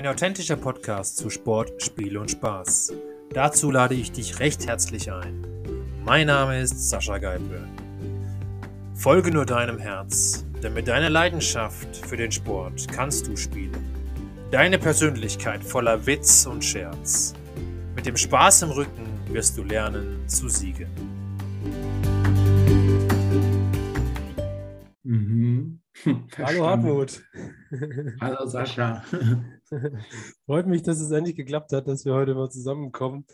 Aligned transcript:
Ein 0.00 0.06
authentischer 0.06 0.56
Podcast 0.56 1.18
zu 1.18 1.28
Sport, 1.28 1.82
Spiel 1.82 2.16
und 2.16 2.30
Spaß. 2.30 2.94
Dazu 3.34 3.70
lade 3.70 3.94
ich 3.94 4.10
dich 4.10 4.40
recht 4.40 4.66
herzlich 4.66 5.12
ein. 5.12 5.44
Mein 6.06 6.28
Name 6.28 6.58
ist 6.58 6.88
Sascha 6.88 7.18
Geipel. 7.18 7.68
Folge 8.94 9.30
nur 9.30 9.44
deinem 9.44 9.78
Herz, 9.78 10.46
denn 10.62 10.72
mit 10.72 10.88
deiner 10.88 11.10
Leidenschaft 11.10 11.94
für 11.94 12.16
den 12.16 12.32
Sport 12.32 12.90
kannst 12.90 13.26
du 13.26 13.36
spielen. 13.36 13.76
Deine 14.50 14.78
Persönlichkeit 14.78 15.62
voller 15.62 16.06
Witz 16.06 16.46
und 16.46 16.64
Scherz. 16.64 17.34
Mit 17.94 18.06
dem 18.06 18.16
Spaß 18.16 18.62
im 18.62 18.70
Rücken 18.70 19.06
wirst 19.26 19.58
du 19.58 19.64
lernen 19.64 20.26
zu 20.26 20.48
siegen. 20.48 20.88
Mhm. 25.02 25.82
Hallo 26.38 26.66
Hartmut. 26.66 27.22
Hallo 28.18 28.46
Sascha. 28.46 29.04
Freut 30.46 30.66
mich, 30.66 30.82
dass 30.82 31.00
es 31.00 31.10
endlich 31.10 31.36
geklappt 31.36 31.72
hat, 31.72 31.88
dass 31.88 32.04
wir 32.04 32.14
heute 32.14 32.34
mal 32.34 32.50
zusammenkommen. 32.50 33.26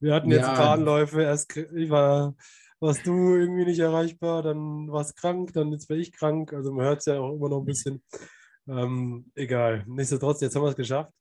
Wir 0.00 0.14
hatten 0.14 0.30
jetzt 0.30 0.42
Ja. 0.42 0.50
ein 0.50 0.56
paar 0.56 0.72
Anläufe. 0.72 1.22
Erst 1.22 1.56
ich 1.56 1.90
war, 1.90 2.34
warst 2.80 3.06
du 3.06 3.36
irgendwie 3.36 3.64
nicht 3.64 3.80
erreichbar, 3.80 4.42
dann 4.42 4.90
warst 4.90 5.16
krank, 5.16 5.52
dann 5.52 5.72
jetzt 5.72 5.90
war 5.90 5.96
ich 5.96 6.12
krank. 6.12 6.52
Also 6.52 6.72
man 6.72 6.86
hört 6.86 7.00
es 7.00 7.06
ja 7.06 7.18
auch 7.18 7.34
immer 7.34 7.48
noch 7.48 7.60
ein 7.60 7.66
bisschen. 7.66 8.02
Ähm, 8.68 9.30
egal. 9.34 9.84
Nichtsdestotrotz, 9.86 10.40
jetzt 10.40 10.54
haben 10.54 10.62
wir 10.62 10.68
es 10.70 10.76
geschafft. 10.76 11.12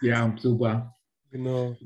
Ja, 0.00 0.34
super. 0.38 0.96
Genau. 1.30 1.76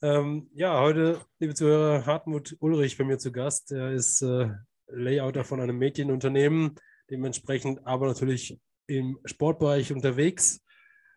Ähm, 0.00 0.48
ja, 0.54 0.80
heute, 0.80 1.20
liebe 1.38 1.54
Zuhörer, 1.54 2.06
Hartmut 2.06 2.56
Ulrich 2.60 2.96
bei 2.96 3.04
mir 3.04 3.18
zu 3.18 3.32
Gast. 3.32 3.72
Er 3.72 3.92
ist 3.92 4.22
äh, 4.22 4.50
Layouter 4.88 5.44
von 5.44 5.60
einem 5.60 5.78
Medienunternehmen, 5.78 6.76
dementsprechend 7.10 7.86
aber 7.86 8.06
natürlich 8.06 8.60
im 8.86 9.18
Sportbereich 9.24 9.92
unterwegs. 9.92 10.60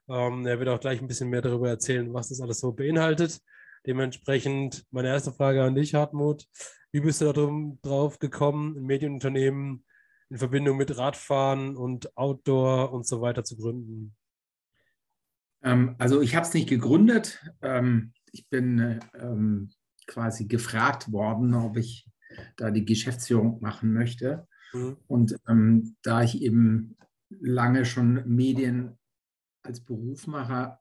Ähm, 0.08 0.46
er 0.46 0.60
wird 0.60 0.70
auch 0.70 0.80
gleich 0.80 1.02
ein 1.02 1.08
bisschen 1.08 1.30
mehr 1.30 1.42
darüber 1.42 1.70
erzählen, 1.70 2.14
was 2.14 2.30
das 2.30 2.42
alles 2.42 2.60
so 2.60 2.72
beinhaltet. 2.72 3.40
Dementsprechend 3.86 4.86
meine 4.92 5.10
erste 5.10 5.32
Frage 5.32 5.64
an 5.64 5.76
dich, 5.76 5.94
Hartmut. 5.94 6.46
Wie 6.92 7.02
bist 7.02 7.22
du 7.22 7.26
da 7.26 7.34
drum, 7.34 7.80
drauf 7.82 8.20
gekommen, 8.20 8.78
ein 8.78 8.84
Medienunternehmen 8.84 9.86
in 10.30 10.38
Verbindung 10.38 10.78
mit 10.78 10.98
Radfahren 10.98 11.76
und 11.76 12.16
Outdoor 12.18 12.92
und 12.94 13.06
so 13.06 13.22
weiter 13.22 13.44
zu 13.44 13.58
gründen? 13.58 14.16
Ähm, 15.64 15.96
also 15.98 16.22
ich 16.22 16.36
habe 16.36 16.46
es 16.46 16.54
nicht 16.54 16.70
gegründet. 16.70 17.44
Ähm, 17.62 18.14
ich 18.32 18.50
bin 18.50 18.80
äh, 18.80 19.00
ähm, 19.20 19.72
quasi 20.08 20.46
gefragt 20.46 21.12
worden, 21.12 21.54
ob 21.54 21.78
ich 21.78 22.08
da 22.58 22.72
die 22.72 22.86
Geschäftsführung 22.86 23.62
machen 23.62 23.94
möchte. 23.94 24.48
Mhm. 24.74 24.98
Und 25.08 25.40
da 26.02 26.22
ich 26.22 26.42
eben 26.42 26.98
lange 27.30 27.86
schon 27.86 28.24
Medien 28.28 28.98
als 29.64 29.84
Beruf 29.84 30.28
mache, 30.28 30.78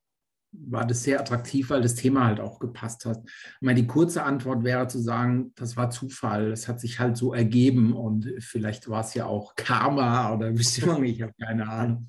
war 0.53 0.87
das 0.87 1.03
sehr 1.03 1.19
attraktiv, 1.21 1.71
weil 1.71 1.83
das 1.83 1.97
Thema 1.97 2.27
halt 2.27 2.39
auch 2.39 2.61
gepasst 2.61 3.07
hat. 3.07 3.23
Ich 3.27 3.63
meine, 3.63 3.81
die 3.81 3.89
kurze 3.89 4.23
Antwort 4.23 4.63
wäre 4.63 4.87
zu 4.87 5.01
sagen, 5.01 5.53
das 5.57 5.77
war 5.77 5.91
Zufall. 5.91 6.53
Es 6.53 6.69
hat 6.69 6.81
sich 6.81 7.01
halt 7.01 7.17
so 7.17 7.35
ergeben 7.35 7.93
und 7.93 8.33
vielleicht 8.39 8.89
war 8.89 9.01
es 9.01 9.15
ja 9.15 9.27
auch 9.27 9.57
Karma 9.57 10.33
oder 10.33 10.53
Bestimmung, 10.53 11.03
ich 11.05 11.23
habe 11.23 11.33
keine 11.41 11.69
Ahnung. 11.69 12.09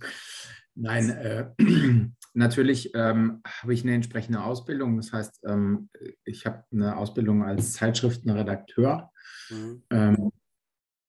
Nein, 0.76 1.10
äh, 1.10 1.50
natürlich 2.34 2.92
ähm, 2.94 3.42
habe 3.46 3.74
ich 3.74 3.84
eine 3.84 3.96
entsprechende 3.96 4.44
Ausbildung. 4.44 4.98
Das 4.98 5.12
heißt, 5.12 5.44
ähm, 5.48 5.90
ich 6.24 6.46
habe 6.46 6.66
eine 6.72 6.98
Ausbildung 6.98 7.44
als 7.44 7.74
Zeitschriftenredakteur 7.74 9.12
Mhm. 9.50 9.84
ähm, 9.92 10.32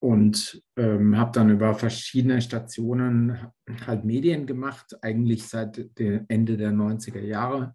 und 0.06 0.62
ähm, 0.76 1.18
habe 1.18 1.32
dann 1.32 1.50
über 1.50 1.74
verschiedene 1.74 2.40
Stationen 2.40 3.50
halt 3.88 4.04
Medien 4.04 4.46
gemacht, 4.46 4.96
eigentlich 5.02 5.48
seit 5.48 5.98
dem 5.98 6.26
Ende 6.28 6.56
der 6.56 6.70
90er 6.70 7.18
Jahre 7.18 7.74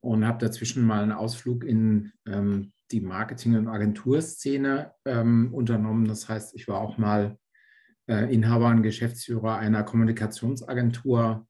und 0.00 0.24
habe 0.24 0.38
dazwischen 0.38 0.86
mal 0.86 1.02
einen 1.02 1.10
Ausflug 1.10 1.64
in 1.64 2.12
ähm, 2.28 2.70
die 2.92 3.00
Marketing- 3.00 3.56
und 3.56 3.66
Agenturszene 3.66 4.92
ähm, 5.04 5.52
unternommen. 5.52 6.06
Das 6.06 6.28
heißt, 6.28 6.54
ich 6.54 6.68
war 6.68 6.80
auch 6.80 6.96
mal 6.96 7.36
äh, 8.08 8.32
Inhaber 8.32 8.68
und 8.68 8.84
Geschäftsführer 8.84 9.56
einer 9.56 9.82
Kommunikationsagentur, 9.82 11.44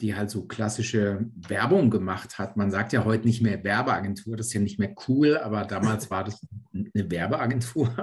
die 0.00 0.16
halt 0.16 0.30
so 0.30 0.46
klassische 0.46 1.26
Werbung 1.34 1.90
gemacht 1.90 2.38
hat. 2.38 2.56
Man 2.56 2.70
sagt 2.70 2.94
ja 2.94 3.04
heute 3.04 3.26
nicht 3.26 3.42
mehr 3.42 3.62
Werbeagentur, 3.62 4.38
das 4.38 4.46
ist 4.46 4.52
ja 4.54 4.60
nicht 4.60 4.78
mehr 4.78 4.94
cool, 5.06 5.36
aber 5.36 5.66
damals 5.66 6.10
war 6.10 6.24
das 6.24 6.40
eine 6.72 7.10
Werbeagentur, 7.10 7.94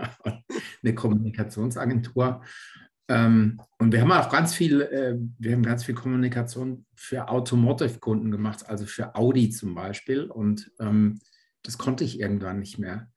eine 0.84 0.96
Kommunikationsagentur. 0.96 2.42
Ähm, 3.08 3.62
und 3.78 3.92
wir 3.92 4.02
haben 4.02 4.12
auch 4.12 4.30
ganz 4.30 4.56
viel, 4.56 4.82
äh, 4.82 5.16
wir 5.38 5.54
haben 5.54 5.64
ganz 5.64 5.84
viel 5.84 5.96
Kommunikation 5.96 6.86
für 6.96 7.30
Automotive-Kunden 7.30 8.32
gemacht, 8.32 8.68
also 8.68 8.86
für 8.86 9.16
Audi 9.16 9.50
zum 9.50 9.76
Beispiel. 9.76 10.24
Und 10.24 10.72
ähm, 10.80 11.20
das 11.62 11.78
konnte 11.78 12.04
ich 12.04 12.20
irgendwann 12.20 12.60
nicht 12.60 12.80
mehr. 12.80 13.10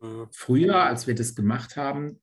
Mhm. 0.00 0.28
Früher, 0.30 0.82
als 0.84 1.06
wir 1.06 1.14
das 1.14 1.34
gemacht 1.34 1.76
haben, 1.76 2.20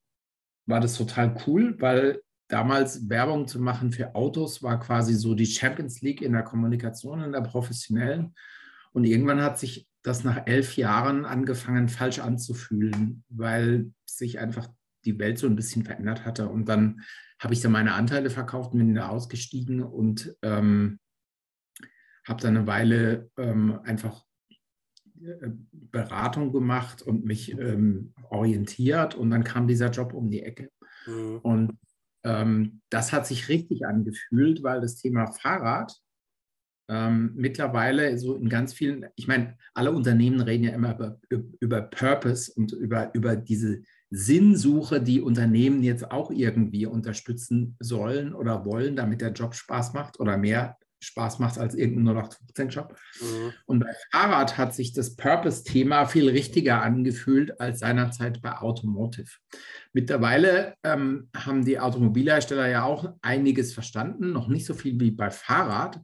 war 0.65 0.79
das 0.79 0.95
total 0.95 1.35
cool, 1.45 1.75
weil 1.79 2.21
damals 2.47 3.09
Werbung 3.09 3.47
zu 3.47 3.59
machen 3.59 3.91
für 3.91 4.13
Autos 4.15 4.61
war 4.61 4.79
quasi 4.79 5.13
so 5.13 5.35
die 5.35 5.45
Champions 5.45 6.01
League 6.01 6.21
in 6.21 6.33
der 6.33 6.43
Kommunikation, 6.43 7.21
in 7.21 7.31
der 7.31 7.41
professionellen. 7.41 8.35
Und 8.93 9.05
irgendwann 9.05 9.41
hat 9.41 9.57
sich 9.57 9.87
das 10.03 10.23
nach 10.23 10.47
elf 10.47 10.77
Jahren 10.77 11.25
angefangen, 11.25 11.89
falsch 11.89 12.19
anzufühlen, 12.19 13.23
weil 13.29 13.91
sich 14.05 14.39
einfach 14.39 14.69
die 15.05 15.17
Welt 15.19 15.37
so 15.37 15.47
ein 15.47 15.55
bisschen 15.55 15.83
verändert 15.83 16.25
hatte. 16.25 16.49
Und 16.49 16.69
dann 16.69 17.01
habe 17.39 17.53
ich 17.53 17.61
da 17.61 17.69
meine 17.69 17.93
Anteile 17.93 18.29
verkauft 18.29 18.71
bin 18.71 18.93
da 18.93 19.09
ausgestiegen 19.09 19.81
und 19.81 20.35
ähm, 20.41 20.99
habe 22.25 22.41
dann 22.41 22.57
eine 22.57 22.67
Weile 22.67 23.31
ähm, 23.37 23.79
einfach 23.83 24.23
äh, 25.21 25.49
Beratung 25.71 26.51
gemacht 26.51 27.01
und 27.01 27.25
mich 27.25 27.51
ähm, 27.57 28.13
orientiert. 28.29 29.15
Und 29.15 29.31
dann 29.31 29.43
kam 29.43 29.67
dieser 29.67 29.89
Job 29.89 30.13
um 30.13 30.29
die 30.29 30.43
Ecke. 30.43 30.69
Mhm. 31.07 31.37
Und 31.39 31.79
ähm, 32.23 32.81
das 32.89 33.11
hat 33.11 33.25
sich 33.25 33.49
richtig 33.49 33.85
angefühlt, 33.85 34.61
weil 34.61 34.81
das 34.81 34.97
Thema 34.97 35.27
Fahrrad 35.27 35.99
ähm, 36.91 37.31
mittlerweile 37.35 38.17
so 38.17 38.35
in 38.35 38.49
ganz 38.49 38.73
vielen, 38.73 39.05
ich 39.15 39.25
meine, 39.25 39.57
alle 39.73 39.93
Unternehmen 39.93 40.41
reden 40.41 40.65
ja 40.65 40.71
immer 40.71 40.93
über, 41.29 41.43
über 41.61 41.81
Purpose 41.83 42.51
und 42.53 42.73
über, 42.73 43.11
über 43.13 43.37
diese 43.37 43.81
Sinnsuche, 44.09 45.01
die 45.01 45.21
Unternehmen 45.21 45.83
jetzt 45.83 46.11
auch 46.11 46.31
irgendwie 46.31 46.85
unterstützen 46.85 47.77
sollen 47.79 48.35
oder 48.35 48.65
wollen, 48.65 48.97
damit 48.97 49.21
der 49.21 49.31
Job 49.31 49.55
Spaß 49.55 49.93
macht 49.93 50.19
oder 50.19 50.37
mehr 50.37 50.77
Spaß 51.01 51.39
macht 51.39 51.57
als 51.57 51.75
irgendein 51.75 52.15
0815-Job. 52.15 52.95
Mhm. 53.21 53.53
Und 53.65 53.79
bei 53.79 53.91
Fahrrad 54.11 54.57
hat 54.57 54.75
sich 54.75 54.93
das 54.93 55.15
Purpose-Thema 55.15 56.05
viel 56.05 56.29
richtiger 56.29 56.81
angefühlt 56.81 57.59
als 57.59 57.79
seinerzeit 57.79 58.41
bei 58.41 58.57
Automotive. 58.57 59.29
Mittlerweile 59.93 60.75
ähm, 60.83 61.29
haben 61.35 61.65
die 61.65 61.79
Automobilhersteller 61.79 62.67
ja 62.67 62.83
auch 62.83 63.13
einiges 63.21 63.73
verstanden, 63.73 64.31
noch 64.31 64.47
nicht 64.47 64.65
so 64.65 64.73
viel 64.73 64.99
wie 64.99 65.11
bei 65.11 65.31
Fahrrad. 65.31 65.99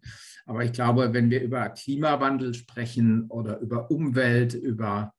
Aber 0.46 0.63
ich 0.63 0.72
glaube, 0.72 1.13
wenn 1.13 1.30
wir 1.30 1.41
über 1.41 1.69
Klimawandel 1.69 2.53
sprechen 2.53 3.25
oder 3.30 3.59
über 3.59 3.91
Umwelt, 3.91 4.56
über 4.56 5.13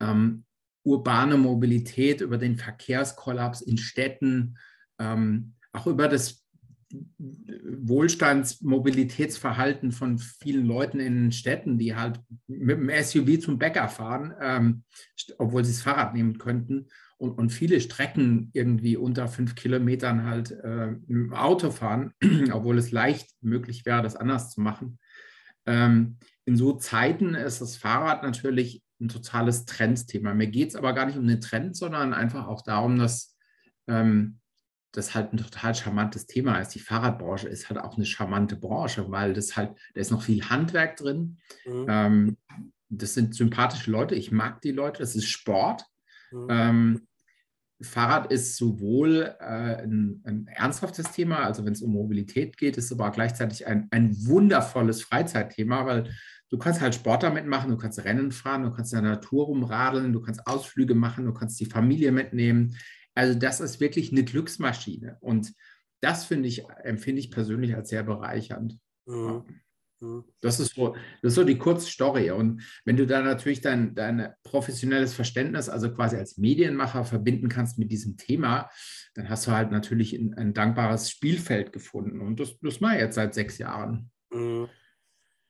ähm, 0.00 0.44
urbane 0.84 1.38
Mobilität, 1.38 2.20
über 2.20 2.38
den 2.38 2.56
Verkehrskollaps 2.56 3.62
in 3.62 3.78
Städten, 3.78 4.58
ähm, 5.00 5.54
auch 5.72 5.86
über 5.86 6.06
das 6.06 6.43
Wohlstandsmobilitätsverhalten 7.18 9.92
von 9.92 10.18
vielen 10.18 10.66
Leuten 10.66 11.00
in 11.00 11.32
Städten, 11.32 11.78
die 11.78 11.96
halt 11.96 12.20
mit 12.46 12.78
dem 12.78 12.90
SUV 12.90 13.40
zum 13.40 13.58
Bäcker 13.58 13.88
fahren, 13.88 14.34
ähm, 14.40 14.84
obwohl 15.38 15.64
sie 15.64 15.72
das 15.72 15.82
Fahrrad 15.82 16.14
nehmen 16.14 16.38
könnten 16.38 16.86
und, 17.18 17.32
und 17.32 17.50
viele 17.50 17.80
Strecken 17.80 18.50
irgendwie 18.52 18.96
unter 18.96 19.28
fünf 19.28 19.54
Kilometern 19.54 20.24
halt 20.24 20.50
äh, 20.50 20.92
mit 21.06 21.08
dem 21.08 21.34
Auto 21.34 21.70
fahren, 21.70 22.12
obwohl 22.52 22.78
es 22.78 22.90
leicht 22.90 23.30
möglich 23.40 23.86
wäre, 23.86 24.02
das 24.02 24.16
anders 24.16 24.50
zu 24.50 24.60
machen. 24.60 24.98
Ähm, 25.66 26.18
in 26.44 26.56
so 26.56 26.74
Zeiten 26.74 27.34
ist 27.34 27.60
das 27.60 27.76
Fahrrad 27.76 28.22
natürlich 28.22 28.82
ein 29.00 29.08
totales 29.08 29.64
Trendthema. 29.64 30.34
Mir 30.34 30.48
geht 30.48 30.70
es 30.70 30.76
aber 30.76 30.92
gar 30.92 31.06
nicht 31.06 31.18
um 31.18 31.26
den 31.26 31.40
Trend, 31.40 31.76
sondern 31.76 32.14
einfach 32.14 32.46
auch 32.46 32.62
darum, 32.62 32.98
dass 32.98 33.36
ähm, 33.86 34.40
das 34.94 35.14
halt 35.14 35.32
ein 35.32 35.38
total 35.38 35.74
charmantes 35.74 36.26
Thema 36.26 36.58
ist. 36.60 36.74
Die 36.74 36.80
Fahrradbranche 36.80 37.48
ist 37.48 37.68
halt 37.68 37.80
auch 37.80 37.96
eine 37.96 38.06
charmante 38.06 38.56
Branche, 38.56 39.10
weil 39.10 39.34
das 39.34 39.56
halt, 39.56 39.76
da 39.94 40.00
ist 40.00 40.12
noch 40.12 40.22
viel 40.22 40.48
Handwerk 40.48 40.96
drin. 40.96 41.38
Mhm. 41.66 41.86
Ähm, 41.88 42.36
das 42.88 43.14
sind 43.14 43.34
sympathische 43.34 43.90
Leute. 43.90 44.14
Ich 44.14 44.30
mag 44.30 44.60
die 44.62 44.70
Leute. 44.70 45.00
Das 45.00 45.16
ist 45.16 45.28
Sport. 45.28 45.84
Mhm. 46.30 46.46
Ähm, 46.48 47.08
Fahrrad 47.82 48.32
ist 48.32 48.56
sowohl 48.56 49.34
äh, 49.40 49.82
ein, 49.82 50.22
ein 50.24 50.46
ernsthaftes 50.46 51.10
Thema, 51.12 51.38
also 51.38 51.64
wenn 51.64 51.72
es 51.72 51.82
um 51.82 51.92
Mobilität 51.92 52.56
geht, 52.56 52.76
ist 52.76 52.92
aber 52.92 53.08
auch 53.08 53.12
gleichzeitig 53.12 53.66
ein, 53.66 53.88
ein 53.90 54.14
wundervolles 54.26 55.02
Freizeitthema, 55.02 55.84
weil 55.84 56.10
du 56.50 56.58
kannst 56.58 56.80
halt 56.80 56.94
Sport 56.94 57.24
damit 57.24 57.46
machen, 57.46 57.70
du 57.70 57.76
kannst 57.76 58.04
Rennen 58.04 58.30
fahren, 58.30 58.62
du 58.62 58.70
kannst 58.70 58.94
in 58.94 59.02
der 59.02 59.12
Natur 59.12 59.46
rumradeln, 59.46 60.12
du 60.12 60.20
kannst 60.20 60.46
Ausflüge 60.46 60.94
machen, 60.94 61.26
du 61.26 61.34
kannst 61.34 61.58
die 61.60 61.66
Familie 61.66 62.12
mitnehmen. 62.12 62.76
Also 63.14 63.38
das 63.38 63.60
ist 63.60 63.80
wirklich 63.80 64.12
eine 64.12 64.24
Glücksmaschine 64.24 65.18
und 65.20 65.52
das 66.00 66.24
finde 66.24 66.48
ich, 66.48 66.64
empfinde 66.82 67.20
ich 67.20 67.30
persönlich 67.30 67.74
als 67.74 67.88
sehr 67.88 68.02
bereichernd. 68.02 68.78
Mhm. 69.06 69.44
Mhm. 70.04 70.24
Das 70.40 70.60
ist, 70.60 70.74
so, 70.74 70.94
das 71.22 71.32
ist 71.32 71.34
so 71.34 71.44
die 71.44 71.58
Kurzstory. 71.58 72.30
Und 72.30 72.62
wenn 72.84 72.96
du 72.96 73.06
da 73.06 73.22
natürlich 73.22 73.60
dein, 73.60 73.94
dein 73.94 74.32
professionelles 74.42 75.14
Verständnis, 75.14 75.68
also 75.68 75.92
quasi 75.92 76.16
als 76.16 76.36
Medienmacher, 76.36 77.04
verbinden 77.04 77.48
kannst 77.48 77.78
mit 77.78 77.90
diesem 77.90 78.16
Thema, 78.16 78.68
dann 79.14 79.28
hast 79.28 79.46
du 79.46 79.52
halt 79.52 79.70
natürlich 79.70 80.12
ein, 80.12 80.34
ein 80.34 80.54
dankbares 80.54 81.10
Spielfeld 81.10 81.72
gefunden. 81.72 82.20
Und 82.20 82.40
das, 82.40 82.58
das 82.60 82.80
mache 82.80 82.96
ich 82.96 83.00
jetzt 83.00 83.14
seit 83.14 83.34
sechs 83.34 83.58
Jahren. 83.58 84.10
Mhm. 84.32 84.68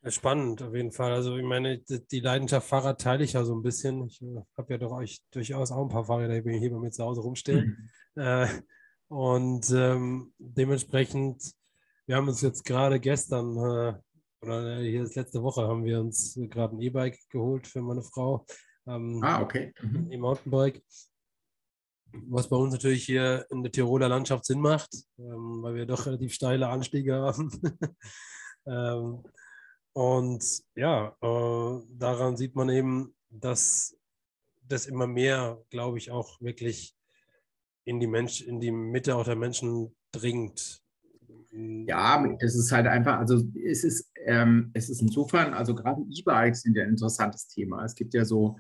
Spannend, 0.09 0.63
auf 0.63 0.75
jeden 0.75 0.93
Fall. 0.93 1.13
Also, 1.13 1.37
ich 1.37 1.45
meine, 1.45 1.79
die 1.79 2.21
Leidenschaft 2.21 2.69
Fahrrad 2.69 3.01
teile 3.01 3.25
ich 3.25 3.33
ja 3.33 3.45
so 3.45 3.55
ein 3.55 3.63
bisschen. 3.63 4.07
Ich 4.07 4.21
äh, 4.23 4.43
habe 4.57 4.75
ja 4.75 4.79
doch 4.79 4.93
euch 4.93 5.23
durchaus 5.31 5.73
auch 5.73 5.83
ein 5.83 5.89
paar 5.89 6.05
Fahrräder, 6.05 6.41
die 6.41 6.59
hier 6.59 6.71
bei 6.71 6.79
mir 6.79 6.91
zu 6.91 7.05
Hause 7.05 7.23
rumstehen. 7.23 7.91
Mhm. 8.15 8.23
Äh, 8.23 8.49
und 9.09 9.71
ähm, 9.71 10.33
dementsprechend, 10.39 11.55
wir 12.07 12.17
haben 12.17 12.29
uns 12.29 12.43
jetzt 12.43 12.65
gerade 12.65 13.01
gestern 13.01 13.57
äh, 13.57 13.95
oder 14.45 14.79
äh, 14.79 14.91
hier 14.91 15.03
ist 15.03 15.15
letzte 15.15 15.43
Woche 15.43 15.67
haben 15.67 15.85
wir 15.85 16.01
uns 16.01 16.39
gerade 16.51 16.77
ein 16.77 16.81
E-Bike 16.81 17.19
geholt 17.31 17.67
für 17.67 17.81
meine 17.81 18.03
Frau. 18.03 18.45
Ähm, 18.87 19.21
ah, 19.23 19.41
okay. 19.41 19.73
Mhm. 19.81 20.13
E-Mountainbike. 20.13 20.83
Was 22.29 22.49
bei 22.49 22.57
uns 22.57 22.73
natürlich 22.73 23.05
hier 23.05 23.47
in 23.51 23.63
der 23.63 23.73
Tiroler 23.73 24.09
Landschaft 24.09 24.45
Sinn 24.45 24.61
macht, 24.61 24.95
ähm, 25.19 25.63
weil 25.63 25.75
wir 25.75 25.87
doch 25.87 26.07
relativ 26.07 26.33
steile 26.35 26.69
Anstiege 26.69 27.15
haben. 27.15 27.51
ähm, 28.67 29.23
und 29.95 30.45
ja, 30.75 31.17
äh, 31.23 31.81
daran 31.97 32.37
sieht 32.37 32.57
man 32.57 32.69
eben, 32.69 33.15
dass 33.31 33.97
das 34.69 34.87
immer 34.87 35.07
mehr, 35.07 35.63
glaube 35.71 35.99
ich, 35.99 36.11
auch 36.11 36.41
wirklich 36.41 36.97
in 37.85 38.01
die 38.01 38.07
Mensch, 38.07 38.41
in 38.43 38.61
die 38.61 38.73
Mitte 38.73 39.15
auch 39.15 39.25
der 39.25 39.37
Menschen 39.37 39.95
dringt. 40.11 40.83
Ja, 41.53 42.27
das 42.41 42.57
ist 42.57 42.73
halt 42.73 42.89
einfach, 42.89 43.19
also 43.19 43.41
es 43.65 43.85
ist, 43.85 44.11
ähm, 44.25 44.71
es 44.75 44.91
ist 44.91 45.01
insofern, 45.01 45.55
also 45.55 45.75
gerade 45.75 46.03
E-Bikes 46.11 46.63
sind 46.63 46.77
ja 46.77 46.83
ein 46.83 46.91
interessantes 46.91 47.47
Thema. 47.47 47.85
Es 47.85 47.95
gibt 47.95 48.15
ja 48.15 48.25
so, 48.25 48.59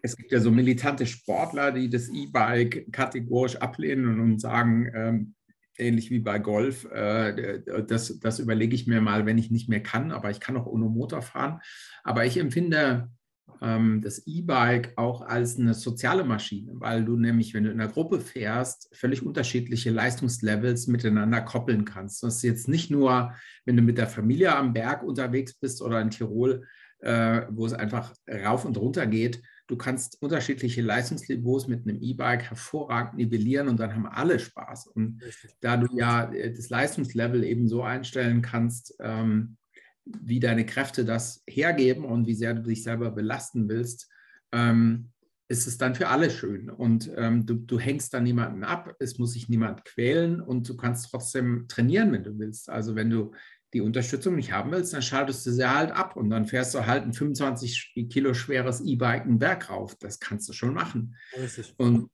es 0.00 0.16
gibt 0.16 0.32
ja 0.32 0.40
so 0.40 0.50
militante 0.50 1.04
Sportler, 1.04 1.72
die 1.72 1.90
das 1.90 2.08
E-Bike 2.08 2.90
kategorisch 2.90 3.56
ablehnen 3.56 4.18
und 4.20 4.40
sagen, 4.40 4.90
ähm, 4.94 5.34
ähnlich 5.78 6.10
wie 6.10 6.20
bei 6.20 6.38
Golf, 6.38 6.84
äh, 6.92 7.60
das, 7.86 8.18
das 8.18 8.38
überlege 8.38 8.74
ich 8.74 8.86
mir 8.86 9.00
mal, 9.00 9.26
wenn 9.26 9.38
ich 9.38 9.50
nicht 9.50 9.68
mehr 9.68 9.82
kann, 9.82 10.12
aber 10.12 10.30
ich 10.30 10.40
kann 10.40 10.56
auch 10.56 10.66
ohne 10.66 10.86
Motor 10.86 11.22
fahren. 11.22 11.60
Aber 12.04 12.24
ich 12.26 12.38
empfinde 12.38 13.10
ähm, 13.60 14.00
das 14.02 14.26
E-Bike 14.26 14.92
auch 14.96 15.22
als 15.22 15.58
eine 15.58 15.74
soziale 15.74 16.24
Maschine, 16.24 16.72
weil 16.74 17.04
du 17.04 17.16
nämlich, 17.16 17.54
wenn 17.54 17.64
du 17.64 17.70
in 17.70 17.80
einer 17.80 17.92
Gruppe 17.92 18.20
fährst, 18.20 18.88
völlig 18.92 19.24
unterschiedliche 19.24 19.90
Leistungslevels 19.90 20.88
miteinander 20.88 21.40
koppeln 21.40 21.84
kannst. 21.84 22.22
Das 22.22 22.36
ist 22.36 22.42
jetzt 22.42 22.68
nicht 22.68 22.90
nur, 22.90 23.32
wenn 23.64 23.76
du 23.76 23.82
mit 23.82 23.98
der 23.98 24.08
Familie 24.08 24.54
am 24.54 24.72
Berg 24.72 25.02
unterwegs 25.02 25.54
bist 25.54 25.80
oder 25.80 26.00
in 26.00 26.10
Tirol, 26.10 26.66
äh, 26.98 27.42
wo 27.50 27.66
es 27.66 27.72
einfach 27.72 28.14
rauf 28.28 28.64
und 28.64 28.76
runter 28.76 29.06
geht. 29.06 29.42
Du 29.72 29.78
kannst 29.78 30.20
unterschiedliche 30.20 30.82
Leistungsniveaus 30.82 31.66
mit 31.66 31.88
einem 31.88 32.02
E-Bike 32.02 32.42
hervorragend 32.42 33.14
nivellieren 33.14 33.68
und 33.68 33.80
dann 33.80 33.94
haben 33.94 34.04
alle 34.04 34.38
Spaß. 34.38 34.88
Und 34.88 35.22
da 35.62 35.78
du 35.78 35.96
ja 35.96 36.30
äh, 36.30 36.52
das 36.52 36.68
Leistungslevel 36.68 37.42
eben 37.42 37.66
so 37.66 37.82
einstellen 37.82 38.42
kannst, 38.42 38.94
ähm, 39.00 39.56
wie 40.04 40.40
deine 40.40 40.66
Kräfte 40.66 41.06
das 41.06 41.42
hergeben 41.48 42.04
und 42.04 42.26
wie 42.26 42.34
sehr 42.34 42.52
du 42.52 42.60
dich 42.60 42.82
selber 42.82 43.12
belasten 43.12 43.66
willst, 43.70 44.10
ähm, 44.52 45.10
ist 45.48 45.66
es 45.66 45.78
dann 45.78 45.94
für 45.94 46.08
alle 46.08 46.28
schön. 46.28 46.68
Und 46.68 47.10
ähm, 47.16 47.46
du, 47.46 47.54
du, 47.54 47.78
hängst 47.78 48.12
dann 48.12 48.24
niemanden 48.24 48.64
ab, 48.64 48.94
es 48.98 49.18
muss 49.18 49.32
sich 49.32 49.48
niemand 49.48 49.86
quälen 49.86 50.42
und 50.42 50.68
du 50.68 50.76
kannst 50.76 51.10
trotzdem 51.10 51.64
trainieren, 51.66 52.12
wenn 52.12 52.24
du 52.24 52.38
willst. 52.38 52.68
Also 52.68 52.94
wenn 52.94 53.08
du 53.08 53.32
die 53.72 53.80
Unterstützung 53.80 54.36
nicht 54.36 54.52
haben 54.52 54.70
willst, 54.70 54.92
dann 54.92 55.02
schaltest 55.02 55.46
du 55.46 55.50
sie 55.50 55.68
halt 55.68 55.92
ab 55.92 56.16
und 56.16 56.28
dann 56.30 56.46
fährst 56.46 56.74
du 56.74 56.86
halt 56.86 57.04
ein 57.04 57.12
25 57.12 57.94
Kilo 58.10 58.34
schweres 58.34 58.80
E-Bike 58.80 59.24
einen 59.24 59.38
Berg 59.38 59.70
rauf. 59.70 59.96
Das 59.96 60.20
kannst 60.20 60.48
du 60.48 60.52
schon 60.52 60.74
machen. 60.74 61.16
Richtig. 61.36 61.74
Und 61.78 62.10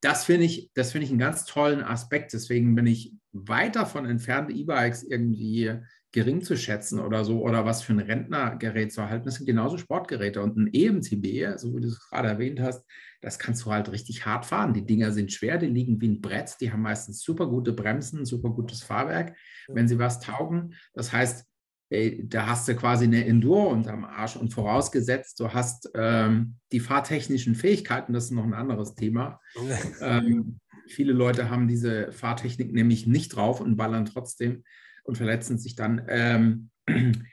das 0.00 0.24
finde 0.24 0.46
ich, 0.46 0.70
das 0.74 0.92
finde 0.92 1.06
ich 1.06 1.10
einen 1.10 1.18
ganz 1.18 1.44
tollen 1.44 1.82
Aspekt. 1.82 2.32
Deswegen 2.32 2.74
bin 2.74 2.86
ich 2.86 3.12
weit 3.32 3.76
davon 3.76 4.06
entfernt, 4.06 4.50
E-Bikes 4.50 5.02
irgendwie 5.02 5.78
gering 6.12 6.42
zu 6.42 6.56
schätzen 6.56 6.98
oder 6.98 7.24
so 7.24 7.40
oder 7.40 7.64
was 7.64 7.82
für 7.82 7.92
ein 7.92 8.00
Rentnergerät 8.00 8.92
zu 8.92 9.00
erhalten. 9.00 9.26
Das 9.26 9.36
sind 9.36 9.46
genauso 9.46 9.78
Sportgeräte. 9.78 10.42
Und 10.42 10.56
ein 10.56 10.70
EMTB, 10.72 11.58
so 11.58 11.74
wie 11.74 11.80
du 11.80 11.88
es 11.88 12.00
gerade 12.00 12.28
erwähnt 12.28 12.60
hast, 12.60 12.84
das 13.20 13.38
kannst 13.38 13.64
du 13.64 13.70
halt 13.70 13.92
richtig 13.92 14.26
hart 14.26 14.46
fahren. 14.46 14.74
Die 14.74 14.84
Dinger 14.84 15.12
sind 15.12 15.32
schwer, 15.32 15.58
die 15.58 15.66
liegen 15.66 16.00
wie 16.00 16.08
ein 16.08 16.20
Brett, 16.20 16.56
die 16.60 16.72
haben 16.72 16.82
meistens 16.82 17.22
super 17.22 17.46
gute 17.46 17.72
Bremsen, 17.72 18.24
super 18.24 18.50
gutes 18.50 18.82
Fahrwerk, 18.82 19.36
wenn 19.68 19.86
sie 19.86 19.98
was 19.98 20.20
taugen. 20.20 20.74
Das 20.94 21.12
heißt, 21.12 21.46
ey, 21.90 22.26
da 22.26 22.46
hast 22.46 22.66
du 22.66 22.74
quasi 22.74 23.04
eine 23.04 23.24
Enduro 23.24 23.68
unterm 23.68 24.04
Arsch 24.04 24.36
und 24.36 24.52
vorausgesetzt, 24.52 25.38
du 25.38 25.52
hast 25.52 25.90
ähm, 25.94 26.56
die 26.72 26.80
fahrtechnischen 26.80 27.54
Fähigkeiten, 27.54 28.12
das 28.12 28.24
ist 28.24 28.30
noch 28.30 28.44
ein 28.44 28.54
anderes 28.54 28.94
Thema. 28.94 29.40
ähm, 30.00 30.60
viele 30.88 31.12
Leute 31.12 31.50
haben 31.50 31.68
diese 31.68 32.10
Fahrtechnik 32.12 32.72
nämlich 32.72 33.06
nicht 33.06 33.36
drauf 33.36 33.60
und 33.60 33.76
ballern 33.76 34.06
trotzdem 34.06 34.64
und 35.10 35.16
verletzen 35.16 35.58
sich 35.58 35.74
dann, 35.74 36.02
ähm, 36.08 36.70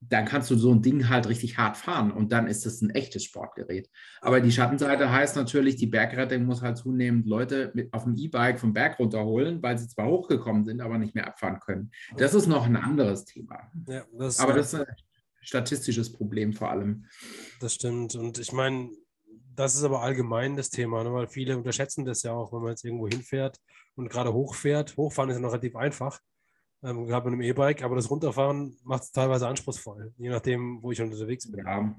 dann 0.00 0.26
kannst 0.26 0.50
du 0.50 0.56
so 0.56 0.70
ein 0.70 0.82
Ding 0.82 1.08
halt 1.08 1.26
richtig 1.26 1.56
hart 1.56 1.78
fahren 1.78 2.12
und 2.12 2.32
dann 2.32 2.46
ist 2.46 2.66
es 2.66 2.82
ein 2.82 2.90
echtes 2.90 3.24
Sportgerät. 3.24 3.88
Aber 4.20 4.42
die 4.42 4.52
Schattenseite 4.52 5.10
heißt 5.10 5.36
natürlich, 5.36 5.76
die 5.76 5.86
Bergrettung 5.86 6.44
muss 6.44 6.60
halt 6.60 6.76
zunehmend 6.76 7.26
Leute 7.26 7.72
mit 7.72 7.94
auf 7.94 8.04
dem 8.04 8.14
E-Bike 8.14 8.60
vom 8.60 8.74
Berg 8.74 8.98
runterholen, 8.98 9.62
weil 9.62 9.78
sie 9.78 9.88
zwar 9.88 10.06
hochgekommen 10.06 10.66
sind, 10.66 10.82
aber 10.82 10.98
nicht 10.98 11.14
mehr 11.14 11.26
abfahren 11.26 11.58
können. 11.60 11.90
Das 12.18 12.34
ist 12.34 12.46
noch 12.46 12.66
ein 12.66 12.76
anderes 12.76 13.24
Thema. 13.24 13.70
Ja, 13.88 14.04
das, 14.12 14.38
aber 14.38 14.52
das 14.52 14.74
ist 14.74 14.80
ein 14.80 14.86
statistisches 15.40 16.12
Problem 16.12 16.52
vor 16.52 16.70
allem. 16.70 17.06
Das 17.60 17.72
stimmt. 17.72 18.14
Und 18.16 18.38
ich 18.38 18.52
meine, 18.52 18.90
das 19.56 19.74
ist 19.74 19.84
aber 19.84 20.02
allgemein 20.02 20.56
das 20.56 20.68
Thema, 20.68 21.02
ne? 21.02 21.14
weil 21.14 21.28
viele 21.28 21.56
unterschätzen 21.56 22.04
das 22.04 22.22
ja 22.24 22.32
auch, 22.32 22.52
wenn 22.52 22.60
man 22.60 22.72
jetzt 22.72 22.84
irgendwo 22.84 23.08
hinfährt 23.08 23.58
und 23.94 24.10
gerade 24.10 24.34
hochfährt. 24.34 24.98
Hochfahren 24.98 25.30
ist 25.30 25.36
ja 25.36 25.40
noch 25.40 25.52
relativ 25.52 25.76
einfach 25.76 26.20
ähm, 26.84 27.06
gerade 27.06 27.30
mit 27.30 27.34
einem 27.34 27.42
E-Bike, 27.42 27.82
aber 27.82 27.96
das 27.96 28.10
Runterfahren 28.10 28.76
macht 28.84 29.04
es 29.04 29.12
teilweise 29.12 29.48
anspruchsvoll, 29.48 30.12
je 30.18 30.28
nachdem, 30.28 30.82
wo 30.82 30.92
ich 30.92 31.00
unterwegs 31.00 31.50
bin. 31.50 31.64
Ja. 31.64 31.96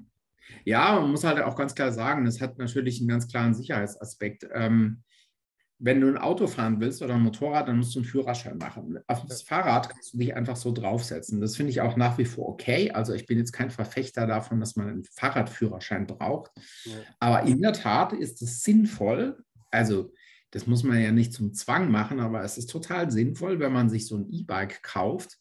ja, 0.64 1.00
man 1.00 1.10
muss 1.10 1.24
halt 1.24 1.40
auch 1.42 1.56
ganz 1.56 1.74
klar 1.74 1.92
sagen, 1.92 2.24
das 2.24 2.40
hat 2.40 2.58
natürlich 2.58 3.00
einen 3.00 3.08
ganz 3.08 3.28
klaren 3.28 3.54
Sicherheitsaspekt. 3.54 4.46
Ähm, 4.52 5.02
wenn 5.78 6.00
du 6.00 6.08
ein 6.08 6.16
Auto 6.16 6.46
fahren 6.46 6.80
willst 6.80 7.02
oder 7.02 7.14
ein 7.14 7.22
Motorrad, 7.22 7.68
dann 7.68 7.76
musst 7.76 7.94
du 7.94 7.98
einen 7.98 8.08
Führerschein 8.08 8.56
machen. 8.56 8.98
Auf 9.06 9.26
das 9.26 9.42
Fahrrad 9.42 9.90
kannst 9.90 10.14
du 10.14 10.18
dich 10.18 10.34
einfach 10.34 10.56
so 10.56 10.72
draufsetzen. 10.72 11.40
Das 11.40 11.56
finde 11.56 11.70
ich 11.70 11.82
auch 11.82 11.96
nach 11.96 12.16
wie 12.16 12.24
vor 12.24 12.48
okay. 12.48 12.92
Also 12.92 13.12
ich 13.12 13.26
bin 13.26 13.36
jetzt 13.36 13.52
kein 13.52 13.70
Verfechter 13.70 14.26
davon, 14.26 14.58
dass 14.58 14.76
man 14.76 14.88
einen 14.88 15.04
Fahrradführerschein 15.04 16.06
braucht. 16.06 16.50
Ja. 16.84 16.94
Aber 17.20 17.42
in 17.42 17.60
der 17.60 17.74
Tat 17.74 18.14
ist 18.14 18.40
es 18.40 18.62
sinnvoll, 18.62 19.44
also 19.70 20.12
das 20.50 20.66
muss 20.66 20.82
man 20.82 21.00
ja 21.00 21.12
nicht 21.12 21.32
zum 21.32 21.52
Zwang 21.54 21.90
machen, 21.90 22.20
aber 22.20 22.42
es 22.42 22.58
ist 22.58 22.70
total 22.70 23.10
sinnvoll, 23.10 23.60
wenn 23.60 23.72
man 23.72 23.90
sich 23.90 24.06
so 24.06 24.16
ein 24.16 24.30
E-Bike 24.30 24.82
kauft, 24.82 25.38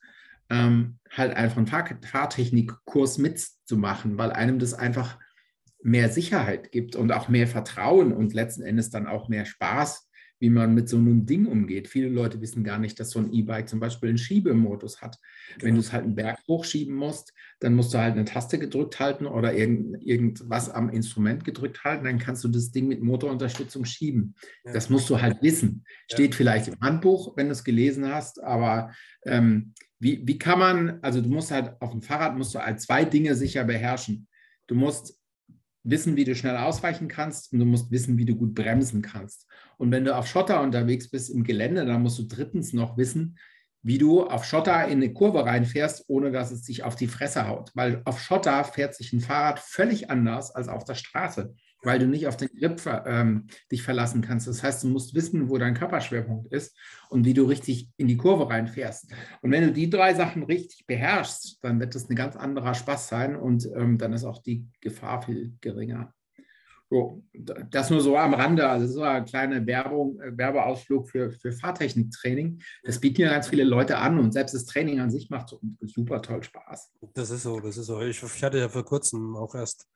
ähm, 0.50 1.00
halt 1.10 1.36
einfach 1.36 1.58
einen 1.58 1.68
Fahr 1.68 1.90
Fahrtechnikkurs 2.04 3.18
mitzumachen, 3.18 4.18
weil 4.18 4.32
einem 4.32 4.60
das 4.60 4.74
einfach 4.74 5.20
mehr 5.82 6.10
Sicherheit 6.10 6.72
gibt 6.72 6.96
und 6.96 7.12
auch 7.12 7.30
mehr 7.30 7.48
Vertrauen 7.48 8.12
und 8.12 8.34
letzten 8.34 8.64
Endes 8.64 8.90
dann 8.90 9.08
auch 9.08 9.30
mehr 9.30 9.46
Spaß 9.46 10.10
wie 10.40 10.50
man 10.50 10.74
mit 10.74 10.90
so 10.90 10.98
einem 10.98 11.26
Ding 11.26 11.46
umgeht. 11.46 11.88
Viele 11.88 12.10
Leute 12.10 12.42
wissen 12.42 12.64
gar 12.64 12.78
nicht, 12.78 13.00
dass 13.00 13.12
so 13.12 13.20
ein 13.20 13.32
E-Bike 13.32 13.70
zum 13.70 13.80
Beispiel 13.80 14.10
einen 14.10 14.18
Schiebemodus 14.18 15.02
hat. 15.02 15.18
Genau. 15.54 15.66
Wenn 15.66 15.76
du 15.76 15.80
es 15.82 15.94
halt 15.94 16.04
einen 16.04 16.16
Berg 16.16 16.40
hochschieben 16.48 16.94
musst, 16.94 17.34
dann 17.60 17.74
musst 17.74 17.94
du 17.94 18.00
halt 18.00 18.14
eine 18.14 18.26
Taste 18.26 18.60
gedrückt 18.60 19.00
halten 19.00 19.26
oder 19.26 19.54
irgend, 19.54 20.04
irgendwas 20.06 20.70
am 20.70 20.90
Instrument 20.90 21.46
gedrückt 21.46 21.84
halten, 21.84 22.06
dann 22.06 22.20
kannst 22.20 22.44
du 22.44 22.50
das 22.50 22.72
Ding 22.72 22.88
mit 22.88 23.02
Motorunterstützung 23.02 23.86
schieben. 23.86 24.36
Ja. 24.66 24.74
Das 24.74 24.90
musst 24.90 25.10
du 25.10 25.22
halt 25.22 25.42
wissen. 25.42 25.86
Steht 26.12 26.32
ja. 26.32 26.38
vielleicht 26.38 26.68
im 26.68 26.80
Handbuch, 26.82 27.38
wenn 27.38 27.48
du 27.48 27.54
es 27.54 27.64
gelesen 27.64 28.12
hast, 28.12 28.44
aber 28.44 28.92
ähm, 29.24 29.74
wie, 30.00 30.28
wie 30.28 30.38
kann 30.38 30.60
man, 30.60 31.00
also 31.02 31.22
du 31.22 31.30
musst 31.30 31.52
halt 31.52 31.82
auf 31.82 31.92
dem 31.92 32.02
Fahrrad 32.02 32.38
musst 32.38 32.54
du 32.54 32.60
halt 32.60 32.82
zwei 32.82 33.06
Dinge 33.06 33.36
sicher 33.36 33.64
beherrschen. 33.64 34.28
Du 34.68 34.76
musst 34.76 35.20
wissen, 35.86 36.16
wie 36.16 36.24
du 36.24 36.36
schnell 36.36 36.58
ausweichen 36.58 37.08
kannst 37.08 37.54
und 37.54 37.60
du 37.60 37.66
musst 37.66 37.92
wissen, 37.92 38.18
wie 38.18 38.26
du 38.26 38.36
gut 38.36 38.54
bremsen 38.54 39.02
kannst. 39.02 39.48
Und 39.78 39.92
wenn 39.92 40.04
du 40.04 40.16
auf 40.16 40.28
Schotter 40.28 40.62
unterwegs 40.62 41.10
bist 41.10 41.30
im 41.30 41.44
Gelände, 41.44 41.86
dann 41.86 42.02
musst 42.02 42.20
du 42.20 42.24
drittens 42.24 42.74
noch 42.74 42.98
wissen, 42.98 43.38
wie 43.84 44.00
du 44.00 44.24
auf 44.24 44.46
Schotter 44.46 44.88
in 44.88 44.98
eine 44.98 45.14
Kurve 45.14 45.46
reinfährst, 45.46 46.06
ohne 46.08 46.32
dass 46.32 46.52
es 46.52 46.66
sich 46.66 46.84
auf 46.84 46.96
die 46.96 47.08
Fresse 47.08 47.48
haut. 47.48 47.72
Weil 47.76 48.02
auf 48.06 48.20
Schotter 48.20 48.64
fährt 48.64 48.96
sich 48.96 49.14
ein 49.14 49.22
Fahrrad 49.22 49.60
völlig 49.60 50.10
anders 50.10 50.50
als 50.50 50.68
auf 50.68 50.84
der 50.86 50.96
Straße 50.96 51.54
weil 51.84 52.00
du 52.00 52.08
nicht 52.08 52.28
auf 52.28 52.38
den 52.38 52.50
Grip 52.50 52.82
ähm, 53.06 53.48
dich 53.72 53.84
verlassen 53.84 54.22
kannst. 54.22 54.48
Das 54.48 54.64
heißt, 54.64 54.84
du 54.84 54.88
musst 54.88 55.14
wissen, 55.14 55.50
wo 55.50 55.58
dein 55.58 55.76
Körperschwerpunkt 55.76 56.52
ist 56.52 56.76
und 57.10 57.26
wie 57.26 57.34
du 57.34 57.46
richtig 57.46 57.90
in 57.98 58.08
die 58.08 58.18
Kurve 58.18 58.50
reinfährst. 58.50 59.12
Und 59.42 59.52
wenn 59.52 59.64
du 59.64 59.72
die 59.72 59.90
drei 59.90 60.14
Sachen 60.14 60.44
richtig 60.44 60.86
beherrschst, 60.88 61.60
dann 61.64 61.80
wird 61.80 61.96
das 61.96 62.10
ein 62.10 62.16
ganz 62.16 62.36
anderer 62.36 62.74
Spaß 62.74 63.08
sein 63.08 63.36
und 63.36 63.68
ähm, 63.76 63.98
dann 63.98 64.14
ist 64.14 64.24
auch 64.24 64.42
die 64.42 64.68
Gefahr 64.82 65.22
viel 65.22 65.54
geringer. 65.62 66.14
So, 66.88 67.24
das 67.34 67.90
nur 67.90 68.00
so 68.00 68.16
am 68.16 68.36
Rande, 68.36 68.70
also 68.70 68.86
so 68.86 69.02
eine 69.02 69.26
kleine 69.26 69.66
Werbung, 69.66 70.20
äh, 70.22 70.38
Werbeausflug 70.38 71.10
für, 71.10 71.32
für 71.32 71.52
Fahrtechniktraining. 71.52 72.62
Das 72.84 73.00
bieten 73.00 73.22
ja 73.22 73.30
ganz 73.32 73.48
viele 73.48 73.64
Leute 73.64 73.98
an 73.98 74.20
und 74.20 74.32
selbst 74.32 74.54
das 74.54 74.66
Training 74.66 75.00
an 75.00 75.10
sich 75.10 75.32
macht 75.32 75.56
super 75.82 76.22
toll 76.22 76.44
Spaß. 76.44 76.94
Das 77.16 77.32
ist 77.32 77.42
so, 77.42 77.60
das 77.60 77.78
ist 77.78 77.88
so. 77.88 78.02
Ich, 78.02 78.22
ich 78.22 78.44
hatte 78.44 78.60
ja 78.60 78.70
vor 78.70 78.86
kurzem 78.86 79.36
auch 79.36 79.56
erst 79.56 79.88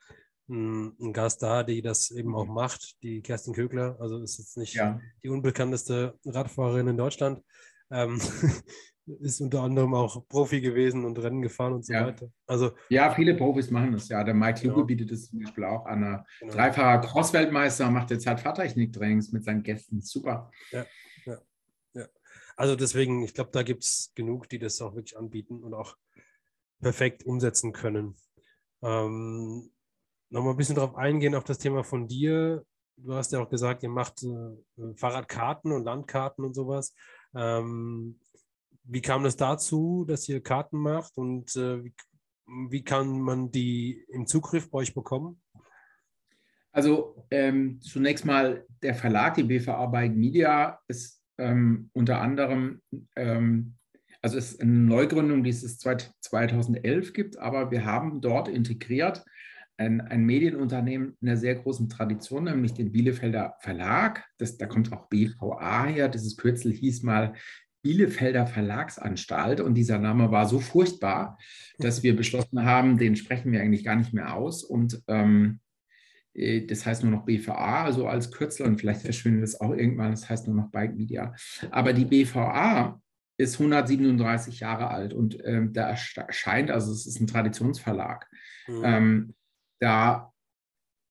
einen 0.49 1.13
Gast 1.13 1.43
da, 1.43 1.63
die 1.63 1.81
das 1.81 2.11
eben 2.11 2.35
auch 2.35 2.47
macht, 2.47 3.01
die 3.03 3.21
Kerstin 3.21 3.53
Kögler. 3.53 3.97
Also 3.99 4.21
ist 4.21 4.37
jetzt 4.39 4.57
nicht 4.57 4.73
ja. 4.73 4.99
die 5.23 5.29
unbekannteste 5.29 6.17
Radfahrerin 6.25 6.87
in 6.87 6.97
Deutschland. 6.97 7.43
Ähm, 7.91 8.19
ist 9.19 9.41
unter 9.41 9.61
anderem 9.63 9.93
auch 9.93 10.27
Profi 10.27 10.61
gewesen 10.61 11.05
und 11.05 11.17
Rennen 11.19 11.41
gefahren 11.41 11.73
und 11.73 11.85
so 11.85 11.93
ja. 11.93 12.05
weiter. 12.05 12.31
Also, 12.45 12.71
ja, 12.89 13.13
viele 13.13 13.35
Profis 13.35 13.71
machen 13.71 13.91
das. 13.91 14.09
Ja, 14.09 14.23
der 14.23 14.33
Mike 14.33 14.61
Lugo 14.61 14.75
genau. 14.75 14.85
bietet 14.85 15.11
das 15.11 15.29
zum 15.29 15.39
Beispiel 15.39 15.63
auch 15.63 15.85
an. 15.85 16.01
Der 16.01 16.25
genau. 16.39 16.53
Dreifahrer 16.53 17.01
Cross-Weltmeister 17.01 17.89
macht 17.89 18.11
jetzt 18.11 18.27
halt 18.27 18.39
Fahrtechnik-Trainings 18.39 19.31
mit 19.31 19.43
seinen 19.43 19.63
Gästen. 19.63 20.01
Super. 20.01 20.51
Ja, 20.71 20.85
ja, 21.25 21.37
ja. 21.93 22.07
Also 22.55 22.75
deswegen, 22.75 23.23
ich 23.23 23.33
glaube, 23.33 23.49
da 23.51 23.63
gibt 23.63 23.83
es 23.83 24.11
genug, 24.15 24.47
die 24.49 24.59
das 24.59 24.81
auch 24.81 24.95
wirklich 24.95 25.17
anbieten 25.17 25.63
und 25.63 25.73
auch 25.73 25.95
perfekt 26.81 27.25
umsetzen 27.25 27.73
können. 27.73 28.15
Ähm, 28.81 29.71
Nochmal 30.31 30.53
ein 30.53 30.57
bisschen 30.57 30.75
darauf 30.75 30.95
eingehen, 30.95 31.33
auf 31.33 31.43
das 31.43 31.57
Thema 31.57 31.83
von 31.83 32.07
dir. 32.07 32.63
Du 32.97 33.15
hast 33.15 33.31
ja 33.31 33.39
auch 33.39 33.49
gesagt, 33.49 33.81
ihr 33.81 33.89
macht 33.89 34.23
äh, 34.23 34.93
Fahrradkarten 34.95 35.71
und 35.71 35.85
Landkarten 35.85 36.45
und 36.45 36.53
sowas. 36.53 36.93
Ähm, 37.33 38.19
wie 38.83 39.01
kam 39.01 39.23
das 39.23 39.37
dazu, 39.37 40.05
dass 40.07 40.29
ihr 40.29 40.41
Karten 40.41 40.77
macht 40.77 41.17
und 41.17 41.55
äh, 41.55 41.83
wie, 41.83 41.93
wie, 42.69 42.83
kann 42.83 43.19
man 43.19 43.51
die 43.51 44.05
im 44.09 44.27
Zugriff 44.27 44.69
bei 44.69 44.79
euch 44.79 44.93
bekommen? 44.93 45.41
Also 46.71 47.25
ähm, 47.31 47.81
zunächst 47.81 48.25
mal 48.25 48.65
der 48.83 48.93
Verlag, 48.93 49.33
die 49.35 49.43
BVA 49.43 49.87
Bike 49.87 50.15
Media, 50.15 50.79
ist 50.87 51.23
ähm, 51.39 51.89
unter 51.93 52.21
anderem, 52.21 52.81
ähm, 53.15 53.75
also 54.21 54.37
ist 54.37 54.61
eine 54.61 54.71
Neugründung, 54.71 55.43
die 55.43 55.49
es 55.49 55.79
2011 55.79 57.13
gibt, 57.13 57.37
aber 57.37 57.71
wir 57.71 57.85
haben 57.85 58.21
dort 58.21 58.47
integriert 58.47 59.25
ein, 59.79 60.01
ein 60.01 60.25
Medienunternehmen 60.25 61.15
in 61.21 61.27
einer 61.27 61.37
sehr 61.37 61.55
großen 61.55 61.87
Tradition, 61.89 62.43
nämlich 62.43 62.73
den 62.73 62.91
Bielefelder 62.91 63.55
Verlag. 63.59 64.25
Das, 64.37 64.57
da 64.57 64.65
kommt 64.65 64.91
auch 64.91 65.07
BVA 65.07 65.85
her. 65.85 66.09
Dieses 66.09 66.35
Kürzel 66.37 66.71
hieß 66.71 67.03
mal 67.03 67.33
Bielefelder 67.81 68.45
Verlagsanstalt 68.45 69.61
und 69.61 69.75
dieser 69.75 69.99
Name 69.99 70.31
war 70.31 70.47
so 70.47 70.59
furchtbar, 70.59 71.37
dass 71.77 72.03
wir 72.03 72.13
beschlossen 72.13 72.65
haben, 72.65 72.97
den 72.97 73.15
sprechen 73.15 73.53
wir 73.53 73.61
eigentlich 73.61 73.85
gar 73.85 73.95
nicht 73.95 74.13
mehr 74.13 74.35
aus 74.35 74.65
und 74.65 75.01
ähm, 75.07 75.61
äh, 76.33 76.65
das 76.65 76.85
heißt 76.85 77.03
nur 77.03 77.13
noch 77.13 77.23
BVA, 77.23 77.85
also 77.85 78.05
als 78.05 78.31
Kürzel 78.31 78.65
und 78.65 78.79
vielleicht 78.81 79.03
verschwindet 79.03 79.45
es 79.45 79.61
auch 79.61 79.71
irgendwann, 79.71 80.11
das 80.11 80.29
heißt 80.29 80.47
nur 80.47 80.57
noch 80.57 80.71
Bike 80.71 80.97
Media. 80.97 81.33
Aber 81.71 81.93
die 81.93 82.03
BVA 82.03 82.99
ist 83.37 83.53
137 83.53 84.59
Jahre 84.59 84.89
alt 84.89 85.13
und 85.13 85.37
ähm, 85.45 85.71
da 85.71 85.87
erscheint, 85.87 86.71
also 86.71 86.91
es 86.91 87.07
ist 87.07 87.21
ein 87.21 87.27
Traditionsverlag. 87.27 88.27
Mhm. 88.67 88.81
Ähm, 88.83 89.33
da 89.79 90.29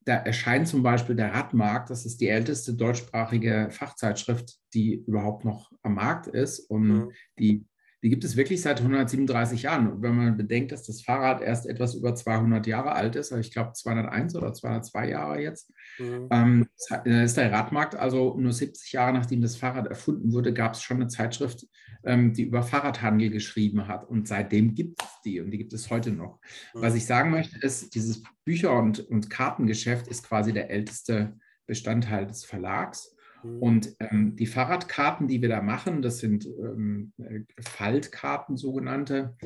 da 0.09 0.15
erscheint 0.15 0.67
zum 0.67 0.83
Beispiel 0.83 1.15
der 1.15 1.35
Radmarkt, 1.35 1.91
das 1.91 2.07
ist 2.07 2.21
die 2.23 2.29
älteste 2.29 2.73
deutschsprachige 2.73 3.69
Fachzeitschrift, 3.71 4.57
die 4.73 5.05
überhaupt 5.07 5.45
noch 5.45 5.71
am 5.83 5.95
Markt 5.97 6.29
ist. 6.29 6.61
Und 6.61 6.89
mhm. 6.89 7.13
die, 7.39 7.67
die 8.03 8.09
gibt 8.09 8.25
es 8.25 8.35
wirklich 8.35 8.63
seit 8.63 8.81
137 8.81 9.65
Jahren. 9.65 9.93
Und 9.93 10.03
wenn 10.03 10.17
man 10.17 10.37
bedenkt, 10.39 10.73
dass 10.73 10.85
das 10.85 11.03
Fahrrad 11.03 11.43
erst 11.43 11.67
etwas 11.67 11.95
über 11.95 12.15
200 12.15 12.67
Jahre 12.67 12.93
alt 12.93 13.17
ist, 13.17 13.33
also 13.33 13.41
ich 13.41 13.53
glaube 13.53 13.75
201 13.75 14.35
oder 14.35 14.55
202 14.55 15.11
Jahre 15.11 15.43
jetzt, 15.43 15.71
mhm. 15.99 16.29
ähm, 16.31 16.69
ist 17.05 17.37
der 17.37 17.53
Radmarkt 17.53 17.95
also 17.95 18.35
nur 18.39 18.53
70 18.53 18.91
Jahre 18.93 19.13
nachdem 19.13 19.43
das 19.43 19.57
Fahrrad 19.57 19.89
erfunden 19.89 20.33
wurde, 20.33 20.55
gab 20.55 20.73
es 20.73 20.83
schon 20.83 20.99
eine 20.99 21.09
Zeitschrift, 21.09 21.67
ähm, 22.05 22.33
die 22.33 22.45
über 22.45 22.63
Fahrradhandel 22.63 23.31
geschrieben 23.31 23.87
hat. 23.87 24.09
Und 24.09 24.29
seitdem 24.29 24.75
gibt 24.75 25.03
es 25.03 25.09
die 25.25 25.41
und 25.41 25.51
die 25.51 25.59
gibt 25.59 25.73
es 25.73 25.91
heute 25.91 26.11
noch. 26.11 26.41
Mhm. 26.75 26.83
Was 26.83 26.95
ich 26.95 27.07
sagen 27.07 27.31
möchte, 27.31 27.59
ist, 27.59 27.95
dieses 27.95 28.23
Bücher- 28.45 28.79
und, 28.79 29.01
und 29.01 29.31
Kartengeschäft 29.31 30.09
ist 30.09 30.23
quasi 30.23 30.53
der 30.53 30.71
älteste 30.71 31.37
Bestandteil 31.67 32.27
des 32.27 32.45
Verlags. 32.45 33.15
Mhm. 33.43 33.59
Und 33.59 33.97
ähm, 34.01 34.37
die 34.37 34.47
Fahrradkarten, 34.47 35.29
die 35.29 35.43
wir 35.43 35.49
da 35.49 35.63
machen, 35.63 36.03
das 36.03 36.19
sind 36.19 36.47
ähm, 36.47 37.13
äh, 37.19 37.41
Faltkarten 37.61 38.57
sogenannte. 38.57 39.37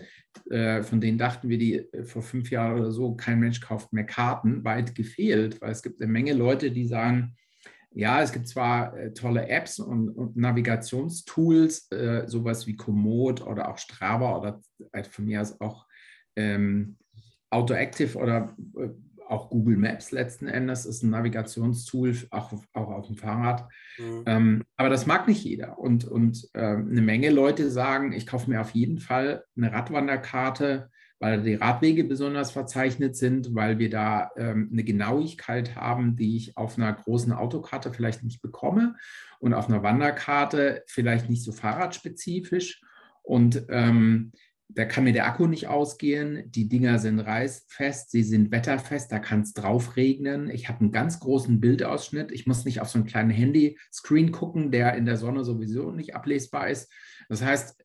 Äh, 0.51 0.83
von 0.83 1.01
denen 1.01 1.19
dachten 1.19 1.49
wir, 1.49 1.59
die 1.59 1.77
äh, 1.77 2.05
vor 2.05 2.23
fünf 2.23 2.51
Jahren 2.51 2.79
oder 2.81 2.93
so, 2.93 3.15
kein 3.15 3.41
Mensch 3.41 3.61
kauft 3.61 3.93
mehr 3.93 4.07
Karten, 4.07 4.65
weit 4.65 4.95
gefehlt, 4.95 5.61
weil 5.61 5.73
es 5.73 5.83
gibt 5.83 6.01
eine 6.01 6.11
Menge 6.11 6.33
Leute, 6.33 6.71
die 6.71 6.87
sagen, 6.87 7.37
ja, 7.95 8.23
es 8.23 8.33
gibt 8.33 8.49
zwar 8.49 8.97
äh, 8.97 9.13
tolle 9.13 9.49
Apps 9.49 9.79
und, 9.79 10.09
und 10.11 10.37
Navigationstools, 10.37 11.91
äh, 11.91 12.25
sowas 12.27 12.67
wie 12.67 12.77
Komoot 12.77 13.43
oder 13.43 13.69
auch 13.69 13.79
Strava 13.79 14.37
oder 14.39 14.61
äh, 14.93 15.05
von 15.05 15.27
mir 15.27 15.41
aus 15.41 15.61
auch 15.61 15.87
ähm, 16.37 16.97
AutoActive 17.51 18.19
oder 18.19 18.57
äh, 18.79 18.89
auch 19.29 19.49
Google 19.49 19.77
Maps 19.77 20.11
letzten 20.11 20.47
Endes 20.47 20.85
ist 20.85 21.03
ein 21.03 21.11
Navigationstool, 21.11 22.15
auch, 22.31 22.53
auch 22.75 22.91
auf 22.91 23.07
dem 23.07 23.17
Fahrrad. 23.17 23.67
Mhm. 23.99 24.23
Ähm, 24.27 24.63
aber 24.77 24.91
das 24.91 25.07
mag 25.07 25.27
nicht 25.27 25.43
jeder. 25.43 25.79
Und, 25.79 26.05
und 26.05 26.49
ähm, 26.55 26.89
eine 26.91 27.01
Menge 27.01 27.31
Leute 27.31 27.71
sagen, 27.71 28.13
ich 28.13 28.27
kaufe 28.27 28.51
mir 28.51 28.61
auf 28.61 28.71
jeden 28.71 28.99
Fall 28.99 29.45
eine 29.57 29.73
Radwanderkarte 29.73 30.91
weil 31.23 31.41
die 31.41 31.55
Radwege 31.55 32.02
besonders 32.02 32.50
verzeichnet 32.50 33.14
sind, 33.14 33.55
weil 33.55 33.79
wir 33.79 33.91
da 33.91 34.33
ähm, 34.37 34.71
eine 34.73 34.83
Genauigkeit 34.83 35.76
haben, 35.76 36.17
die 36.17 36.37
ich 36.37 36.57
auf 36.57 36.76
einer 36.76 36.93
großen 36.93 37.33
Autokarte 37.33 37.93
vielleicht 37.93 38.25
nicht 38.25 38.43
bekomme 38.43 38.97
und 39.38 39.55
auf 39.55 39.69
einer 39.69 39.85
Wanderkarte 39.85 40.83
vielleicht 40.88 41.31
nicht 41.31 41.45
so 41.45 41.52
fahrradspezifisch. 41.52 42.83
Und 43.23 43.67
ähm, 43.69 44.33
da 44.67 44.85
kann 44.85 45.05
mir 45.05 45.12
der 45.12 45.29
Akku 45.29 45.47
nicht 45.47 45.69
ausgehen. 45.69 46.50
Die 46.50 46.69
Dinger 46.69 46.99
sind 46.99 47.21
reißfest, 47.21 48.11
sie 48.11 48.25
sind 48.25 48.50
wetterfest, 48.50 49.12
da 49.12 49.21
kann 49.21 49.43
es 49.43 49.52
drauf 49.52 49.95
regnen. 49.95 50.50
Ich 50.50 50.69
habe 50.69 50.81
einen 50.81 50.91
ganz 50.91 51.21
großen 51.21 51.61
Bildausschnitt. 51.61 52.33
Ich 52.33 52.49
muss 52.49 52.64
nicht 52.64 52.81
auf 52.81 52.88
so 52.88 52.99
einen 52.99 53.07
kleinen 53.07 53.31
Handy-Screen 53.31 54.33
gucken, 54.33 54.73
der 54.73 54.97
in 54.97 55.07
der 55.07 55.19
Sonne 55.19 55.45
sowieso 55.45 55.93
nicht 55.93 56.17
ablesbar 56.17 56.69
ist. 56.69 56.91
Das 57.29 57.45
heißt, 57.45 57.81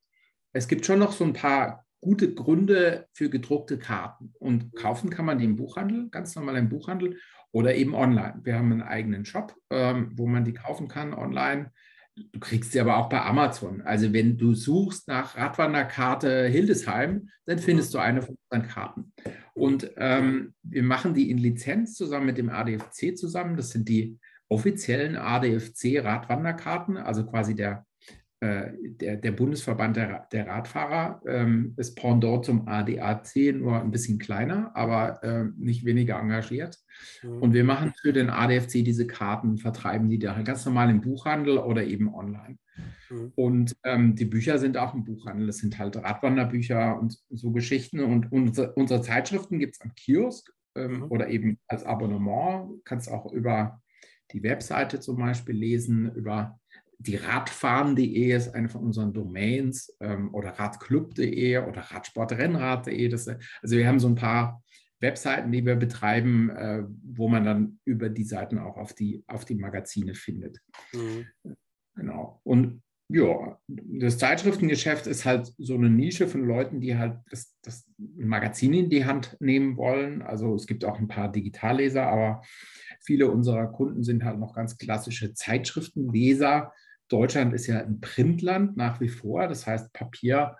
es 0.53 0.67
gibt 0.67 0.87
schon 0.87 0.97
noch 0.97 1.11
so 1.11 1.23
ein 1.23 1.33
paar 1.33 1.85
gute 2.01 2.33
Gründe 2.33 3.07
für 3.13 3.29
gedruckte 3.29 3.77
Karten. 3.77 4.33
Und 4.39 4.75
kaufen 4.75 5.09
kann 5.09 5.25
man 5.25 5.39
die 5.39 5.45
im 5.45 5.55
Buchhandel, 5.55 6.09
ganz 6.09 6.35
normal 6.35 6.57
im 6.57 6.69
Buchhandel 6.69 7.17
oder 7.51 7.75
eben 7.75 7.95
online. 7.95 8.41
Wir 8.43 8.55
haben 8.55 8.71
einen 8.71 8.81
eigenen 8.81 9.25
Shop, 9.25 9.55
ähm, 9.69 10.11
wo 10.15 10.27
man 10.27 10.45
die 10.45 10.53
kaufen 10.53 10.87
kann 10.87 11.13
online. 11.13 11.71
Du 12.15 12.39
kriegst 12.39 12.71
sie 12.71 12.79
aber 12.79 12.97
auch 12.97 13.09
bei 13.09 13.21
Amazon. 13.21 13.81
Also 13.81 14.11
wenn 14.11 14.37
du 14.37 14.53
suchst 14.53 15.07
nach 15.07 15.37
Radwanderkarte 15.37 16.47
Hildesheim, 16.47 17.29
dann 17.45 17.59
findest 17.59 17.93
du 17.93 17.99
eine 17.99 18.21
von 18.21 18.37
unseren 18.49 18.67
Karten. 18.67 19.13
Und 19.53 19.91
ähm, 19.97 20.53
wir 20.63 20.83
machen 20.83 21.13
die 21.13 21.29
in 21.29 21.37
Lizenz 21.37 21.93
zusammen 21.95 22.27
mit 22.27 22.37
dem 22.37 22.49
ADFC 22.49 23.15
zusammen. 23.17 23.55
Das 23.55 23.69
sind 23.69 23.87
die 23.87 24.19
offiziellen 24.49 25.15
ADFC 25.15 26.03
Radwanderkarten, 26.03 26.97
also 26.97 27.25
quasi 27.25 27.55
der 27.55 27.86
äh, 28.39 28.71
der, 28.75 29.17
der, 29.17 29.31
Bundesverband 29.31 29.97
der, 29.97 30.27
der 30.31 30.45
Radfahrer 30.45 31.21
ähm, 31.25 31.73
ist 31.77 31.95
Pendant 31.95 32.45
zum 32.45 32.67
ADAC, 32.67 33.55
nur 33.55 33.81
ein 33.81 33.89
bisschen 33.89 34.19
kleiner, 34.19 34.71
aber 34.75 35.23
äh, 35.23 35.45
nicht 35.57 35.85
weniger 35.85 36.19
engagiert. 36.19 36.77
Mhm. 37.23 37.41
Und 37.41 37.53
wir 37.53 37.63
machen 37.63 37.93
für 37.99 38.13
den 38.13 38.29
ADFC 38.29 38.83
diese 38.85 39.07
Karten, 39.07 39.57
vertreiben 39.57 40.07
die 40.07 40.19
da 40.19 40.39
ganz 40.43 40.65
normal 40.65 40.91
im 40.91 41.01
Buchhandel 41.01 41.57
oder 41.57 41.83
eben 41.83 42.13
online. 42.13 42.59
Mhm. 43.09 43.31
Und 43.33 43.75
ähm, 43.83 44.15
die 44.15 44.25
Bücher 44.25 44.59
sind 44.59 44.77
auch 44.77 44.93
im 44.93 45.03
Buchhandel. 45.03 45.47
Das 45.47 45.57
sind 45.57 45.79
halt 45.79 45.97
Radwanderbücher 45.97 46.99
und 46.99 47.17
so 47.31 47.51
Geschichten. 47.51 48.01
Und 48.01 48.31
unsere, 48.31 48.73
unsere 48.73 49.01
Zeitschriften 49.01 49.57
gibt 49.57 49.75
es 49.75 49.81
am 49.81 49.95
Kiosk 49.95 50.53
ähm, 50.75 50.97
mhm. 50.97 51.03
oder 51.09 51.29
eben 51.29 51.57
als 51.67 51.83
Abonnement. 51.83 52.69
Du 52.69 52.81
kannst 52.85 53.09
auch 53.09 53.31
über 53.31 53.81
die 54.31 54.43
Webseite 54.43 54.99
zum 54.99 55.17
Beispiel 55.17 55.55
lesen, 55.55 56.13
über 56.13 56.59
die 56.99 57.15
Radfahren.de 57.15 58.35
ist 58.35 58.55
eine 58.55 58.69
von 58.69 58.83
unseren 58.83 59.13
Domains 59.13 59.95
ähm, 59.99 60.33
oder 60.33 60.49
radclub.de 60.51 61.57
oder 61.59 61.81
radsportrennrad.de. 61.81 63.11
Also 63.13 63.35
wir 63.77 63.87
haben 63.87 63.99
so 63.99 64.07
ein 64.07 64.15
paar 64.15 64.63
Webseiten, 64.99 65.51
die 65.51 65.65
wir 65.65 65.75
betreiben, 65.75 66.49
äh, 66.49 66.83
wo 67.03 67.27
man 67.27 67.43
dann 67.43 67.79
über 67.85 68.09
die 68.09 68.23
Seiten 68.23 68.57
auch 68.57 68.77
auf 68.77 68.93
die, 68.93 69.23
auf 69.27 69.45
die 69.45 69.55
Magazine 69.55 70.15
findet. 70.15 70.59
Mhm. 70.93 71.27
Genau. 71.95 72.41
Und 72.43 72.81
ja, 73.09 73.57
das 73.67 74.17
Zeitschriftengeschäft 74.17 75.07
ist 75.07 75.25
halt 75.25 75.53
so 75.57 75.75
eine 75.75 75.89
Nische 75.89 76.27
von 76.27 76.45
Leuten, 76.45 76.81
die 76.81 76.97
halt 76.97 77.19
das, 77.29 77.55
das 77.61 77.89
Magazin 77.97 78.73
in 78.73 78.89
die 78.89 79.05
Hand 79.05 79.37
nehmen 79.39 79.77
wollen. 79.77 80.21
Also 80.21 80.55
es 80.55 80.67
gibt 80.67 80.83
auch 80.83 80.99
ein 80.99 81.07
paar 81.07 81.31
Digitalleser, 81.31 82.05
aber 82.05 82.41
viele 83.01 83.31
unserer 83.31 83.67
Kunden 83.67 84.03
sind 84.03 84.25
halt 84.25 84.39
noch 84.39 84.53
ganz 84.53 84.77
klassische 84.77 85.33
Zeitschriftenleser, 85.33 86.73
Deutschland 87.09 87.53
ist 87.53 87.67
ja 87.67 87.79
ein 87.79 87.99
Printland 87.99 88.77
nach 88.77 88.99
wie 88.99 89.09
vor. 89.09 89.47
Das 89.47 89.65
heißt, 89.65 89.93
Papier 89.93 90.55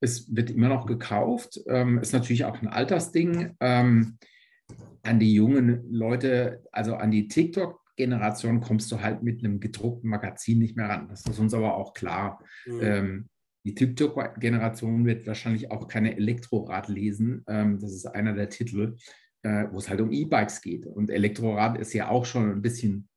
es 0.00 0.34
wird 0.34 0.50
immer 0.50 0.68
noch 0.68 0.86
gekauft. 0.86 1.60
Ähm, 1.66 1.98
ist 1.98 2.12
natürlich 2.12 2.44
auch 2.44 2.60
ein 2.60 2.68
Altersding. 2.68 3.54
Ähm, 3.60 4.18
an 5.02 5.20
die 5.20 5.34
jungen 5.34 5.90
Leute, 5.90 6.64
also 6.72 6.96
an 6.96 7.10
die 7.10 7.28
TikTok-Generation, 7.28 8.60
kommst 8.60 8.90
du 8.90 9.00
halt 9.00 9.22
mit 9.22 9.44
einem 9.44 9.60
gedruckten 9.60 10.10
Magazin 10.10 10.58
nicht 10.58 10.76
mehr 10.76 10.88
ran. 10.88 11.08
Das 11.08 11.24
ist 11.24 11.38
uns 11.38 11.54
aber 11.54 11.76
auch 11.76 11.94
klar. 11.94 12.42
Mhm. 12.66 12.80
Ähm, 12.82 13.28
die 13.64 13.74
TikTok-Generation 13.74 15.06
wird 15.06 15.26
wahrscheinlich 15.26 15.70
auch 15.70 15.88
keine 15.88 16.16
Elektrorad 16.16 16.88
lesen. 16.88 17.44
Ähm, 17.48 17.78
das 17.80 17.92
ist 17.92 18.06
einer 18.06 18.32
der 18.34 18.48
Titel, 18.48 18.96
äh, 19.42 19.66
wo 19.70 19.78
es 19.78 19.88
halt 19.88 20.00
um 20.00 20.12
E-Bikes 20.12 20.60
geht. 20.60 20.86
Und 20.86 21.10
Elektrorad 21.10 21.78
ist 21.78 21.92
ja 21.92 22.08
auch 22.08 22.26
schon 22.26 22.50
ein 22.50 22.62
bisschen 22.62 23.08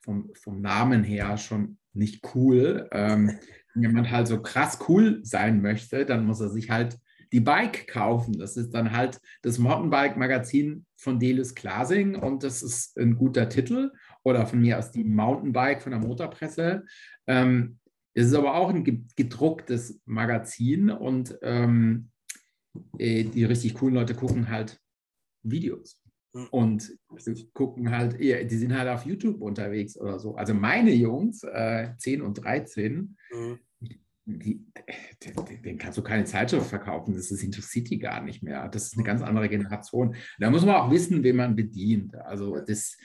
vom, 0.00 0.30
vom 0.34 0.60
Namen 0.60 1.04
her 1.04 1.36
schon 1.36 1.78
nicht 1.98 2.34
cool. 2.34 2.88
Ähm, 2.92 3.38
wenn 3.74 3.82
jemand 3.82 4.10
halt 4.10 4.26
so 4.26 4.40
krass 4.40 4.78
cool 4.88 5.20
sein 5.22 5.60
möchte, 5.60 6.06
dann 6.06 6.24
muss 6.24 6.40
er 6.40 6.48
sich 6.48 6.70
halt 6.70 6.98
die 7.32 7.40
Bike 7.40 7.86
kaufen. 7.88 8.38
Das 8.38 8.56
ist 8.56 8.70
dann 8.70 8.92
halt 8.92 9.20
das 9.42 9.58
Mountainbike-Magazin 9.58 10.86
von 10.96 11.18
Delis 11.18 11.54
Klasing 11.54 12.16
und 12.16 12.42
das 12.42 12.62
ist 12.62 12.98
ein 12.98 13.16
guter 13.16 13.48
Titel. 13.48 13.92
Oder 14.24 14.46
von 14.46 14.60
mir 14.60 14.78
aus 14.78 14.90
die 14.90 15.04
Mountainbike 15.04 15.82
von 15.82 15.92
der 15.92 16.00
Motorpresse. 16.00 16.84
Ähm, 17.26 17.78
es 18.14 18.26
ist 18.26 18.34
aber 18.34 18.54
auch 18.54 18.70
ein 18.70 19.06
gedrucktes 19.14 20.00
Magazin 20.04 20.90
und 20.90 21.38
ähm, 21.42 22.10
äh, 22.98 23.24
die 23.24 23.44
richtig 23.44 23.74
coolen 23.74 23.94
Leute 23.94 24.14
gucken 24.14 24.48
halt 24.48 24.80
Videos. 25.42 26.02
Hm. 26.34 26.46
Und 26.50 26.98
gucken 27.54 27.90
halt, 27.90 28.18
die 28.20 28.56
sind 28.56 28.76
halt 28.76 28.88
auf 28.88 29.06
YouTube 29.06 29.40
unterwegs 29.40 29.96
oder 29.96 30.18
so. 30.18 30.34
Also 30.36 30.54
meine 30.54 30.92
Jungs, 30.92 31.42
äh, 31.42 31.88
10 31.96 32.22
und 32.22 32.34
13, 32.34 33.16
mhm. 33.32 33.58
die, 34.26 34.66
den 35.64 35.78
kannst 35.78 35.96
du 35.96 36.02
keine 36.02 36.24
Zeitschrift 36.24 36.66
verkaufen. 36.66 37.14
Das 37.14 37.30
ist 37.30 37.42
interessiert 37.42 37.88
die 37.88 37.98
gar 37.98 38.22
nicht 38.22 38.42
mehr. 38.42 38.68
Das 38.68 38.88
ist 38.88 38.94
eine 38.94 39.04
ganz 39.04 39.22
andere 39.22 39.48
Generation. 39.48 40.16
Da 40.38 40.50
muss 40.50 40.66
man 40.66 40.76
auch 40.76 40.90
wissen, 40.90 41.22
wen 41.22 41.36
man 41.36 41.56
bedient. 41.56 42.14
Also 42.14 42.58
das 42.60 42.98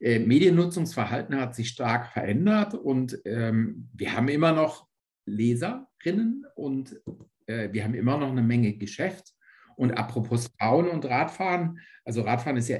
äh, 0.00 0.18
Mediennutzungsverhalten 0.18 1.40
hat 1.40 1.54
sich 1.54 1.70
stark 1.70 2.12
verändert 2.12 2.74
und 2.74 3.18
ähm, 3.24 3.88
wir 3.94 4.14
haben 4.14 4.28
immer 4.28 4.52
noch 4.52 4.86
Leserinnen 5.24 6.46
und 6.54 7.00
äh, 7.46 7.72
wir 7.72 7.84
haben 7.84 7.94
immer 7.94 8.18
noch 8.18 8.30
eine 8.30 8.42
Menge 8.42 8.74
Geschäft. 8.74 9.35
Und 9.76 9.92
apropos 9.92 10.48
Frauen 10.58 10.88
und 10.88 11.04
Radfahren, 11.04 11.78
also 12.04 12.22
Radfahren 12.22 12.56
ist 12.56 12.68
ja 12.68 12.78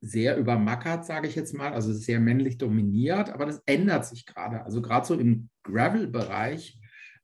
sehr 0.00 0.36
übermackert, 0.36 1.04
sage 1.04 1.28
ich 1.28 1.34
jetzt 1.34 1.54
mal, 1.54 1.72
also 1.72 1.92
sehr 1.92 2.20
männlich 2.20 2.58
dominiert, 2.58 3.30
aber 3.30 3.46
das 3.46 3.62
ändert 3.66 4.06
sich 4.06 4.26
gerade. 4.26 4.64
Also 4.64 4.82
gerade 4.82 5.06
so 5.06 5.14
im 5.14 5.48
Gravel-Bereich, 5.62 6.78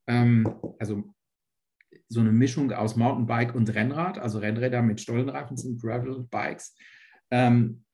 ähm, 0.06 0.48
also 0.78 1.14
so 2.08 2.20
eine 2.20 2.32
Mischung 2.32 2.72
aus 2.72 2.96
Mountainbike 2.96 3.54
und 3.54 3.74
Rennrad, 3.74 4.18
also 4.18 4.38
Rennräder 4.38 4.82
mit 4.82 5.00
Stollenreifen 5.00 5.56
sind 5.56 5.80
Gravel-Bikes. 5.80 6.76
Ähm, 7.30 7.84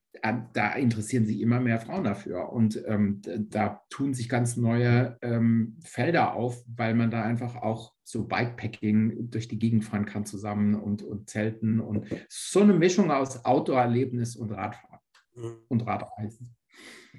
da 0.52 0.75
interessieren 0.75 1.25
sich 1.25 1.40
immer 1.40 1.61
mehr 1.61 1.81
Frauen 1.81 2.04
dafür. 2.04 2.52
Und 2.52 2.83
ähm, 2.87 3.23
da 3.50 3.83
tun 3.88 4.14
sich 4.14 4.28
ganz 4.28 4.57
neue 4.57 5.19
ähm, 5.23 5.78
Felder 5.85 6.35
auf, 6.35 6.62
weil 6.66 6.95
man 6.95 7.11
da 7.11 7.23
einfach 7.23 7.57
auch 7.57 7.95
so 8.04 8.26
Bikepacking 8.26 9.31
durch 9.31 9.49
die 9.49 9.59
Gegend 9.59 9.85
fahren 9.85 10.04
kann 10.04 10.26
zusammen 10.26 10.75
und, 10.75 11.02
und 11.02 11.31
Zelten 11.31 11.81
und 11.81 12.07
so 12.28 12.61
eine 12.61 12.75
Mischung 12.75 13.11
aus 13.11 13.45
Outdoor-Erlebnis 13.45 14.37
und 14.37 14.50
Radfahren 14.52 15.00
mhm. 15.35 15.57
und 15.69 15.87
Radreisen. 15.87 16.54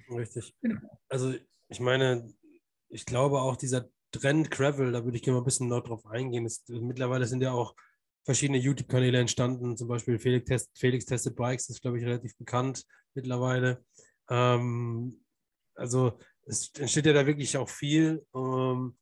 Richtig. 0.10 0.56
Genau. 0.62 1.00
Also 1.10 1.34
ich 1.70 1.80
meine, 1.80 2.32
ich 2.90 3.06
glaube 3.06 3.42
auch 3.42 3.56
dieser 3.56 3.90
Trend 4.12 4.52
Gravel, 4.52 4.92
da 4.92 5.04
würde 5.04 5.18
ich 5.18 5.24
gerne 5.24 5.38
mal 5.38 5.42
ein 5.42 5.46
bisschen 5.46 5.68
noch 5.68 5.82
drauf 5.82 6.06
eingehen. 6.06 6.46
Ist, 6.46 6.70
mittlerweile 6.70 7.26
sind 7.26 7.42
ja 7.42 7.52
auch 7.52 7.76
verschiedene 8.24 8.58
YouTube-Kanäle 8.58 9.20
entstanden, 9.20 9.78
zum 9.78 9.88
Beispiel 9.88 10.18
Felix, 10.18 10.46
Test, 10.46 10.72
Felix 10.76 11.06
Tested 11.06 11.36
Bikes, 11.36 11.70
ist, 11.70 11.82
glaube 11.82 12.00
ich, 12.00 12.06
relativ 12.06 12.38
bekannt 12.38 12.86
mittlerweile. 13.14 13.84
Ähm, 14.30 15.20
also 15.76 16.18
es 16.46 16.72
entsteht 16.78 17.06
ja 17.06 17.14
da 17.14 17.26
wirklich 17.26 17.58
auch 17.58 17.70
viel. 17.70 18.26
Ähm, 18.36 18.96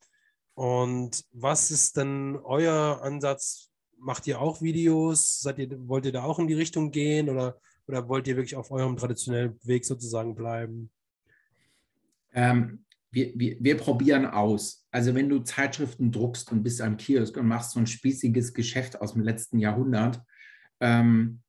und 0.54 1.26
was 1.32 1.72
ist 1.72 1.98
denn 1.98 2.38
euer 2.44 3.02
Ansatz? 3.02 3.72
Macht 3.98 4.28
ihr 4.28 4.42
auch 4.42 4.62
Videos? 4.62 5.46
Ihr, 5.58 5.88
wollt 5.88 6.06
ihr 6.06 6.12
da 6.12 6.24
auch 6.24 6.40
in 6.40 6.48
die 6.48 6.56
Richtung 6.56 6.92
gehen 6.92 7.30
oder, 7.30 7.60
oder 7.88 8.08
wollt 8.10 8.28
ihr 8.28 8.36
wirklich 8.36 8.56
auf 8.56 8.72
eurem 8.72 8.98
traditionellen 8.98 9.60
Weg 9.64 9.86
sozusagen 9.86 10.36
bleiben? 10.36 10.92
Ähm, 12.34 12.86
wir, 13.12 13.32
wir, 13.36 13.58
wir 13.60 13.78
probieren 13.78 14.26
aus. 14.26 14.86
Also 14.92 15.14
wenn 15.14 15.30
du 15.30 15.40
Zeitschriften 15.40 16.12
druckst 16.12 16.52
und 16.52 16.64
bist 16.64 16.82
am 16.82 16.98
Kiosk 16.98 17.38
und 17.38 17.48
machst 17.48 17.72
so 17.72 17.80
ein 17.80 17.88
spießiges 17.88 18.54
Geschäft 18.54 19.02
aus 19.02 19.14
dem 19.14 19.24
letzten 19.24 19.60
Jahrhundert, 19.60 20.22
ähm, 20.80 21.42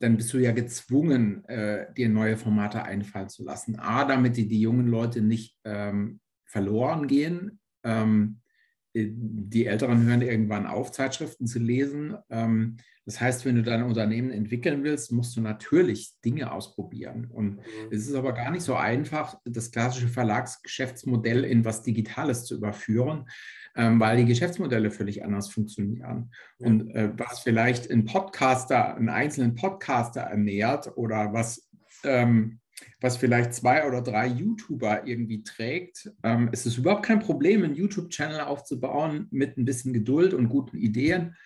dann 0.00 0.16
bist 0.16 0.32
du 0.32 0.38
ja 0.38 0.52
gezwungen, 0.52 1.44
äh, 1.44 1.92
dir 1.94 2.08
neue 2.08 2.36
Formate 2.36 2.82
einfallen 2.82 3.28
zu 3.28 3.44
lassen. 3.44 3.78
A, 3.78 4.04
damit 4.04 4.36
die, 4.36 4.48
die 4.48 4.60
jungen 4.60 4.88
Leute 4.88 5.22
nicht 5.22 5.56
ähm, 5.64 6.20
verloren 6.44 7.06
gehen. 7.06 7.60
Ähm, 7.84 8.40
die 8.94 9.66
Älteren 9.66 10.06
hören 10.06 10.22
irgendwann 10.22 10.66
auf, 10.66 10.92
Zeitschriften 10.92 11.46
zu 11.46 11.58
lesen. 11.58 12.16
Ähm, 12.30 12.76
das 13.06 13.20
heißt, 13.20 13.44
wenn 13.44 13.56
du 13.56 13.62
dein 13.62 13.82
Unternehmen 13.82 14.30
entwickeln 14.30 14.82
willst, 14.82 15.12
musst 15.12 15.36
du 15.36 15.40
natürlich 15.40 16.14
Dinge 16.24 16.52
ausprobieren. 16.52 17.26
Und 17.30 17.56
mhm. 17.56 17.62
es 17.90 18.06
ist 18.06 18.14
aber 18.14 18.32
gar 18.32 18.50
nicht 18.50 18.62
so 18.62 18.76
einfach, 18.76 19.38
das 19.44 19.72
klassische 19.72 20.08
Verlagsgeschäftsmodell 20.08 21.44
in 21.44 21.64
was 21.64 21.82
Digitales 21.82 22.44
zu 22.44 22.56
überführen, 22.56 23.28
ähm, 23.76 24.00
weil 24.00 24.16
die 24.16 24.24
Geschäftsmodelle 24.24 24.90
völlig 24.90 25.24
anders 25.24 25.50
funktionieren. 25.50 26.30
Und 26.58 26.94
äh, 26.94 27.10
was 27.16 27.40
vielleicht 27.40 27.90
ein 27.90 28.06
Podcaster, 28.06 28.96
einen 28.96 29.10
einzelnen 29.10 29.54
Podcaster 29.54 30.22
ernährt 30.22 30.96
oder 30.96 31.32
was 31.32 31.68
ähm, 32.04 32.60
was 33.00 33.16
vielleicht 33.16 33.54
zwei 33.54 33.86
oder 33.86 34.02
drei 34.02 34.26
YouTuber 34.26 35.06
irgendwie 35.06 35.42
trägt. 35.42 36.10
Ähm, 36.22 36.48
es 36.52 36.66
ist 36.66 36.78
überhaupt 36.78 37.04
kein 37.04 37.20
Problem, 37.20 37.64
einen 37.64 37.74
YouTube-Channel 37.74 38.40
aufzubauen 38.40 39.28
mit 39.30 39.56
ein 39.56 39.64
bisschen 39.64 39.92
Geduld 39.92 40.34
und 40.34 40.48
guten 40.48 40.76
Ideen, 40.76 41.36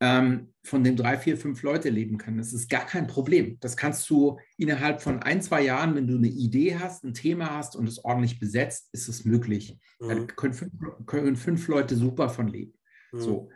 ähm, 0.00 0.52
von 0.62 0.84
dem 0.84 0.96
drei, 0.96 1.16
vier, 1.16 1.36
fünf 1.36 1.62
Leute 1.62 1.88
leben 1.88 2.18
können. 2.18 2.38
Das 2.38 2.52
ist 2.52 2.68
gar 2.68 2.84
kein 2.84 3.06
Problem. 3.06 3.56
Das 3.60 3.76
kannst 3.76 4.08
du 4.10 4.38
innerhalb 4.58 5.00
von 5.00 5.22
ein, 5.22 5.40
zwei 5.40 5.62
Jahren, 5.62 5.94
wenn 5.94 6.06
du 6.06 6.16
eine 6.16 6.28
Idee 6.28 6.76
hast, 6.78 7.04
ein 7.04 7.14
Thema 7.14 7.56
hast 7.56 7.76
und 7.76 7.88
es 7.88 8.04
ordentlich 8.04 8.38
besetzt, 8.38 8.88
ist 8.92 9.08
es 9.08 9.24
möglich. 9.24 9.78
Mhm. 10.00 10.08
Da 10.08 10.14
können 10.34 10.54
fünf, 10.54 10.72
können 11.06 11.36
fünf, 11.36 11.68
Leute 11.68 11.96
super 11.96 12.28
von 12.28 12.48
leben. 12.48 12.74
Mhm. 13.12 13.20
So. 13.20 13.50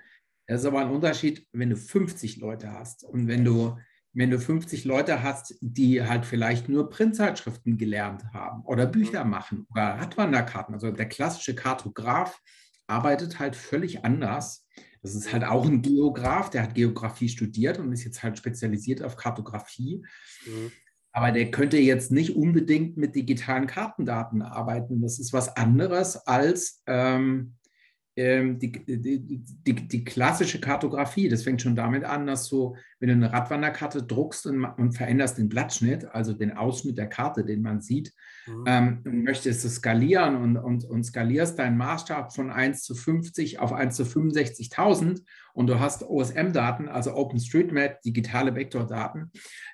Das 0.46 0.62
ist 0.62 0.66
aber 0.66 0.80
ein 0.80 0.90
Unterschied, 0.90 1.46
wenn 1.52 1.70
du 1.70 1.76
50 1.76 2.38
Leute 2.38 2.72
hast 2.72 3.04
und 3.04 3.28
wenn 3.28 3.44
du 3.44 3.76
wenn 4.12 4.30
du 4.30 4.38
50 4.38 4.84
Leute 4.84 5.22
hast, 5.22 5.54
die 5.60 6.02
halt 6.02 6.26
vielleicht 6.26 6.68
nur 6.68 6.90
Printzeitschriften 6.90 7.78
gelernt 7.78 8.24
haben 8.32 8.62
oder 8.64 8.86
mhm. 8.86 8.92
Bücher 8.92 9.24
machen 9.24 9.66
oder 9.70 9.98
Radwanderkarten, 10.00 10.74
also 10.74 10.90
der 10.90 11.08
klassische 11.08 11.54
Kartograf 11.54 12.40
arbeitet 12.86 13.38
halt 13.38 13.54
völlig 13.54 14.04
anders. 14.04 14.66
Das 15.02 15.14
ist 15.14 15.32
halt 15.32 15.44
auch 15.44 15.64
ein 15.64 15.80
Geograf, 15.80 16.50
der 16.50 16.64
hat 16.64 16.74
Geografie 16.74 17.28
studiert 17.28 17.78
und 17.78 17.92
ist 17.92 18.04
jetzt 18.04 18.22
halt 18.22 18.36
spezialisiert 18.36 19.02
auf 19.02 19.16
Kartografie. 19.16 20.04
Mhm. 20.44 20.72
Aber 21.12 21.32
der 21.32 21.50
könnte 21.50 21.78
jetzt 21.78 22.12
nicht 22.12 22.36
unbedingt 22.36 22.96
mit 22.96 23.16
digitalen 23.16 23.66
Kartendaten 23.66 24.42
arbeiten. 24.42 25.00
Das 25.00 25.18
ist 25.18 25.32
was 25.32 25.56
anderes 25.56 26.16
als 26.26 26.82
ähm, 26.86 27.54
ähm, 28.20 28.58
die, 28.58 28.70
die, 28.70 29.42
die, 29.66 29.88
die, 29.88 30.04
klassische 30.04 30.60
Kartografie, 30.60 31.30
das 31.30 31.42
fängt 31.42 31.62
schon 31.62 31.74
damit 31.74 32.04
an, 32.04 32.26
dass 32.26 32.50
du, 32.50 32.76
wenn 32.98 33.08
du 33.08 33.14
eine 33.14 33.32
Radwanderkarte 33.32 34.02
druckst 34.02 34.46
und, 34.46 34.62
und 34.62 34.92
veränderst 34.92 35.38
den 35.38 35.48
Blattschnitt, 35.48 36.04
also 36.04 36.34
den 36.34 36.52
Ausschnitt 36.52 36.98
der 36.98 37.06
Karte, 37.06 37.46
den 37.46 37.62
man 37.62 37.80
sieht, 37.80 38.12
mhm. 38.46 38.64
ähm, 38.66 39.02
und 39.06 39.22
möchtest 39.22 39.64
es 39.64 39.76
skalieren 39.76 40.36
und, 40.36 40.58
und, 40.58 40.84
und 40.84 41.04
skalierst 41.04 41.58
deinen 41.58 41.78
Maßstab 41.78 42.34
von 42.34 42.50
1 42.50 42.82
zu 42.82 42.94
50 42.94 43.58
auf 43.58 43.72
1 43.72 43.96
zu 43.96 44.02
65.000 44.02 45.22
und 45.54 45.66
du 45.68 45.80
hast 45.80 46.02
OSM-Daten, 46.02 46.90
also 46.90 47.14
OpenStreetMap, 47.14 48.02
digitale 48.02 48.54
Vektordaten, 48.54 49.32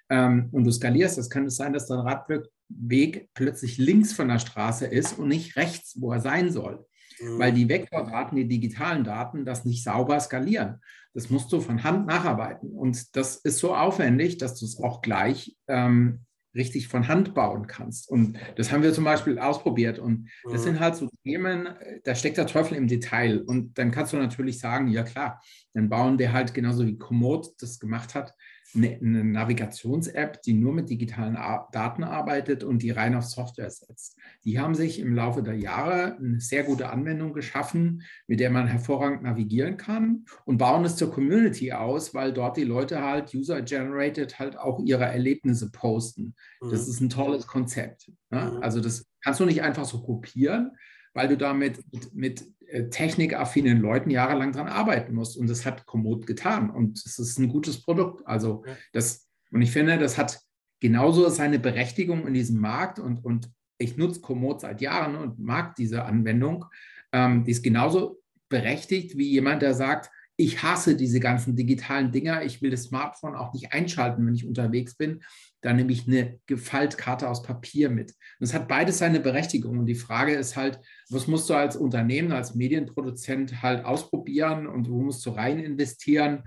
ähm, 0.08 0.50
und 0.52 0.62
du 0.62 0.70
skalierst, 0.70 1.18
das 1.18 1.30
kann 1.30 1.46
es 1.46 1.56
sein, 1.56 1.72
dass 1.72 1.88
dein 1.88 1.98
Radweg 1.98 3.28
plötzlich 3.34 3.78
links 3.78 4.12
von 4.12 4.28
der 4.28 4.38
Straße 4.38 4.86
ist 4.86 5.18
und 5.18 5.26
nicht 5.26 5.56
rechts, 5.56 6.00
wo 6.00 6.12
er 6.12 6.20
sein 6.20 6.52
soll 6.52 6.86
mhm. 7.20 7.38
weil 7.38 7.52
die 7.52 7.68
Vektordaten, 7.68 8.36
die 8.36 8.48
digitalen 8.48 9.04
Daten, 9.04 9.44
das 9.44 9.64
nicht 9.64 9.82
sauber 9.82 10.18
skalieren. 10.20 10.80
Das 11.14 11.30
musst 11.30 11.50
du 11.52 11.60
von 11.60 11.82
Hand 11.82 12.06
nacharbeiten. 12.06 12.70
Und 12.72 13.16
das 13.16 13.36
ist 13.36 13.58
so 13.58 13.74
aufwendig, 13.74 14.38
dass 14.38 14.58
du 14.58 14.66
es 14.66 14.78
auch 14.82 15.00
gleich 15.00 15.56
ähm, 15.66 16.26
richtig 16.56 16.88
von 16.88 17.06
Hand 17.06 17.34
bauen 17.34 17.66
kannst. 17.66 18.08
Und 18.08 18.38
das 18.56 18.72
haben 18.72 18.82
wir 18.82 18.92
zum 18.92 19.04
Beispiel 19.04 19.38
ausprobiert. 19.38 19.98
Und 19.98 20.28
das 20.44 20.62
mhm. 20.62 20.64
sind 20.64 20.80
halt 20.80 20.96
so 20.96 21.08
Themen, 21.22 21.68
da 22.04 22.14
steckt 22.14 22.38
der 22.38 22.46
Teufel 22.46 22.76
im 22.76 22.88
Detail. 22.88 23.42
Und 23.42 23.78
dann 23.78 23.90
kannst 23.90 24.12
du 24.12 24.16
natürlich 24.16 24.58
sagen, 24.58 24.88
ja 24.88 25.02
klar, 25.02 25.40
dann 25.74 25.88
bauen 25.88 26.18
wir 26.18 26.32
halt 26.32 26.54
genauso 26.54 26.86
wie 26.86 26.98
Komoot 26.98 27.48
das 27.60 27.78
gemacht 27.78 28.14
hat, 28.14 28.32
eine, 28.76 28.96
eine 28.96 29.24
Navigations-App, 29.24 30.42
die 30.42 30.52
nur 30.52 30.72
mit 30.72 30.90
digitalen 30.90 31.34
Daten 31.72 32.04
arbeitet 32.04 32.64
und 32.64 32.82
die 32.82 32.90
rein 32.90 33.14
auf 33.14 33.24
Software 33.24 33.70
setzt. 33.70 34.18
Die 34.44 34.58
haben 34.58 34.74
sich 34.74 35.00
im 35.00 35.14
Laufe 35.14 35.42
der 35.42 35.56
Jahre 35.56 36.16
eine 36.16 36.40
sehr 36.40 36.64
gute 36.64 36.90
Anwendung 36.90 37.32
geschaffen, 37.32 38.02
mit 38.26 38.40
der 38.40 38.50
man 38.50 38.66
hervorragend 38.66 39.22
navigieren 39.22 39.76
kann 39.76 40.24
und 40.44 40.58
bauen 40.58 40.84
es 40.84 40.96
zur 40.96 41.12
Community 41.12 41.72
aus, 41.72 42.14
weil 42.14 42.32
dort 42.32 42.56
die 42.56 42.64
Leute 42.64 43.02
halt 43.02 43.34
user-generated 43.34 44.38
halt 44.38 44.58
auch 44.58 44.80
ihre 44.84 45.04
Erlebnisse 45.04 45.70
posten. 45.70 46.34
Mhm. 46.60 46.70
Das 46.70 46.88
ist 46.88 47.00
ein 47.00 47.10
tolles 47.10 47.46
Konzept. 47.46 48.10
Ne? 48.30 48.52
Mhm. 48.52 48.62
Also 48.62 48.80
das 48.80 49.06
kannst 49.22 49.40
du 49.40 49.44
nicht 49.44 49.62
einfach 49.62 49.84
so 49.84 50.02
kopieren, 50.02 50.76
weil 51.16 51.28
du 51.28 51.38
damit 51.38 51.80
mit, 51.90 52.14
mit 52.14 52.44
äh, 52.66 52.90
technikaffinen 52.90 53.80
Leuten 53.80 54.10
jahrelang 54.10 54.52
dran 54.52 54.68
arbeiten 54.68 55.14
musst. 55.14 55.38
Und 55.38 55.48
das 55.48 55.64
hat 55.64 55.86
Komoot 55.86 56.26
getan. 56.26 56.68
Und 56.68 56.98
es 56.98 57.18
ist 57.18 57.38
ein 57.38 57.48
gutes 57.48 57.80
Produkt. 57.80 58.26
Also 58.26 58.64
das, 58.92 59.26
und 59.50 59.62
ich 59.62 59.72
finde, 59.72 59.98
das 59.98 60.18
hat 60.18 60.38
genauso 60.78 61.26
seine 61.30 61.58
Berechtigung 61.58 62.26
in 62.26 62.34
diesem 62.34 62.60
Markt. 62.60 62.98
Und, 62.98 63.24
und 63.24 63.50
ich 63.78 63.96
nutze 63.96 64.20
Komoot 64.20 64.60
seit 64.60 64.82
Jahren 64.82 65.16
und 65.16 65.38
mag 65.38 65.74
diese 65.76 66.04
Anwendung. 66.04 66.66
Ähm, 67.12 67.44
die 67.44 67.52
ist 67.52 67.64
genauso 67.64 68.20
berechtigt 68.50 69.16
wie 69.16 69.30
jemand, 69.30 69.62
der 69.62 69.72
sagt, 69.72 70.10
ich 70.36 70.62
hasse 70.62 70.96
diese 70.96 71.18
ganzen 71.18 71.56
digitalen 71.56 72.12
Dinger. 72.12 72.42
Ich 72.44 72.60
will 72.60 72.70
das 72.70 72.84
Smartphone 72.84 73.34
auch 73.34 73.54
nicht 73.54 73.72
einschalten, 73.72 74.26
wenn 74.26 74.34
ich 74.34 74.46
unterwegs 74.46 74.94
bin. 74.94 75.22
Dann 75.62 75.76
nehme 75.76 75.92
ich 75.92 76.06
eine 76.06 76.38
Gefaltkarte 76.46 77.28
aus 77.28 77.42
Papier 77.42 77.88
mit. 77.88 78.10
Und 78.10 78.44
es 78.44 78.52
hat 78.52 78.68
beides 78.68 78.98
seine 78.98 79.20
Berechtigung. 79.20 79.78
Und 79.78 79.86
die 79.86 79.94
Frage 79.94 80.34
ist 80.34 80.56
halt, 80.56 80.78
was 81.08 81.26
musst 81.26 81.48
du 81.48 81.54
als 81.54 81.76
Unternehmen, 81.76 82.32
als 82.32 82.54
Medienproduzent 82.54 83.62
halt 83.62 83.84
ausprobieren 83.84 84.66
und 84.66 84.90
wo 84.90 85.00
musst 85.00 85.24
du 85.24 85.30
rein 85.30 85.58
investieren, 85.58 86.44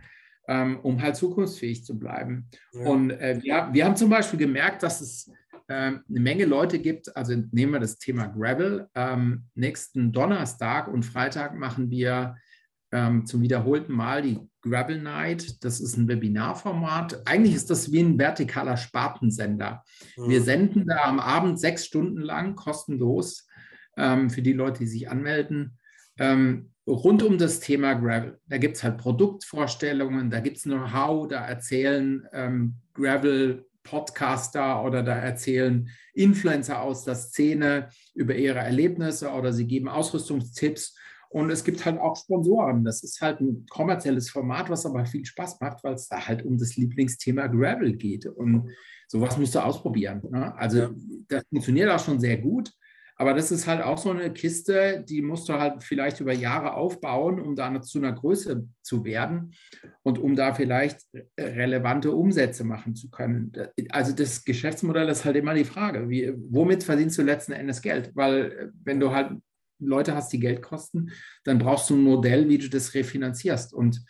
ähm, 0.47 0.79
um 0.81 1.01
halt 1.01 1.15
zukunftsfähig 1.15 1.83
zu 1.83 1.97
bleiben. 1.97 2.47
Ja. 2.73 2.87
Und 2.89 3.09
äh, 3.11 3.39
wir, 3.41 3.69
wir 3.71 3.85
haben 3.85 3.95
zum 3.95 4.09
Beispiel 4.09 4.39
gemerkt, 4.39 4.83
dass 4.83 5.01
es 5.01 5.31
ähm, 5.67 6.01
eine 6.07 6.19
Menge 6.19 6.45
Leute 6.45 6.79
gibt, 6.79 7.15
also 7.15 7.33
nehmen 7.51 7.73
wir 7.73 7.79
das 7.79 7.97
Thema 7.97 8.27
Gravel. 8.27 8.87
Ähm, 8.93 9.45
nächsten 9.55 10.11
Donnerstag 10.11 10.87
und 10.87 11.03
Freitag 11.03 11.55
machen 11.55 11.89
wir 11.89 12.35
ähm, 12.91 13.25
zum 13.25 13.41
wiederholten 13.41 13.93
Mal 13.93 14.21
die 14.21 14.39
Gravel 14.61 15.01
Night. 15.01 15.63
Das 15.63 15.79
ist 15.79 15.97
ein 15.97 16.07
Webinarformat. 16.07 17.27
Eigentlich 17.27 17.55
ist 17.55 17.69
das 17.69 17.91
wie 17.91 18.01
ein 18.01 18.17
vertikaler 18.17 18.77
Spartensender. 18.77 19.83
Mhm. 20.17 20.29
Wir 20.29 20.41
senden 20.41 20.85
da 20.87 21.03
am 21.03 21.19
Abend 21.19 21.59
sechs 21.59 21.85
Stunden 21.85 22.21
lang 22.21 22.55
kostenlos 22.55 23.47
ähm, 23.97 24.29
für 24.29 24.41
die 24.41 24.53
Leute, 24.53 24.79
die 24.79 24.87
sich 24.87 25.09
anmelden. 25.09 25.77
Ähm, 26.17 26.71
rund 26.87 27.23
um 27.23 27.37
das 27.37 27.59
Thema 27.59 27.93
Gravel. 27.93 28.39
Da 28.47 28.57
gibt 28.57 28.77
es 28.77 28.83
halt 28.83 28.97
Produktvorstellungen, 28.97 30.29
da 30.29 30.39
gibt 30.39 30.57
es 30.57 30.63
Know-how, 30.63 31.27
da 31.27 31.45
erzählen 31.45 32.27
ähm, 32.33 32.75
Gravel 32.93 33.65
Podcaster 33.83 34.83
oder 34.83 35.03
da 35.03 35.15
erzählen 35.15 35.89
Influencer 36.13 36.81
aus 36.81 37.05
der 37.05 37.15
Szene 37.15 37.89
über 38.13 38.35
ihre 38.35 38.59
Erlebnisse 38.59 39.29
oder 39.29 39.53
sie 39.53 39.67
geben 39.67 39.87
Ausrüstungstipps 39.87 40.95
und 41.29 41.51
es 41.51 41.63
gibt 41.63 41.85
halt 41.85 41.99
auch 41.99 42.15
Sponsoren. 42.15 42.83
Das 42.83 43.03
ist 43.03 43.21
halt 43.21 43.39
ein 43.39 43.65
kommerzielles 43.69 44.29
Format, 44.29 44.69
was 44.69 44.85
aber 44.85 45.05
viel 45.05 45.25
Spaß 45.25 45.59
macht, 45.61 45.83
weil 45.83 45.93
es 45.93 46.07
da 46.07 46.27
halt 46.27 46.43
um 46.43 46.57
das 46.57 46.75
Lieblingsthema 46.75 47.47
Gravel 47.47 47.93
geht. 47.93 48.25
Und 48.25 48.71
sowas 49.07 49.37
musst 49.37 49.53
du 49.53 49.59
ausprobieren. 49.59 50.21
Ne? 50.31 50.55
Also 50.57 50.89
das 51.27 51.43
funktioniert 51.49 51.91
auch 51.91 52.03
schon 52.03 52.19
sehr 52.19 52.37
gut. 52.37 52.71
Aber 53.15 53.33
das 53.33 53.51
ist 53.51 53.67
halt 53.67 53.83
auch 53.83 53.97
so 53.97 54.11
eine 54.11 54.31
Kiste, 54.31 55.03
die 55.07 55.21
musst 55.21 55.49
du 55.49 55.53
halt 55.53 55.83
vielleicht 55.83 56.21
über 56.21 56.31
Jahre 56.31 56.75
aufbauen, 56.75 57.41
um 57.41 57.53
da 57.53 57.81
zu 57.81 57.97
einer 57.97 58.13
Größe 58.13 58.65
zu 58.81 59.03
werden 59.03 59.53
und 60.03 60.19
um 60.19 60.37
da 60.37 60.53
vielleicht 60.53 61.01
relevante 61.37 62.15
Umsätze 62.15 62.63
machen 62.63 62.95
zu 62.95 63.09
können. 63.09 63.51
Also 63.89 64.15
das 64.15 64.45
Geschäftsmodell 64.45 65.09
ist 65.09 65.25
halt 65.25 65.35
immer 65.35 65.53
die 65.53 65.65
Frage, 65.65 66.09
wie, 66.09 66.33
womit 66.49 66.85
verdienst 66.85 67.17
du 67.17 67.21
letzten 67.21 67.51
Endes 67.51 67.81
Geld? 67.81 68.11
Weil 68.15 68.71
wenn 68.85 69.01
du 69.01 69.11
halt 69.11 69.33
Leute 69.79 70.15
hast, 70.15 70.31
die 70.33 70.39
Geld 70.39 70.61
kosten, 70.61 71.11
dann 71.43 71.59
brauchst 71.59 71.89
du 71.89 71.95
ein 71.95 72.03
Modell, 72.03 72.49
wie 72.49 72.57
du 72.57 72.69
das 72.69 72.93
refinanzierst. 72.93 73.73
Und 73.73 74.03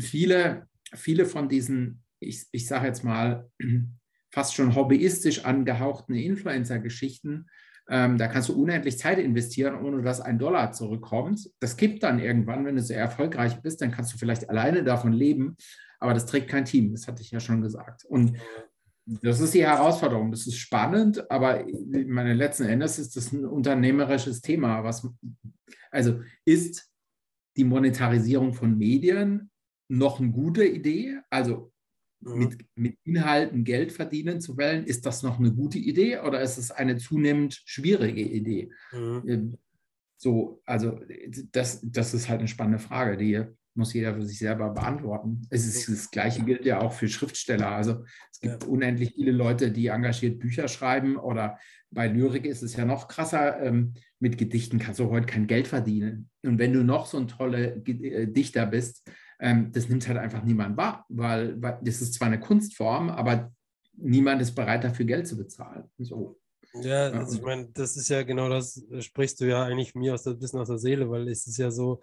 viele, 0.00 0.66
viele 0.94 1.26
von 1.26 1.48
diesen, 1.48 2.02
ich, 2.20 2.46
ich 2.52 2.66
sage 2.66 2.86
jetzt 2.86 3.04
mal, 3.04 3.48
fast 4.30 4.54
schon 4.54 4.74
hobbyistisch 4.74 5.44
angehauchten 5.44 6.14
Influencer-Geschichten, 6.14 7.46
ähm, 7.88 8.16
da 8.16 8.28
kannst 8.28 8.48
du 8.48 8.60
unendlich 8.60 8.98
Zeit 8.98 9.18
investieren, 9.18 9.76
ohne 9.76 10.02
dass 10.02 10.20
ein 10.20 10.38
Dollar 10.38 10.72
zurückkommt. 10.72 11.50
Das 11.60 11.76
kippt 11.76 12.02
dann 12.02 12.18
irgendwann, 12.18 12.64
wenn 12.64 12.76
du 12.76 12.82
sehr 12.82 12.98
erfolgreich 12.98 13.60
bist, 13.60 13.82
dann 13.82 13.90
kannst 13.90 14.12
du 14.14 14.18
vielleicht 14.18 14.48
alleine 14.48 14.82
davon 14.82 15.12
leben, 15.12 15.56
aber 16.00 16.14
das 16.14 16.26
trägt 16.26 16.48
kein 16.48 16.64
Team, 16.64 16.92
das 16.92 17.06
hatte 17.06 17.22
ich 17.22 17.30
ja 17.30 17.40
schon 17.40 17.60
gesagt. 17.60 18.04
Und 18.04 18.38
das 19.06 19.40
ist 19.40 19.54
die 19.54 19.64
Herausforderung. 19.64 20.30
Das 20.30 20.46
ist 20.46 20.56
spannend, 20.56 21.30
aber 21.30 21.64
meine 22.06 22.34
letzten 22.34 22.64
Endes 22.64 22.98
ist 22.98 23.16
das 23.16 23.32
ein 23.32 23.44
unternehmerisches 23.44 24.40
Thema. 24.40 24.82
Was, 24.82 25.06
also 25.90 26.20
ist 26.44 26.90
die 27.56 27.64
Monetarisierung 27.64 28.54
von 28.54 28.76
Medien 28.76 29.50
noch 29.88 30.20
eine 30.20 30.30
gute 30.30 30.64
Idee? 30.64 31.18
Also 31.30 31.72
mhm. 32.20 32.38
mit, 32.38 32.66
mit 32.74 32.98
Inhalten 33.04 33.64
Geld 33.64 33.92
verdienen 33.92 34.40
zu 34.40 34.56
wollen, 34.56 34.84
ist 34.84 35.04
das 35.04 35.22
noch 35.22 35.38
eine 35.38 35.52
gute 35.52 35.78
Idee 35.78 36.20
oder 36.20 36.40
ist 36.40 36.56
es 36.56 36.70
eine 36.70 36.96
zunehmend 36.96 37.62
schwierige 37.66 38.22
Idee? 38.22 38.70
Mhm. 38.92 39.22
Ähm, 39.26 39.58
so, 40.16 40.62
also 40.64 41.00
das, 41.52 41.80
das 41.82 42.14
ist 42.14 42.30
halt 42.30 42.38
eine 42.38 42.48
spannende 42.48 42.78
Frage, 42.78 43.18
die 43.18 43.44
muss 43.76 43.92
jeder 43.92 44.14
für 44.14 44.22
sich 44.22 44.38
selber 44.38 44.70
beantworten. 44.70 45.42
Es 45.50 45.66
ist 45.66 45.88
das 45.88 46.10
Gleiche 46.10 46.42
gilt 46.44 46.64
ja 46.64 46.80
auch 46.80 46.92
für 46.92 47.08
Schriftsteller. 47.08 47.68
Also 47.68 48.04
es 48.30 48.40
gibt 48.40 48.62
ja. 48.62 48.68
unendlich 48.68 49.14
viele 49.14 49.32
Leute, 49.32 49.70
die 49.70 49.88
engagiert 49.88 50.38
Bücher 50.38 50.68
schreiben 50.68 51.16
oder 51.16 51.58
bei 51.90 52.08
Lyrik 52.08 52.44
ist 52.44 52.62
es 52.62 52.76
ja 52.76 52.84
noch 52.84 53.08
krasser. 53.08 53.60
Ähm, 53.62 53.94
mit 54.18 54.38
Gedichten 54.38 54.78
kannst 54.78 55.00
du 55.00 55.10
heute 55.10 55.26
kein 55.26 55.46
Geld 55.46 55.68
verdienen. 55.68 56.30
Und 56.42 56.58
wenn 56.58 56.72
du 56.72 56.82
noch 56.82 57.06
so 57.06 57.18
ein 57.18 57.28
toller 57.28 57.76
äh, 57.76 58.26
Dichter 58.26 58.66
bist, 58.66 59.08
ähm, 59.40 59.72
das 59.72 59.88
nimmt 59.88 60.06
halt 60.08 60.18
einfach 60.18 60.42
niemand 60.42 60.76
wahr, 60.76 61.04
weil, 61.08 61.60
weil 61.60 61.78
das 61.82 62.00
ist 62.00 62.14
zwar 62.14 62.28
eine 62.28 62.40
Kunstform, 62.40 63.10
aber 63.10 63.52
niemand 63.96 64.40
ist 64.42 64.54
bereit 64.54 64.84
dafür 64.84 65.04
Geld 65.04 65.26
zu 65.26 65.36
bezahlen. 65.36 65.84
So. 65.98 66.38
Ja, 66.82 67.10
also 67.10 67.36
ich 67.36 67.42
meine, 67.42 67.68
das 67.72 67.96
ist 67.96 68.08
ja 68.08 68.22
genau 68.24 68.48
das, 68.48 68.84
sprichst 69.00 69.40
du 69.40 69.44
ja 69.48 69.62
eigentlich 69.62 69.94
mir 69.94 70.14
aus 70.14 70.24
der, 70.24 70.32
bisschen 70.32 70.58
aus 70.58 70.68
der 70.68 70.78
Seele, 70.78 71.08
weil 71.08 71.28
es 71.28 71.46
ist 71.46 71.58
ja 71.58 71.70
so, 71.70 72.00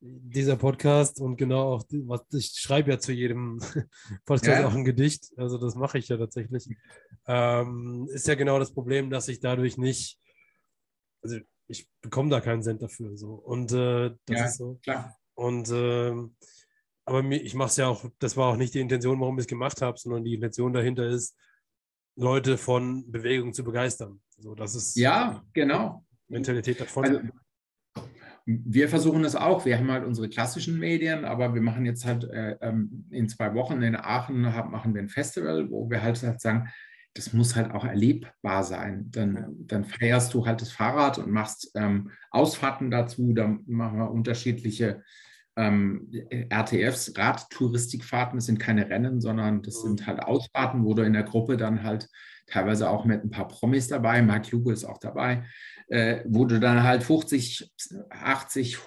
dieser 0.00 0.56
Podcast 0.56 1.20
und 1.20 1.36
genau 1.36 1.74
auch, 1.74 1.84
was 1.90 2.22
ich 2.32 2.52
schreibe 2.58 2.90
ja 2.90 2.98
zu 2.98 3.12
jedem 3.12 3.60
Podcast 4.24 4.62
ja. 4.62 4.66
auch 4.66 4.74
ein 4.74 4.84
Gedicht, 4.84 5.32
also 5.36 5.58
das 5.58 5.74
mache 5.74 5.98
ich 5.98 6.08
ja 6.08 6.16
tatsächlich. 6.16 6.68
Ähm, 7.26 8.08
ist 8.12 8.26
ja 8.26 8.34
genau 8.34 8.58
das 8.58 8.72
Problem, 8.72 9.10
dass 9.10 9.28
ich 9.28 9.40
dadurch 9.40 9.76
nicht, 9.76 10.18
also 11.22 11.38
ich 11.66 11.88
bekomme 12.00 12.30
da 12.30 12.40
keinen 12.40 12.62
Cent 12.62 12.82
dafür. 12.82 13.16
So. 13.16 13.34
Und 13.34 13.72
äh, 13.72 14.10
das 14.26 14.38
ja, 14.38 14.44
ist 14.46 14.56
so. 14.56 14.80
Klar. 14.82 15.16
Und 15.34 15.70
äh, 15.70 16.14
aber 17.04 17.24
ich 17.30 17.54
mache 17.54 17.68
es 17.68 17.76
ja 17.76 17.88
auch, 17.88 18.04
das 18.18 18.36
war 18.36 18.52
auch 18.52 18.56
nicht 18.56 18.74
die 18.74 18.80
Intention, 18.80 19.20
warum 19.20 19.38
ich 19.38 19.44
es 19.44 19.48
gemacht 19.48 19.82
habe, 19.82 19.98
sondern 19.98 20.24
die 20.24 20.34
Intention 20.34 20.72
dahinter 20.72 21.06
ist, 21.06 21.36
Leute 22.16 22.58
von 22.58 23.10
Bewegung 23.10 23.52
zu 23.52 23.64
begeistern. 23.64 24.20
So, 24.38 24.54
das 24.54 24.74
ist 24.74 24.96
ja 24.96 25.42
genau 25.52 26.04
Mentalität 26.28 26.80
davon. 26.80 27.04
Also, 27.04 27.20
wir 28.64 28.88
versuchen 28.88 29.24
es 29.24 29.36
auch. 29.36 29.64
Wir 29.64 29.78
haben 29.78 29.90
halt 29.90 30.04
unsere 30.04 30.28
klassischen 30.28 30.78
Medien, 30.78 31.24
aber 31.24 31.54
wir 31.54 31.62
machen 31.62 31.84
jetzt 31.84 32.04
halt 32.04 32.24
äh, 32.24 32.56
ähm, 32.60 33.06
in 33.10 33.28
zwei 33.28 33.54
Wochen 33.54 33.82
in 33.82 33.96
Aachen 33.96 34.54
haben, 34.54 34.70
machen 34.70 34.94
wir 34.94 35.02
ein 35.02 35.08
Festival, 35.08 35.70
wo 35.70 35.90
wir 35.90 36.02
halt, 36.02 36.22
halt 36.22 36.40
sagen, 36.40 36.68
das 37.14 37.32
muss 37.32 37.56
halt 37.56 37.72
auch 37.72 37.84
erlebbar 37.84 38.62
sein. 38.62 39.10
Dann, 39.10 39.56
dann 39.66 39.84
feierst 39.84 40.32
du 40.32 40.46
halt 40.46 40.60
das 40.60 40.72
Fahrrad 40.72 41.18
und 41.18 41.30
machst 41.30 41.70
ähm, 41.74 42.10
Ausfahrten 42.30 42.90
dazu. 42.90 43.32
Dann 43.32 43.60
machen 43.66 43.98
wir 43.98 44.10
unterschiedliche 44.10 45.02
ähm, 45.56 46.10
RTFs, 46.30 47.16
Radtouristikfahrten. 47.16 48.38
Das 48.38 48.46
sind 48.46 48.58
keine 48.58 48.88
Rennen, 48.88 49.20
sondern 49.20 49.62
das 49.62 49.82
sind 49.82 50.06
halt 50.06 50.20
Ausfahrten, 50.20 50.84
wo 50.84 50.94
du 50.94 51.02
in 51.02 51.12
der 51.12 51.24
Gruppe 51.24 51.56
dann 51.56 51.82
halt 51.82 52.08
teilweise 52.50 52.90
auch 52.90 53.04
mit 53.04 53.24
ein 53.24 53.30
paar 53.30 53.48
Promis 53.48 53.88
dabei, 53.88 54.22
Mark 54.22 54.50
Lugo 54.50 54.70
ist 54.70 54.84
auch 54.84 54.98
dabei, 54.98 55.44
äh, 55.90 56.22
wo 56.26 56.44
du 56.44 56.58
dann 56.58 56.82
halt 56.82 57.02
50, 57.02 57.70
80, 58.10 58.78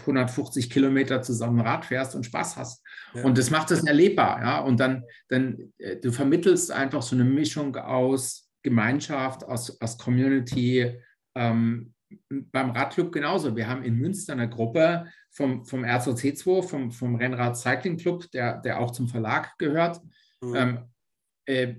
150 0.00 0.70
Kilometer 0.70 1.20
zusammen 1.22 1.60
Rad 1.60 1.84
fährst 1.84 2.14
und 2.14 2.24
Spaß 2.24 2.56
hast. 2.56 2.82
Ja. 3.14 3.24
Und 3.24 3.36
das 3.36 3.50
macht 3.50 3.70
es 3.72 3.84
erlebbar. 3.84 4.40
Ja? 4.40 4.60
Und 4.60 4.80
dann, 4.80 5.04
dann 5.28 5.72
äh, 5.78 5.96
du 5.96 6.12
vermittelst 6.12 6.70
einfach 6.70 7.02
so 7.02 7.16
eine 7.16 7.24
Mischung 7.24 7.76
aus 7.76 8.48
Gemeinschaft, 8.62 9.44
aus, 9.44 9.80
aus 9.80 9.98
Community. 9.98 10.98
Ähm, 11.34 11.92
beim 12.28 12.70
Radclub 12.70 13.10
genauso. 13.10 13.56
Wir 13.56 13.68
haben 13.68 13.82
in 13.82 13.96
Münster 13.96 14.34
eine 14.34 14.48
Gruppe 14.48 15.06
vom, 15.30 15.64
vom 15.64 15.84
RZC2, 15.84 16.62
vom, 16.62 16.92
vom 16.92 17.16
Rennrad 17.16 17.56
Cycling 17.56 17.96
Club, 17.96 18.30
der, 18.32 18.60
der 18.60 18.80
auch 18.80 18.90
zum 18.90 19.08
Verlag 19.08 19.56
gehört. 19.58 20.00
Mhm. 20.42 20.54
Ähm, 20.54 20.78
äh, 21.46 21.74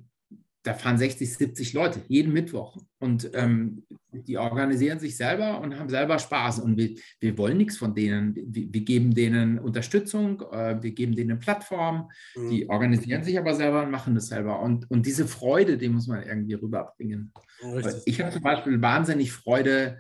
da 0.64 0.74
fahren 0.74 0.98
60, 0.98 1.34
70 1.34 1.74
Leute 1.74 2.02
jeden 2.08 2.32
Mittwoch 2.32 2.78
und 3.00 3.30
ähm, 3.34 3.84
die 4.12 4.38
organisieren 4.38 5.00
sich 5.00 5.18
selber 5.18 5.60
und 5.60 5.78
haben 5.78 5.90
selber 5.90 6.20
Spaß 6.20 6.60
und 6.60 6.78
wir, 6.78 6.96
wir 7.20 7.38
wollen 7.38 7.58
nichts 7.58 7.78
von 7.78 7.94
denen. 7.94 8.34
Wir, 8.36 8.72
wir 8.72 8.82
geben 8.82 9.14
denen 9.14 9.60
Unterstützung, 9.60 10.42
äh, 10.52 10.82
wir 10.82 10.92
geben 10.92 11.16
denen 11.16 11.40
Plattformen, 11.40 12.06
mhm. 12.36 12.50
die 12.50 12.70
organisieren 12.70 13.24
sich 13.24 13.38
aber 13.38 13.54
selber 13.56 13.84
und 13.84 13.92
machen 13.92 14.16
das 14.16 14.28
selber 14.28 14.62
und, 14.62 14.90
und 14.90 15.06
diese 15.06 15.28
Freude, 15.28 15.78
die 15.78 15.90
muss 15.90 16.08
man 16.08 16.24
irgendwie 16.24 16.54
rüberbringen. 16.54 17.34
Richtig. 17.62 18.04
Ich 18.06 18.22
habe 18.22 18.32
zum 18.32 18.42
Beispiel 18.42 18.82
wahnsinnig 18.82 19.34
Freude, 19.34 20.00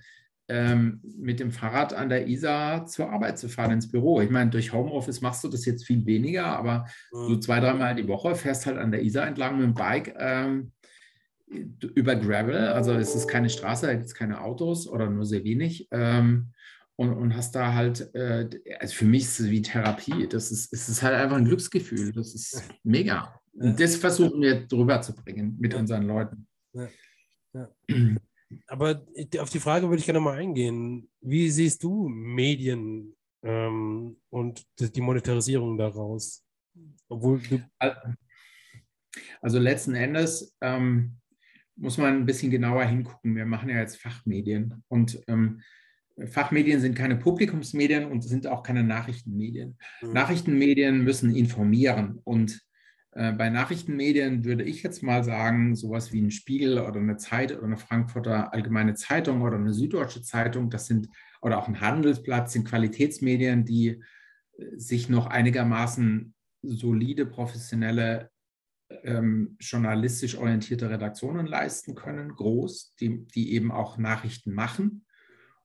ähm, 0.54 1.02
mit 1.18 1.40
dem 1.40 1.52
Fahrrad 1.52 1.96
an 1.96 2.10
der 2.10 2.28
Isar 2.28 2.86
zur 2.86 3.10
Arbeit 3.10 3.40
zu 3.40 3.50
fahren, 3.50 3.72
ins 3.72 3.90
Büro. 3.90 4.22
Ich 4.22 4.30
meine, 4.30 4.52
durch 4.52 4.72
Homeoffice 4.72 5.22
machst 5.22 5.44
du 5.44 5.48
das 5.48 5.66
jetzt 5.66 5.84
viel 5.84 6.06
weniger, 6.06 6.46
aber 6.46 6.86
mhm. 7.12 7.28
so 7.28 7.38
zwei, 7.38 7.60
dreimal 7.60 7.96
die 7.96 8.08
Woche 8.08 8.36
fährst 8.36 8.68
halt 8.68 8.78
an 8.78 8.92
der 8.92 9.02
Isar 9.02 9.26
entlang 9.26 9.58
mit 9.58 9.66
dem 9.66 9.74
Bike 9.74 10.16
ähm, 10.20 10.72
über 11.48 12.16
Gravel. 12.16 12.68
Also 12.68 12.94
es 12.94 13.16
ist 13.16 13.28
keine 13.28 13.50
Straße, 13.50 13.88
da 13.88 13.94
gibt 13.94 14.06
es 14.06 14.14
keine 14.14 14.42
Autos 14.42 14.88
oder 14.88 15.10
nur 15.10 15.26
sehr 15.26 15.44
wenig. 15.44 15.88
Ähm, 15.90 16.54
und, 16.98 17.12
und 17.14 17.36
hast 17.36 17.56
da 17.56 17.74
halt, 17.74 18.14
äh, 18.14 18.48
also 18.80 18.94
für 18.94 19.06
mich 19.06 19.24
ist 19.24 19.40
es 19.40 19.50
wie 19.50 19.64
Therapie. 19.64 20.28
Das 20.28 20.52
ist, 20.52 20.72
es 20.72 20.88
ist 20.88 21.02
halt 21.02 21.16
einfach 21.16 21.38
ein 21.38 21.46
Glücksgefühl. 21.46 22.12
Das 22.12 22.36
ist 22.36 22.64
mega. 22.84 23.40
Und 23.54 23.80
das 23.80 23.96
versuchen 23.96 24.40
wir 24.40 24.68
drüber 24.68 25.02
zu 25.02 25.16
bringen 25.16 25.58
mit 25.60 25.74
unseren 25.74 26.04
Leuten. 26.04 26.48
Ja. 26.74 26.88
Ja. 27.54 27.70
Aber 28.68 29.06
auf 29.40 29.50
die 29.50 29.60
Frage 29.60 29.88
würde 29.88 30.00
ich 30.00 30.06
gerne 30.06 30.20
mal 30.20 30.38
eingehen. 30.38 31.10
Wie 31.22 31.50
siehst 31.50 31.84
du 31.84 32.08
Medien 32.10 33.16
ähm, 33.44 34.18
und 34.30 34.66
die 34.80 35.02
Monetarisierung 35.02 35.78
daraus? 35.78 36.44
Obwohl 37.08 37.42
also 39.42 39.60
letzten 39.60 39.96
Endes 39.96 40.56
ähm, 40.62 41.18
muss 41.76 41.98
man 41.98 42.16
ein 42.16 42.26
bisschen 42.26 42.52
genauer 42.52 42.86
hingucken. 42.86 43.36
Wir 43.36 43.46
machen 43.46 43.70
ja 43.70 43.80
jetzt 43.80 43.98
Fachmedien 43.98 44.84
und 44.88 45.22
ähm, 45.28 45.62
Fachmedien 46.28 46.80
sind 46.80 46.96
keine 46.96 47.16
Publikumsmedien 47.16 48.06
und 48.06 48.22
sind 48.22 48.46
auch 48.48 48.62
keine 48.64 48.84
Nachrichtenmedien. 48.84 49.78
Mhm. 50.02 50.14
Nachrichtenmedien 50.14 51.04
müssen 51.04 51.36
informieren 51.36 52.20
und 52.24 52.62
bei 53.16 53.50
Nachrichtenmedien 53.50 54.44
würde 54.44 54.64
ich 54.64 54.82
jetzt 54.82 55.04
mal 55.04 55.24
sagen, 55.24 55.76
sowas 55.76 56.12
wie 56.12 56.22
ein 56.22 56.32
Spiegel 56.32 56.80
oder 56.80 57.00
eine 57.00 57.18
Zeit 57.18 57.52
oder 57.52 57.64
eine 57.64 57.78
Frankfurter 57.78 58.54
Allgemeine 58.54 58.96
Zeitung 58.96 59.42
oder 59.42 59.56
eine 59.56 59.74
Süddeutsche 59.74 60.24
Zeitung, 60.24 60.70
das 60.72 60.88
sind, 60.88 61.10
oder 61.42 61.60
auch 61.60 61.68
ein 61.68 61.80
Handelsblatt, 61.80 62.50
sind 62.50 62.68
Qualitätsmedien, 62.68 63.66
die 63.66 64.02
äh, 64.58 64.78
sich 64.78 65.10
noch 65.10 65.28
einigermaßen 65.28 66.34
solide, 66.64 67.26
professionelle, 67.26 68.32
ähm, 69.04 69.58
journalistisch 69.60 70.36
orientierte 70.36 70.90
Redaktionen 70.90 71.46
leisten 71.46 71.94
können, 71.94 72.30
groß, 72.30 72.96
die, 73.00 73.26
die 73.28 73.54
eben 73.54 73.72
auch 73.72 73.98
Nachrichten 73.98 74.54
machen. 74.54 75.06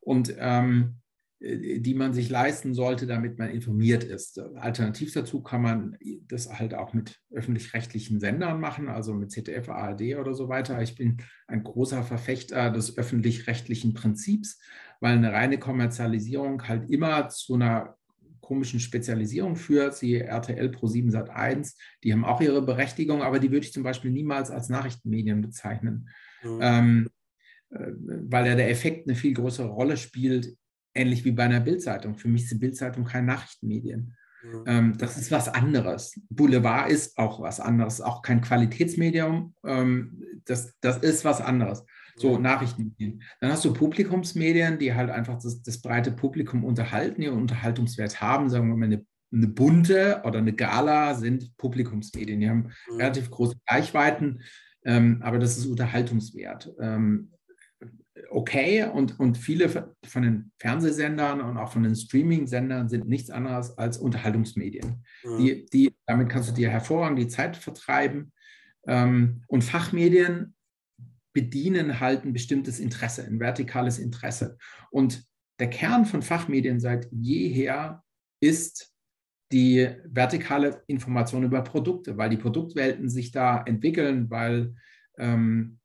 Und 0.00 0.34
ähm, 0.38 0.96
äh, 0.96 1.07
die 1.40 1.94
man 1.94 2.14
sich 2.14 2.30
leisten 2.30 2.74
sollte, 2.74 3.06
damit 3.06 3.38
man 3.38 3.50
informiert 3.50 4.02
ist. 4.02 4.40
Alternativ 4.56 5.12
dazu 5.12 5.40
kann 5.40 5.62
man 5.62 5.96
das 6.26 6.58
halt 6.58 6.74
auch 6.74 6.94
mit 6.94 7.20
öffentlich-rechtlichen 7.30 8.18
Sendern 8.18 8.60
machen, 8.60 8.88
also 8.88 9.14
mit 9.14 9.30
ZDF, 9.30 9.68
ARD 9.68 10.16
oder 10.16 10.34
so 10.34 10.48
weiter. 10.48 10.82
Ich 10.82 10.96
bin 10.96 11.18
ein 11.46 11.62
großer 11.62 12.02
Verfechter 12.02 12.70
des 12.70 12.98
öffentlich-rechtlichen 12.98 13.94
Prinzips, 13.94 14.60
weil 15.00 15.16
eine 15.16 15.32
reine 15.32 15.58
Kommerzialisierung 15.58 16.66
halt 16.66 16.90
immer 16.90 17.28
zu 17.28 17.54
einer 17.54 17.96
komischen 18.40 18.80
Spezialisierung 18.80 19.54
führt. 19.54 19.94
Sie 19.94 20.16
RTL 20.16 20.70
Pro 20.70 20.88
7 20.88 21.12
Sat 21.12 21.30
1, 21.30 21.76
die 22.02 22.12
haben 22.12 22.24
auch 22.24 22.40
ihre 22.40 22.62
Berechtigung, 22.62 23.22
aber 23.22 23.38
die 23.38 23.52
würde 23.52 23.64
ich 23.64 23.72
zum 23.72 23.84
Beispiel 23.84 24.10
niemals 24.10 24.50
als 24.50 24.70
Nachrichtenmedien 24.70 25.40
bezeichnen. 25.40 26.08
Mhm. 26.42 26.58
Ähm, 26.60 27.08
äh, 27.70 27.92
weil 28.28 28.46
ja 28.46 28.56
der 28.56 28.70
Effekt 28.70 29.06
eine 29.06 29.16
viel 29.16 29.34
größere 29.34 29.68
Rolle 29.68 29.96
spielt 29.96 30.56
ähnlich 30.98 31.24
wie 31.24 31.32
bei 31.32 31.44
einer 31.44 31.60
Bildzeitung. 31.60 32.16
Für 32.16 32.28
mich 32.28 32.42
ist 32.42 32.52
die 32.52 32.58
Bildzeitung 32.58 33.04
kein 33.04 33.26
Nachrichtenmedien. 33.26 34.14
Mhm. 34.42 34.64
Ähm, 34.66 34.98
das 34.98 35.16
ist 35.16 35.30
was 35.30 35.48
anderes. 35.48 36.18
Boulevard 36.30 36.90
ist 36.90 37.18
auch 37.18 37.40
was 37.40 37.60
anderes, 37.60 38.00
auch 38.00 38.22
kein 38.22 38.40
Qualitätsmedium. 38.40 39.54
Ähm, 39.64 40.22
das, 40.44 40.74
das 40.80 40.98
ist 40.98 41.24
was 41.24 41.40
anderes. 41.40 41.84
So, 42.16 42.36
mhm. 42.36 42.42
Nachrichtenmedien. 42.42 43.22
Dann 43.40 43.52
hast 43.52 43.64
du 43.64 43.72
Publikumsmedien, 43.72 44.78
die 44.78 44.94
halt 44.94 45.10
einfach 45.10 45.38
das, 45.40 45.62
das 45.62 45.80
breite 45.80 46.12
Publikum 46.12 46.64
unterhalten, 46.64 47.22
ihren 47.22 47.38
Unterhaltungswert 47.38 48.20
haben. 48.20 48.48
Sagen 48.48 48.68
wir 48.68 48.76
mal, 48.76 48.86
eine, 48.86 49.04
eine 49.32 49.48
bunte 49.48 50.22
oder 50.24 50.38
eine 50.38 50.52
Gala 50.52 51.14
sind 51.14 51.56
Publikumsmedien. 51.56 52.40
Die 52.40 52.48
haben 52.48 52.70
mhm. 52.90 52.96
relativ 52.96 53.30
große 53.30 53.56
Reichweiten, 53.68 54.42
ähm, 54.84 55.20
aber 55.22 55.38
das 55.38 55.58
ist 55.58 55.66
Unterhaltungswert. 55.66 56.72
Ähm, 56.80 57.32
okay 58.30 58.84
und, 58.84 59.18
und 59.18 59.38
viele 59.38 59.68
von 60.04 60.22
den 60.22 60.52
Fernsehsendern 60.58 61.40
und 61.40 61.56
auch 61.56 61.72
von 61.72 61.82
den 61.82 61.94
Streaming-Sendern 61.94 62.88
sind 62.88 63.08
nichts 63.08 63.30
anderes 63.30 63.76
als 63.78 63.98
Unterhaltungsmedien. 63.98 65.04
Mhm. 65.24 65.38
Die, 65.38 65.66
die, 65.66 65.94
damit 66.06 66.28
kannst 66.28 66.50
du 66.50 66.54
dir 66.54 66.70
hervorragend 66.70 67.18
die 67.18 67.28
Zeit 67.28 67.56
vertreiben. 67.56 68.32
Ähm, 68.86 69.42
und 69.46 69.64
Fachmedien 69.64 70.54
bedienen 71.32 72.00
halt 72.00 72.24
ein 72.24 72.32
bestimmtes 72.32 72.80
Interesse, 72.80 73.24
ein 73.24 73.40
vertikales 73.40 73.98
Interesse. 73.98 74.58
Und 74.90 75.24
der 75.60 75.70
Kern 75.70 76.04
von 76.04 76.22
Fachmedien 76.22 76.80
seit 76.80 77.08
jeher 77.12 78.02
ist 78.40 78.92
die 79.52 79.88
vertikale 80.04 80.82
Information 80.86 81.44
über 81.44 81.62
Produkte, 81.62 82.16
weil 82.16 82.30
die 82.30 82.36
Produktwelten 82.36 83.08
sich 83.08 83.30
da 83.30 83.62
entwickeln, 83.62 84.30
weil 84.30 84.74
ähm, 85.18 85.77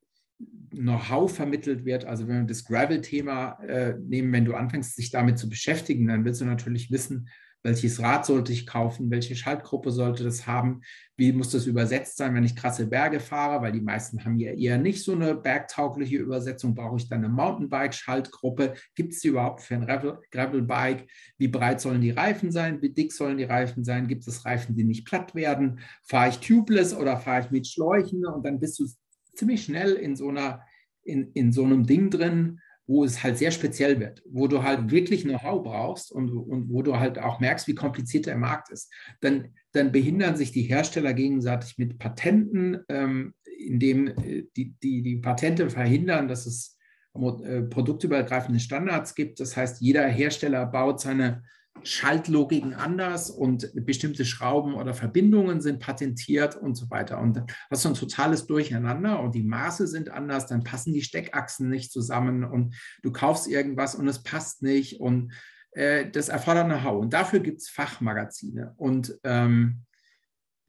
Know-how 0.72 1.32
vermittelt 1.32 1.86
wird. 1.86 2.06
Also 2.06 2.28
wenn 2.28 2.40
wir 2.40 2.48
das 2.48 2.66
Gravel-Thema 2.66 3.60
äh, 3.68 3.96
nehmen, 4.00 4.34
wenn 4.34 4.46
du 4.46 4.56
anfängst, 4.56 4.96
sich 4.96 5.12
damit 5.12 5.38
zu 5.38 5.50
beschäftigen, 5.50 6.08
dann 6.08 6.26
willst 6.26 6.42
du 6.42 6.46
natürlich 6.46 6.92
wissen, 6.92 7.30
welches 7.64 8.02
Rad 8.02 8.26
sollte 8.26 8.52
ich 8.52 8.68
kaufen, 8.68 9.10
welche 9.10 9.36
Schaltgruppe 9.36 9.92
sollte 9.92 10.24
das 10.24 10.46
haben, 10.46 10.82
wie 11.16 11.32
muss 11.32 11.52
das 11.52 11.66
übersetzt 11.66 12.18
sein, 12.18 12.36
wenn 12.36 12.44
ich 12.44 12.56
krasse 12.56 12.88
Berge 12.88 13.20
fahre, 13.20 13.62
weil 13.62 13.72
die 13.72 13.82
meisten 13.82 14.24
haben 14.26 14.38
ja 14.38 14.52
eher 14.52 14.78
nicht 14.78 15.04
so 15.04 15.14
eine 15.14 15.34
bergtaugliche 15.34 16.18
Übersetzung, 16.18 16.76
brauche 16.76 16.98
ich 16.98 17.08
dann 17.08 17.20
eine 17.24 17.30
Mountainbike-Schaltgruppe, 17.30 18.74
gibt 18.96 19.14
es 19.14 19.22
die 19.22 19.30
überhaupt 19.30 19.62
für 19.62 19.76
ein 19.76 19.86
Gravelbike, 20.32 21.08
wie 21.38 21.48
breit 21.48 21.80
sollen 21.80 22.02
die 22.02 22.12
Reifen 22.12 22.52
sein, 22.52 22.82
wie 22.82 22.90
dick 22.90 23.14
sollen 23.14 23.38
die 23.38 23.46
Reifen 23.46 23.84
sein, 23.84 24.08
gibt 24.08 24.28
es 24.28 24.44
Reifen, 24.44 24.76
die 24.76 24.84
nicht 24.84 25.06
platt 25.06 25.34
werden, 25.34 25.80
fahre 26.04 26.30
ich 26.30 26.40
tubeless 26.40 26.94
oder 26.94 27.18
fahre 27.18 27.46
ich 27.46 27.52
mit 27.52 27.68
Schläuchen? 27.68 28.26
Und 28.26 28.46
dann 28.46 28.60
bist 28.60 28.80
du 28.80 28.88
ziemlich 29.36 29.63
schnell 29.63 29.93
in 29.93 30.15
so 30.15 30.30
einer, 30.30 30.62
in, 31.04 31.32
in 31.34 31.52
so 31.52 31.63
einem 31.63 31.86
Ding 31.86 32.10
drin, 32.10 32.60
wo 32.86 33.04
es 33.04 33.24
halt 33.24 33.38
sehr 33.38 33.52
speziell 33.52 34.00
wird, 34.00 34.22
wo 34.30 34.48
du 34.48 34.63
halt 34.63 34.91
wirklich 34.91 35.24
Know-how 35.24 35.63
brauchst 35.63 36.12
und, 36.12 36.30
und 36.30 36.69
wo 36.69 36.82
du 36.82 37.00
halt 37.00 37.17
auch 37.17 37.39
merkst, 37.39 37.67
wie 37.67 37.76
kompliziert 37.76 38.26
der 38.26 38.38
Markt 38.38 38.69
ist. 38.72 38.91
Dann, 39.22 39.50
dann 39.72 39.91
behindern 39.91 40.36
sich 40.36 40.52
die 40.52 40.63
Hersteller 40.63 41.13
gegenseitig 41.13 41.78
mit 41.78 41.98
Patenten, 41.98 42.80
ähm, 42.89 43.34
indem 43.58 44.08
äh, 44.08 44.43
die, 44.58 44.76
die, 44.84 45.02
die 45.02 45.15
Patente 45.17 45.69
verhindern, 45.69 46.28
dass 46.28 46.46
es 46.46 46.78
äh, 47.15 47.62
produktübergreifende 47.62 48.60
Standards 48.60 49.15
gibt. 49.15 49.39
Das 49.39 49.56
heißt, 49.56 49.82
jeder 49.82 50.08
Hersteller 50.08 50.65
baut 50.65 51.00
seine 51.00 51.43
Schaltlogiken 51.82 52.74
anders 52.74 53.30
und 53.30 53.72
bestimmte 53.86 54.26
Schrauben 54.26 54.76
oder 54.76 54.94
Verbindungen 54.94 55.60
sind 55.60 55.80
patentiert 55.80 56.56
und 56.56 56.76
so 56.76 56.90
weiter. 56.90 57.20
Und 57.20 57.44
das 57.70 57.80
ist 57.80 57.86
ein 57.86 57.96
totales 57.96 58.46
Durcheinander 58.46 59.20
und 59.20 59.36
die 59.36 59.44
Maße 59.44 59.88
sind 59.88 60.10
anders, 60.10 60.48
dann 60.48 60.64
passen 60.64 60.94
die 60.94 61.02
Steckachsen 61.02 61.70
nicht 61.70 61.92
zusammen 61.92 62.44
und 62.44 62.76
du 63.02 63.12
kaufst 63.12 63.48
irgendwas 63.48 63.96
und 63.96 64.08
es 64.08 64.24
passt 64.24 64.62
nicht 64.62 65.02
und 65.02 65.34
äh, 65.72 66.10
das 66.10 66.30
erfordert 66.30 66.68
Know-how. 66.68 67.02
Und 67.02 67.14
dafür 67.14 67.40
gibt 67.40 67.62
es 67.62 67.70
Fachmagazine 67.70 68.74
und 68.78 69.18
ähm, 69.24 69.84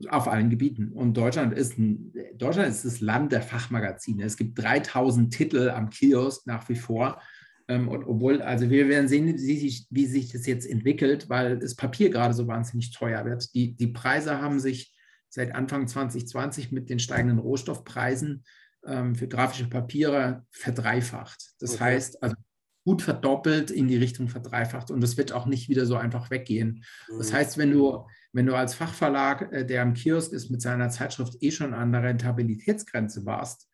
auf 0.09 0.29
allen 0.29 0.51
Gebieten. 0.51 0.93
Und 0.93 1.17
Deutschland 1.17 1.57
ist, 1.57 1.79
ein, 1.79 2.13
Deutschland 2.35 2.69
ist 2.69 2.85
das 2.85 3.01
Land 3.01 3.33
der 3.33 3.43
Fachmagazine. 3.43 4.25
Es 4.25 4.37
gibt 4.37 4.59
3000 4.59 5.33
Titel 5.33 5.71
am 5.71 5.91
Kiosk 5.91 6.47
nach 6.47 6.69
wie 6.69 6.77
vor. 6.77 7.21
Ähm, 7.69 7.89
und 7.89 8.05
obwohl, 8.05 8.43
also 8.43 8.71
wir 8.71 8.89
werden 8.89 9.09
sehen, 9.09 9.27
wie 9.27 9.59
sich, 9.59 9.87
wie 9.91 10.07
sich 10.07 10.33
das 10.33 10.47
jetzt 10.47 10.67
entwickelt, 10.67 11.29
weil 11.29 11.59
das 11.59 11.75
Papier 11.75 12.11
gerade 12.11 12.35
so 12.35 12.47
wahnsinnig 12.47 12.93
teuer 12.93 13.25
wird. 13.25 13.55
Die, 13.55 13.75
die 13.75 13.89
Preise 13.89 14.41
haben 14.41 14.61
sich 14.61 14.95
seit 15.29 15.55
Anfang 15.55 15.89
2020 15.89 16.73
mit 16.73 16.91
den 16.91 16.99
steigenden 16.99 17.39
Rohstoffpreisen 17.39 18.45
ähm, 18.87 19.15
für 19.15 19.29
grafische 19.29 19.69
Papiere 19.69 20.45
verdreifacht. 20.51 21.55
Das 21.59 21.75
okay. 21.75 21.85
heißt, 21.85 22.23
also 22.23 22.37
gut 22.85 23.01
verdoppelt 23.01 23.71
in 23.71 23.89
die 23.89 23.97
Richtung 23.97 24.29
verdreifacht 24.29 24.91
und 24.91 25.01
das 25.01 25.17
wird 25.17 25.33
auch 25.33 25.47
nicht 25.47 25.69
wieder 25.71 25.87
so 25.87 25.97
einfach 25.97 26.31
weggehen. 26.31 26.85
Mhm. 27.11 27.19
Das 27.19 27.33
heißt, 27.33 27.57
wenn 27.57 27.73
du, 27.73 28.07
wenn 28.33 28.47
du 28.47 28.55
als 28.55 28.75
Fachverlag, 28.75 29.51
äh, 29.53 29.65
der 29.65 29.83
am 29.83 29.95
Kiosk 29.95 30.33
ist, 30.33 30.51
mit 30.51 30.61
seiner 30.61 30.91
Zeitschrift 30.91 31.37
eh 31.41 31.51
schon 31.51 31.73
an 31.73 31.93
der 31.93 32.03
Rentabilitätsgrenze 32.03 33.25
warst, 33.25 33.69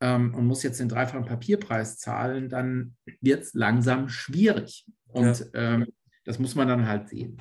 ähm, 0.00 0.34
und 0.34 0.46
muss 0.46 0.62
jetzt 0.62 0.80
den 0.80 0.88
dreifachen 0.88 1.26
Papierpreis 1.26 1.98
zahlen, 1.98 2.48
dann 2.48 2.96
wird 3.20 3.42
es 3.42 3.54
langsam 3.54 4.08
schwierig. 4.08 4.86
Und 5.08 5.40
ja. 5.40 5.46
ähm, 5.54 5.86
das 6.24 6.38
muss 6.38 6.54
man 6.54 6.68
dann 6.68 6.86
halt 6.86 7.08
sehen. 7.08 7.40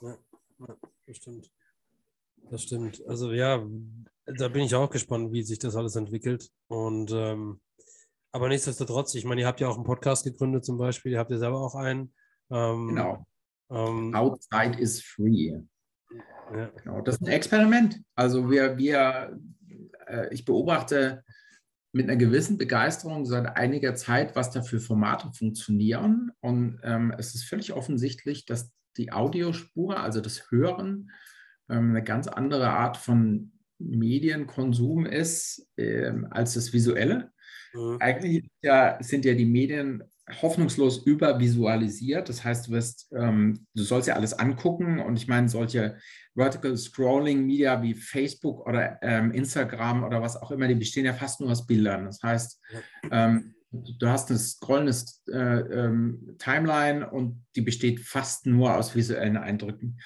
Ja, 0.00 0.16
das 1.06 1.16
stimmt. 1.16 1.50
Das 2.50 2.62
stimmt. 2.62 3.02
Also 3.06 3.32
ja, 3.32 3.64
Da 4.26 4.48
bin 4.48 4.62
ich 4.62 4.74
auch 4.74 4.90
gespannt, 4.90 5.32
wie 5.32 5.42
sich 5.42 5.58
das 5.58 5.76
alles 5.76 5.96
entwickelt. 5.96 6.50
Und 6.68 7.10
ähm, 7.12 7.60
aber 8.32 8.48
nichtsdestotrotz, 8.48 9.14
ich 9.14 9.24
meine, 9.24 9.42
ihr 9.42 9.46
habt 9.46 9.60
ja 9.60 9.68
auch 9.68 9.76
einen 9.76 9.84
Podcast 9.84 10.24
gegründet 10.24 10.64
zum 10.64 10.76
Beispiel, 10.76 11.12
ihr 11.12 11.18
habt 11.18 11.30
ja 11.30 11.38
selber 11.38 11.60
auch 11.60 11.74
einen. 11.74 12.12
Ähm, 12.50 12.88
genau. 12.88 13.26
Ähm, 13.70 14.14
Outside 14.14 14.78
is 14.78 15.02
free. 15.02 15.56
Ja. 16.52 16.70
Genau, 16.82 17.00
das 17.00 17.16
ist 17.16 17.22
ein 17.22 17.28
Experiment. 17.28 18.02
Also 18.14 18.50
wir, 18.50 18.76
wir 18.76 19.38
äh, 20.06 20.32
ich 20.34 20.44
beobachte 20.44 21.23
mit 21.94 22.08
einer 22.08 22.16
gewissen 22.16 22.58
Begeisterung 22.58 23.24
seit 23.24 23.56
einiger 23.56 23.94
Zeit, 23.94 24.34
was 24.34 24.50
da 24.50 24.62
für 24.62 24.80
Formate 24.80 25.30
funktionieren. 25.32 26.32
Und 26.40 26.80
ähm, 26.82 27.14
es 27.16 27.34
ist 27.36 27.44
völlig 27.44 27.72
offensichtlich, 27.72 28.46
dass 28.46 28.72
die 28.96 29.12
Audiospur, 29.12 30.00
also 30.00 30.20
das 30.20 30.50
Hören, 30.50 31.12
ähm, 31.68 31.90
eine 31.90 32.02
ganz 32.02 32.26
andere 32.26 32.70
Art 32.70 32.96
von 32.96 33.52
Medienkonsum 33.78 35.06
ist 35.06 35.68
äh, 35.76 36.12
als 36.30 36.54
das 36.54 36.72
Visuelle. 36.72 37.30
Mhm. 37.72 37.98
Eigentlich 38.00 38.50
ja, 38.60 38.98
sind 39.00 39.24
ja 39.24 39.34
die 39.34 39.46
Medien 39.46 40.02
hoffnungslos 40.40 41.04
übervisualisiert. 41.06 42.28
Das 42.28 42.44
heißt, 42.44 42.68
du, 42.68 42.72
wirst, 42.72 43.12
ähm, 43.12 43.66
du 43.74 43.82
sollst 43.82 44.08
ja 44.08 44.14
alles 44.14 44.32
angucken. 44.32 44.98
Und 45.00 45.16
ich 45.16 45.28
meine, 45.28 45.48
solche 45.48 45.96
Vertical 46.34 46.76
Scrolling 46.76 47.46
Media 47.46 47.82
wie 47.82 47.94
Facebook 47.94 48.66
oder 48.66 48.98
ähm, 49.02 49.32
Instagram 49.32 50.02
oder 50.04 50.22
was 50.22 50.36
auch 50.36 50.50
immer, 50.50 50.66
die 50.66 50.74
bestehen 50.74 51.04
ja 51.04 51.12
fast 51.12 51.40
nur 51.40 51.50
aus 51.50 51.66
Bildern. 51.66 52.06
Das 52.06 52.22
heißt, 52.22 52.60
ähm, 53.10 53.54
du 53.70 54.08
hast 54.08 54.30
eine 54.30 54.38
scrollende 54.38 54.94
äh, 55.28 55.84
ähm, 55.84 56.36
Timeline 56.38 57.10
und 57.10 57.44
die 57.54 57.62
besteht 57.62 58.00
fast 58.00 58.46
nur 58.46 58.76
aus 58.76 58.94
visuellen 58.94 59.36
Eindrücken. 59.36 60.00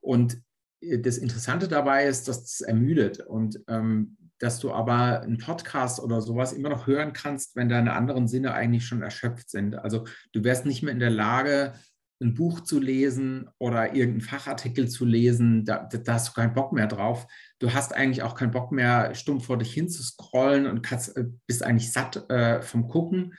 Und 0.00 0.40
äh, 0.80 0.98
das 1.00 1.18
Interessante 1.18 1.66
dabei 1.68 2.06
ist, 2.06 2.28
dass 2.28 2.44
es 2.44 2.60
ermüdet 2.60 3.20
und 3.20 3.60
ähm, 3.68 4.16
dass 4.38 4.58
du 4.58 4.72
aber 4.72 5.22
einen 5.22 5.38
Podcast 5.38 6.00
oder 6.00 6.20
sowas 6.20 6.52
immer 6.52 6.68
noch 6.68 6.86
hören 6.86 7.12
kannst, 7.12 7.56
wenn 7.56 7.68
deine 7.68 7.92
anderen 7.92 8.28
Sinne 8.28 8.54
eigentlich 8.54 8.86
schon 8.86 9.02
erschöpft 9.02 9.50
sind. 9.50 9.76
Also 9.76 10.04
du 10.32 10.44
wärst 10.44 10.66
nicht 10.66 10.82
mehr 10.82 10.92
in 10.92 11.00
der 11.00 11.10
Lage, 11.10 11.74
ein 12.20 12.34
Buch 12.34 12.60
zu 12.60 12.80
lesen 12.80 13.48
oder 13.58 13.94
irgendeinen 13.94 14.20
Fachartikel 14.20 14.88
zu 14.88 15.04
lesen, 15.04 15.64
da, 15.64 15.88
da, 15.90 16.14
hast 16.14 16.28
du 16.28 16.32
keinen 16.32 16.54
Bock 16.54 16.72
mehr 16.72 16.86
drauf. 16.86 17.26
Du 17.58 17.72
hast 17.72 17.94
eigentlich 17.94 18.22
auch 18.22 18.34
keinen 18.34 18.52
Bock 18.52 18.72
mehr, 18.72 19.14
stumpf 19.14 19.46
vor 19.46 19.58
dich 19.58 19.72
hinzuscrollen 19.72 20.66
und 20.66 20.82
kannst, 20.82 21.16
äh, 21.16 21.24
bist 21.46 21.62
eigentlich 21.62 21.92
satt 21.92 22.28
äh, 22.30 22.62
vom 22.62 22.88
Gucken. 22.88 23.34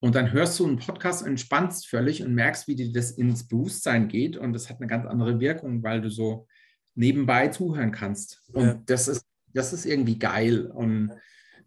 Und 0.00 0.14
dann 0.14 0.32
hörst 0.32 0.58
du 0.58 0.66
einen 0.66 0.78
Podcast, 0.78 1.24
entspannst 1.24 1.86
völlig 1.86 2.22
und 2.22 2.34
merkst, 2.34 2.66
wie 2.66 2.74
dir 2.74 2.92
das 2.92 3.12
ins 3.12 3.46
Bewusstsein 3.46 4.08
geht. 4.08 4.36
Und 4.36 4.52
das 4.52 4.68
hat 4.68 4.78
eine 4.78 4.88
ganz 4.88 5.06
andere 5.06 5.38
Wirkung, 5.40 5.82
weil 5.82 6.00
du 6.00 6.10
so 6.10 6.48
nebenbei 6.94 7.48
zuhören 7.48 7.92
kannst. 7.92 8.42
Und 8.52 8.66
ja. 8.66 8.82
das, 8.84 9.08
ist, 9.08 9.24
das 9.54 9.72
ist 9.72 9.86
irgendwie 9.86 10.18
geil. 10.18 10.66
Und 10.66 11.12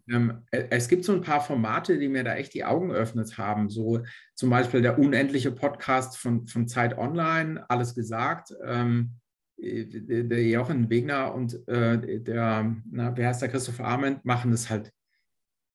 ähm, 0.08 0.42
äh, 0.50 0.64
es 0.70 0.88
gibt 0.88 1.04
so 1.04 1.12
ein 1.12 1.22
paar 1.22 1.40
Formate, 1.40 1.98
die 1.98 2.08
mir 2.08 2.24
da 2.24 2.34
echt 2.34 2.54
die 2.54 2.64
Augen 2.64 2.88
geöffnet 2.88 3.36
haben. 3.38 3.68
So 3.68 4.02
zum 4.34 4.50
Beispiel 4.50 4.82
der 4.82 4.98
unendliche 4.98 5.52
Podcast 5.52 6.18
von, 6.18 6.46
von 6.46 6.68
Zeit 6.68 6.96
Online, 6.96 7.68
alles 7.68 7.94
gesagt. 7.94 8.52
Ähm, 8.64 9.16
äh, 9.56 9.84
der 9.84 10.44
Jochen 10.44 10.90
Wegner 10.90 11.34
und 11.34 11.66
äh, 11.68 12.20
der, 12.20 12.76
na, 12.90 13.16
wer 13.16 13.28
heißt 13.28 13.42
der 13.42 13.48
Christoph 13.48 13.80
Arment, 13.80 14.24
machen 14.24 14.50
das 14.50 14.70
halt 14.70 14.92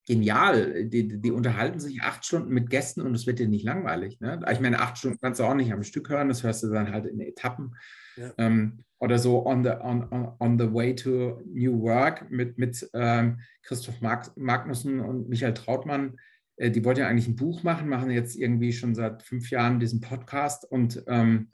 genial. 0.08 0.86
Die, 0.86 1.20
die, 1.20 1.32
unterhalten 1.32 1.80
sich 1.80 2.02
acht 2.02 2.26
Stunden 2.26 2.54
mit 2.54 2.70
Gästen 2.70 3.02
und 3.02 3.14
es 3.14 3.28
wird 3.28 3.40
dir 3.40 3.48
nicht 3.48 3.66
langweilig. 3.66 4.20
Ne? 4.20 4.40
Ich 4.52 4.60
meine, 4.60 4.80
acht 4.80 4.98
Stunden 4.98 5.20
kannst 5.22 5.40
du 5.40 5.44
auch 5.44 5.54
nicht 5.54 5.72
am 5.72 5.84
Stück 5.84 6.10
hören, 6.10 6.30
das 6.30 6.44
hörst 6.44 6.64
du 6.64 6.70
dann 6.70 6.92
halt 6.92 7.06
in 7.06 7.20
Etappen. 7.20 7.76
Ja. 8.18 8.34
Ähm, 8.38 8.84
oder 9.02 9.18
so 9.18 9.46
on 9.46 9.64
the, 9.64 9.72
on, 9.72 10.36
on 10.40 10.60
the 10.60 10.72
way 10.72 10.94
to 10.94 11.42
new 11.46 11.82
work 11.82 12.30
mit, 12.30 12.60
mit 12.60 12.88
ähm, 12.94 13.40
Christoph 13.64 14.00
Mag 14.00 14.38
Magnussen 14.38 15.00
und 15.00 15.28
Michael 15.28 15.56
Trautmann. 15.56 16.18
Äh, 16.56 16.70
die 16.70 16.86
wollten 16.86 17.02
ja 17.02 17.08
eigentlich 17.08 17.28
ein 17.28 17.36
Buch 17.36 17.64
machen, 17.64 17.90
machen 17.90 18.12
jetzt 18.12 18.36
irgendwie 18.36 18.72
schon 18.72 18.94
seit 18.94 19.24
fünf 19.24 19.50
Jahren 19.50 19.80
diesen 19.80 20.02
Podcast 20.02 20.72
und 20.72 21.04
ähm, 21.08 21.50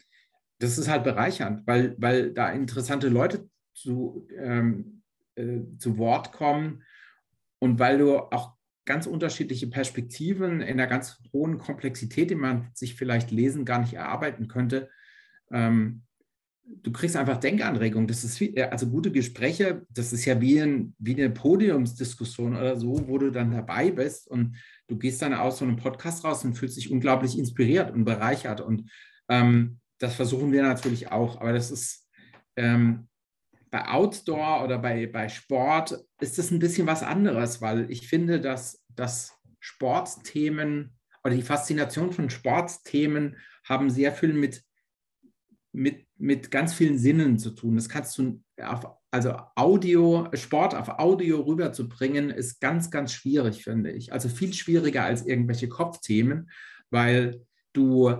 das 0.59 0.77
ist 0.77 0.89
halt 0.89 1.05
bereichernd, 1.05 1.65
weil, 1.65 1.95
weil 1.99 2.33
da 2.33 2.49
interessante 2.49 3.07
Leute 3.07 3.49
zu, 3.73 4.27
ähm, 4.37 5.03
äh, 5.35 5.59
zu 5.77 5.97
Wort 5.97 6.33
kommen 6.33 6.83
und 7.59 7.79
weil 7.79 7.99
du 7.99 8.17
auch 8.17 8.57
ganz 8.85 9.07
unterschiedliche 9.07 9.67
Perspektiven 9.67 10.59
in 10.59 10.79
einer 10.79 10.87
ganz 10.87 11.21
hohen 11.31 11.59
Komplexität, 11.59 12.29
die 12.29 12.35
man 12.35 12.71
sich 12.73 12.95
vielleicht 12.95 13.31
lesen 13.31 13.63
gar 13.63 13.79
nicht 13.79 13.93
erarbeiten 13.93 14.49
könnte, 14.49 14.89
ähm, 15.51 16.03
du 16.67 16.91
kriegst 16.91 17.15
einfach 17.15 17.37
Denkanregungen. 17.37 18.07
Das 18.07 18.23
ist 18.23 18.39
wie, 18.39 18.61
also 18.61 18.87
gute 18.87 19.11
Gespräche, 19.11 19.85
das 19.89 20.13
ist 20.13 20.25
ja 20.25 20.39
wie, 20.41 20.59
ein, 20.59 20.95
wie 20.99 21.15
eine 21.15 21.29
Podiumsdiskussion 21.29 22.55
oder 22.55 22.75
so, 22.77 23.07
wo 23.07 23.17
du 23.17 23.31
dann 23.31 23.51
dabei 23.51 23.91
bist 23.91 24.27
und 24.27 24.57
du 24.87 24.97
gehst 24.97 25.21
dann 25.21 25.33
aus 25.33 25.59
so 25.59 25.65
einem 25.65 25.77
Podcast 25.77 26.23
raus 26.23 26.43
und 26.43 26.55
fühlst 26.55 26.77
dich 26.77 26.91
unglaublich 26.91 27.37
inspiriert 27.37 27.91
und 27.91 28.05
bereichert. 28.05 28.61
Und 28.61 28.89
ähm, 29.29 29.79
das 29.99 30.15
versuchen 30.15 30.51
wir 30.51 30.63
natürlich 30.63 31.11
auch, 31.11 31.41
aber 31.41 31.53
das 31.53 31.71
ist 31.71 32.07
ähm, 32.55 33.07
bei 33.69 33.87
Outdoor 33.87 34.63
oder 34.63 34.77
bei, 34.77 35.07
bei 35.07 35.27
Sport 35.27 36.05
ist 36.21 36.37
das 36.37 36.51
ein 36.51 36.59
bisschen 36.59 36.87
was 36.87 37.03
anderes, 37.03 37.61
weil 37.61 37.91
ich 37.91 38.07
finde, 38.07 38.39
dass, 38.39 38.83
dass 38.95 39.33
Sportthemen 39.59 40.95
oder 41.23 41.35
die 41.35 41.41
Faszination 41.41 42.13
von 42.13 42.29
Sportthemen 42.29 43.37
haben 43.65 43.89
sehr 43.89 44.13
viel 44.13 44.31
mit 44.33 44.63
mit, 45.77 46.06
mit 46.17 46.51
ganz 46.51 46.73
vielen 46.73 46.97
Sinnen 46.97 47.37
zu 47.37 47.51
tun. 47.51 47.75
Das 47.75 47.89
kannst 47.89 48.17
du 48.17 48.41
auf, 48.61 48.87
also 49.11 49.35
Audio, 49.55 50.27
Sport 50.33 50.75
auf 50.75 50.99
Audio 50.99 51.41
rüberzubringen, 51.41 52.29
ist 52.29 52.59
ganz, 52.59 52.91
ganz 52.91 53.13
schwierig, 53.13 53.63
finde 53.63 53.91
ich. 53.91 54.13
Also 54.13 54.29
viel 54.29 54.53
schwieriger 54.53 55.03
als 55.03 55.25
irgendwelche 55.25 55.69
Kopfthemen, 55.69 56.49
weil 56.89 57.45
du 57.73 58.13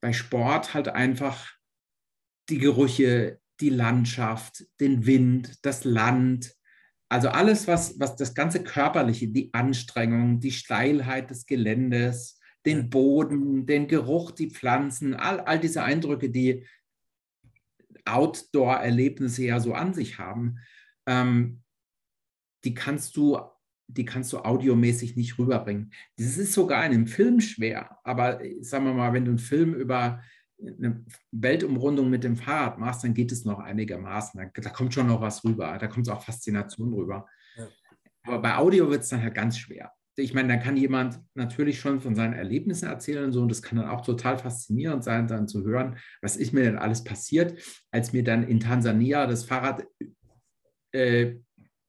bei 0.00 0.12
Sport 0.12 0.74
halt 0.74 0.88
einfach 0.88 1.52
die 2.48 2.58
Gerüche, 2.58 3.40
die 3.60 3.70
Landschaft, 3.70 4.64
den 4.80 5.06
Wind, 5.06 5.58
das 5.62 5.84
Land, 5.84 6.54
also 7.10 7.28
alles, 7.28 7.66
was, 7.66 7.98
was 7.98 8.16
das 8.16 8.34
ganze 8.34 8.62
Körperliche, 8.62 9.28
die 9.28 9.52
Anstrengung, 9.54 10.40
die 10.40 10.52
Steilheit 10.52 11.30
des 11.30 11.46
Geländes, 11.46 12.38
den 12.66 12.90
Boden, 12.90 13.64
den 13.66 13.88
Geruch, 13.88 14.30
die 14.30 14.50
Pflanzen, 14.50 15.14
all, 15.14 15.40
all 15.40 15.58
diese 15.58 15.82
Eindrücke, 15.82 16.28
die 16.28 16.66
Outdoor-Erlebnisse 18.12 19.44
ja 19.44 19.60
so 19.60 19.74
an 19.74 19.94
sich 19.94 20.18
haben, 20.18 20.58
ähm, 21.06 21.62
die 22.64 22.74
kannst 22.74 23.16
du 23.16 23.38
die 23.90 24.04
kannst 24.04 24.34
du 24.34 24.40
audiomäßig 24.40 25.16
nicht 25.16 25.38
rüberbringen. 25.38 25.92
Das 26.18 26.36
ist 26.36 26.52
sogar 26.52 26.84
in 26.84 26.92
einem 26.92 27.06
Film 27.06 27.40
schwer, 27.40 27.98
aber 28.04 28.38
sagen 28.60 28.84
wir 28.84 28.92
mal, 28.92 29.14
wenn 29.14 29.24
du 29.24 29.30
einen 29.30 29.38
Film 29.38 29.72
über 29.72 30.22
eine 30.60 31.06
Weltumrundung 31.30 32.10
mit 32.10 32.22
dem 32.22 32.36
Fahrrad 32.36 32.78
machst, 32.78 33.02
dann 33.02 33.14
geht 33.14 33.32
es 33.32 33.46
noch 33.46 33.60
einigermaßen. 33.60 34.38
Da, 34.38 34.60
da 34.60 34.68
kommt 34.68 34.92
schon 34.92 35.06
noch 35.06 35.22
was 35.22 35.42
rüber, 35.42 35.78
da 35.78 35.86
kommt 35.86 36.08
auch 36.10 36.22
Faszination 36.22 36.92
rüber. 36.92 37.26
Ja. 37.56 37.68
Aber 38.24 38.42
bei 38.42 38.56
Audio 38.56 38.90
wird 38.90 39.04
es 39.04 39.08
dann 39.08 39.22
halt 39.22 39.34
ganz 39.34 39.56
schwer 39.56 39.90
ich 40.18 40.34
meine, 40.34 40.48
da 40.48 40.56
kann 40.56 40.76
jemand 40.76 41.20
natürlich 41.34 41.78
schon 41.78 42.00
von 42.00 42.14
seinen 42.14 42.34
Erlebnissen 42.34 42.88
erzählen 42.88 43.24
und 43.24 43.32
so, 43.32 43.42
und 43.42 43.50
das 43.50 43.62
kann 43.62 43.78
dann 43.78 43.88
auch 43.88 44.00
total 44.00 44.38
faszinierend 44.38 45.04
sein, 45.04 45.28
dann 45.28 45.48
zu 45.48 45.64
hören, 45.64 45.96
was 46.20 46.36
ist 46.36 46.52
mir 46.52 46.64
denn 46.64 46.78
alles 46.78 47.04
passiert, 47.04 47.58
als 47.90 48.12
mir 48.12 48.24
dann 48.24 48.46
in 48.46 48.60
Tansania 48.60 49.26
das 49.26 49.44
Fahrrad 49.44 49.86
äh, 50.92 51.36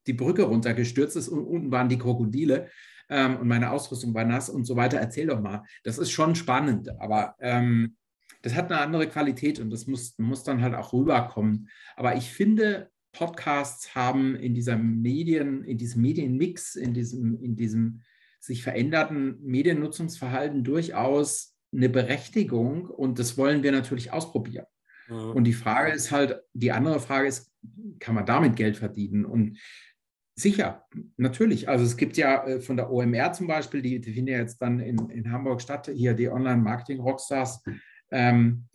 die 0.07 0.13
Brücke 0.13 0.43
runtergestürzt 0.43 1.15
ist 1.15 1.27
und 1.29 1.45
unten 1.45 1.71
waren 1.71 1.89
die 1.89 1.97
Krokodile 1.97 2.69
ähm, 3.09 3.37
und 3.37 3.47
meine 3.47 3.71
Ausrüstung 3.71 4.13
war 4.13 4.25
nass 4.25 4.49
und 4.49 4.65
so 4.65 4.75
weiter. 4.75 4.97
Erzähl 4.97 5.27
doch 5.27 5.41
mal. 5.41 5.63
Das 5.83 5.97
ist 5.97 6.11
schon 6.11 6.35
spannend, 6.35 6.89
aber 6.99 7.35
ähm, 7.39 7.95
das 8.41 8.55
hat 8.55 8.71
eine 8.71 8.81
andere 8.81 9.07
Qualität 9.07 9.59
und 9.59 9.69
das 9.69 9.87
muss, 9.87 10.17
muss 10.17 10.43
dann 10.43 10.61
halt 10.61 10.75
auch 10.75 10.93
rüberkommen. 10.93 11.69
Aber 11.95 12.15
ich 12.15 12.31
finde, 12.31 12.89
Podcasts 13.11 13.95
haben 13.95 14.35
in 14.35 14.53
dieser 14.53 14.77
Medien, 14.77 15.63
in 15.63 15.77
diesem 15.77 16.01
Medienmix, 16.01 16.75
in 16.75 16.93
diesem, 16.93 17.41
in 17.41 17.55
diesem 17.55 18.01
sich 18.39 18.63
veränderten 18.63 19.39
Mediennutzungsverhalten 19.41 20.63
durchaus 20.63 21.55
eine 21.73 21.89
Berechtigung 21.89 22.87
und 22.87 23.19
das 23.19 23.37
wollen 23.37 23.63
wir 23.63 23.71
natürlich 23.71 24.11
ausprobieren. 24.11 24.65
Mhm. 25.07 25.31
Und 25.31 25.43
die 25.43 25.53
Frage 25.53 25.91
ist 25.91 26.11
halt, 26.11 26.41
die 26.53 26.71
andere 26.71 26.99
Frage 26.99 27.27
ist, 27.27 27.51
kann 27.99 28.15
man 28.15 28.25
damit 28.25 28.55
Geld 28.55 28.77
verdienen? 28.77 29.25
Und 29.25 29.59
sicher, 30.35 30.85
natürlich. 31.17 31.67
Also 31.67 31.85
es 31.85 31.97
gibt 31.97 32.17
ja 32.17 32.45
äh, 32.45 32.59
von 32.59 32.77
der 32.77 32.91
OMR 32.91 33.33
zum 33.33 33.47
Beispiel, 33.47 33.81
die, 33.81 33.99
die 33.99 34.13
finden 34.13 34.31
ja 34.31 34.39
jetzt 34.39 34.61
dann 34.61 34.79
in, 34.79 35.09
in 35.09 35.31
Hamburg 35.31 35.61
statt, 35.61 35.91
hier 35.93 36.13
die 36.13 36.29
Online-Marketing-Rockstars. 36.29 37.63
Ähm, 38.11 38.65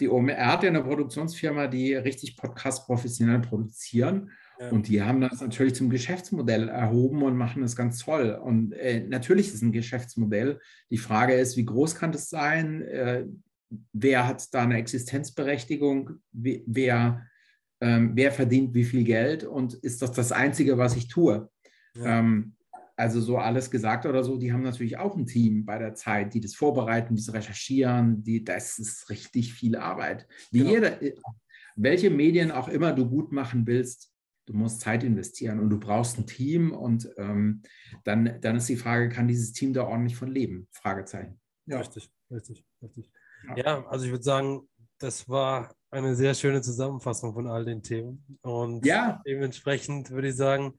die 0.00 0.08
OMR 0.08 0.46
hat 0.46 0.62
ja 0.62 0.68
eine 0.68 0.82
Produktionsfirma, 0.82 1.66
die 1.66 1.94
richtig 1.94 2.36
Podcasts 2.36 2.84
professionell 2.84 3.40
produzieren. 3.40 4.30
Und 4.70 4.88
die 4.88 5.02
haben 5.02 5.20
das 5.20 5.40
natürlich 5.40 5.74
zum 5.74 5.90
Geschäftsmodell 5.90 6.68
erhoben 6.68 7.22
und 7.22 7.36
machen 7.36 7.62
das 7.62 7.74
ganz 7.74 7.98
toll. 7.98 8.30
Und 8.30 8.72
äh, 8.72 9.04
natürlich 9.06 9.48
ist 9.48 9.54
es 9.54 9.62
ein 9.62 9.72
Geschäftsmodell. 9.72 10.60
Die 10.90 10.98
Frage 10.98 11.34
ist, 11.34 11.56
wie 11.56 11.64
groß 11.64 11.96
kann 11.96 12.12
das 12.12 12.30
sein? 12.30 12.82
Äh, 12.82 13.26
wer 13.92 14.26
hat 14.26 14.52
da 14.54 14.62
eine 14.62 14.76
Existenzberechtigung? 14.76 16.18
Wer, 16.32 17.26
ähm, 17.80 18.12
wer 18.14 18.32
verdient 18.32 18.74
wie 18.74 18.84
viel 18.84 19.04
Geld 19.04 19.44
und 19.44 19.74
ist 19.74 20.02
das 20.02 20.12
das 20.12 20.30
Einzige, 20.30 20.78
was 20.78 20.96
ich 20.96 21.08
tue. 21.08 21.48
Ja. 21.96 22.20
Ähm, 22.20 22.54
also 22.96 23.20
so 23.20 23.38
alles 23.38 23.72
gesagt 23.72 24.06
oder 24.06 24.22
so, 24.22 24.36
die 24.36 24.52
haben 24.52 24.62
natürlich 24.62 24.98
auch 24.98 25.16
ein 25.16 25.26
Team 25.26 25.64
bei 25.64 25.78
der 25.78 25.94
Zeit, 25.94 26.32
die 26.32 26.40
das 26.40 26.54
vorbereiten, 26.54 27.16
die 27.16 27.22
das 27.24 27.34
recherchieren, 27.34 28.22
die, 28.22 28.44
das 28.44 28.78
ist 28.78 29.10
richtig 29.10 29.52
viel 29.52 29.74
Arbeit. 29.74 30.28
Wie 30.52 30.60
genau. 30.60 30.70
jeder, 30.70 30.98
welche 31.74 32.10
Medien 32.10 32.52
auch 32.52 32.68
immer 32.68 32.92
du 32.92 33.08
gut 33.08 33.32
machen 33.32 33.66
willst, 33.66 34.13
du 34.46 34.52
musst 34.52 34.80
Zeit 34.80 35.02
investieren 35.04 35.60
und 35.60 35.70
du 35.70 35.78
brauchst 35.78 36.18
ein 36.18 36.26
Team 36.26 36.72
und 36.72 37.08
ähm, 37.16 37.62
dann, 38.04 38.40
dann 38.40 38.56
ist 38.56 38.68
die 38.68 38.76
Frage, 38.76 39.08
kann 39.08 39.28
dieses 39.28 39.52
Team 39.52 39.72
da 39.72 39.84
ordentlich 39.84 40.16
von 40.16 40.30
leben? 40.30 40.68
Fragezeichen. 40.70 41.40
Ja. 41.66 41.78
Richtig, 41.78 42.10
richtig, 42.30 42.64
richtig. 42.82 43.12
Ja, 43.48 43.56
ja 43.56 43.86
also 43.86 44.04
ich 44.04 44.10
würde 44.10 44.24
sagen, 44.24 44.68
das 44.98 45.28
war 45.28 45.74
eine 45.90 46.14
sehr 46.14 46.34
schöne 46.34 46.62
Zusammenfassung 46.62 47.34
von 47.34 47.46
all 47.46 47.64
den 47.64 47.82
Themen. 47.82 48.38
Und 48.42 48.84
ja. 48.84 49.22
dementsprechend 49.26 50.10
würde 50.10 50.28
ich 50.28 50.36
sagen, 50.36 50.74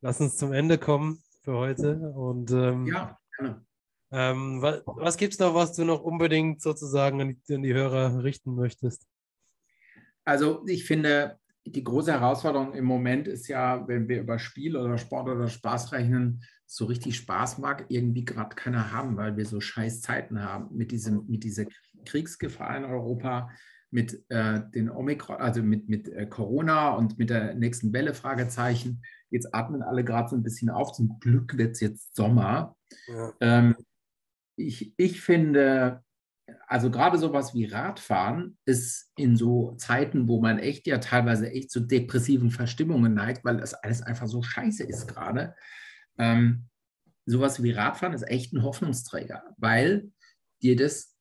lass 0.00 0.20
uns 0.20 0.36
zum 0.36 0.52
Ende 0.52 0.78
kommen 0.78 1.22
für 1.42 1.54
heute. 1.54 1.96
Und 2.10 2.50
ähm, 2.50 2.86
ja, 2.86 3.18
gerne. 3.36 3.64
Ähm, 4.10 4.62
was 4.62 4.82
was 4.86 5.16
gibt 5.16 5.32
es 5.32 5.40
noch, 5.40 5.54
was 5.54 5.72
du 5.72 5.84
noch 5.84 6.02
unbedingt 6.02 6.62
sozusagen 6.62 7.20
an 7.20 7.36
die, 7.48 7.54
an 7.54 7.62
die 7.62 7.74
Hörer 7.74 8.22
richten 8.22 8.54
möchtest? 8.54 9.06
Also 10.24 10.64
ich 10.66 10.84
finde, 10.84 11.38
die 11.66 11.84
große 11.84 12.12
Herausforderung 12.12 12.74
im 12.74 12.84
Moment 12.84 13.26
ist 13.26 13.48
ja, 13.48 13.86
wenn 13.88 14.08
wir 14.08 14.20
über 14.20 14.38
Spiel 14.38 14.76
oder 14.76 14.98
Sport 14.98 15.28
oder 15.28 15.48
Spaß 15.48 15.92
rechnen, 15.92 16.42
so 16.66 16.86
richtig 16.86 17.16
Spaß 17.16 17.58
mag 17.58 17.86
irgendwie 17.88 18.24
gerade 18.24 18.54
keiner 18.54 18.92
haben, 18.92 19.16
weil 19.16 19.36
wir 19.36 19.46
so 19.46 19.60
scheiß 19.60 20.00
Zeiten 20.00 20.42
haben 20.42 20.74
mit, 20.76 20.92
diesem, 20.92 21.26
mit 21.26 21.44
dieser 21.44 21.66
Kriegsgefahr 22.04 22.76
in 22.76 22.84
Europa, 22.84 23.50
mit 23.90 24.24
äh, 24.28 24.60
den 24.74 24.90
Omikron, 24.90 25.36
also 25.36 25.62
mit, 25.62 25.88
mit 25.88 26.08
äh, 26.08 26.26
Corona 26.26 26.90
und 26.90 27.18
mit 27.18 27.30
der 27.30 27.54
nächsten 27.54 27.92
Welle, 27.92 28.12
Fragezeichen. 28.12 29.02
Jetzt 29.30 29.54
atmen 29.54 29.82
alle 29.82 30.04
gerade 30.04 30.28
so 30.28 30.36
ein 30.36 30.42
bisschen 30.42 30.68
auf. 30.68 30.92
Zum 30.92 31.18
Glück 31.20 31.56
wird 31.56 31.72
es 31.72 31.80
jetzt 31.80 32.16
Sommer. 32.16 32.76
Ja. 33.06 33.32
Ähm, 33.40 33.76
ich, 34.56 34.94
ich 34.96 35.20
finde, 35.20 36.02
also 36.66 36.90
gerade 36.90 37.18
sowas 37.18 37.54
wie 37.54 37.66
Radfahren 37.66 38.58
ist 38.64 39.10
in 39.16 39.36
so 39.36 39.76
Zeiten, 39.76 40.28
wo 40.28 40.40
man 40.40 40.58
echt 40.58 40.86
ja 40.86 40.98
teilweise 40.98 41.50
echt 41.50 41.70
zu 41.70 41.80
depressiven 41.80 42.50
Verstimmungen 42.50 43.14
neigt, 43.14 43.44
weil 43.44 43.58
das 43.58 43.74
alles 43.74 44.02
einfach 44.02 44.26
so 44.26 44.42
scheiße 44.42 44.84
ist 44.84 45.08
gerade. 45.08 45.54
Ähm, 46.18 46.66
sowas 47.26 47.62
wie 47.62 47.72
Radfahren 47.72 48.14
ist 48.14 48.28
echt 48.28 48.52
ein 48.52 48.62
Hoffnungsträger, 48.62 49.42
weil 49.56 50.10
dir 50.62 50.76
das 50.76 51.16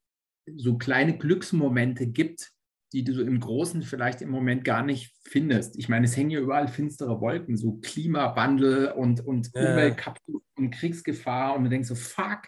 so 0.56 0.78
kleine 0.78 1.18
Glücksmomente 1.18 2.08
gibt, 2.08 2.52
die 2.92 3.04
du 3.04 3.14
so 3.14 3.24
im 3.24 3.40
Großen 3.40 3.82
vielleicht 3.82 4.22
im 4.22 4.30
Moment 4.30 4.64
gar 4.64 4.84
nicht 4.84 5.16
findest. 5.24 5.78
Ich 5.80 5.90
meine, 5.90 6.06
es 6.06 6.16
hängen 6.16 6.30
ja 6.30 6.40
überall 6.40 6.68
finstere 6.68 7.20
Wolken, 7.22 7.58
so 7.58 7.80
Klimawandel 7.82 8.92
und, 8.92 9.26
und 9.26 9.50
ja. 9.54 9.72
Umweltkapitalismus 9.72 10.44
und 10.56 10.72
Kriegsgefahr 10.72 11.56
und 11.56 11.64
du 11.64 11.70
denkst 11.70 11.90
so, 11.90 11.96
fuck. 11.96 12.42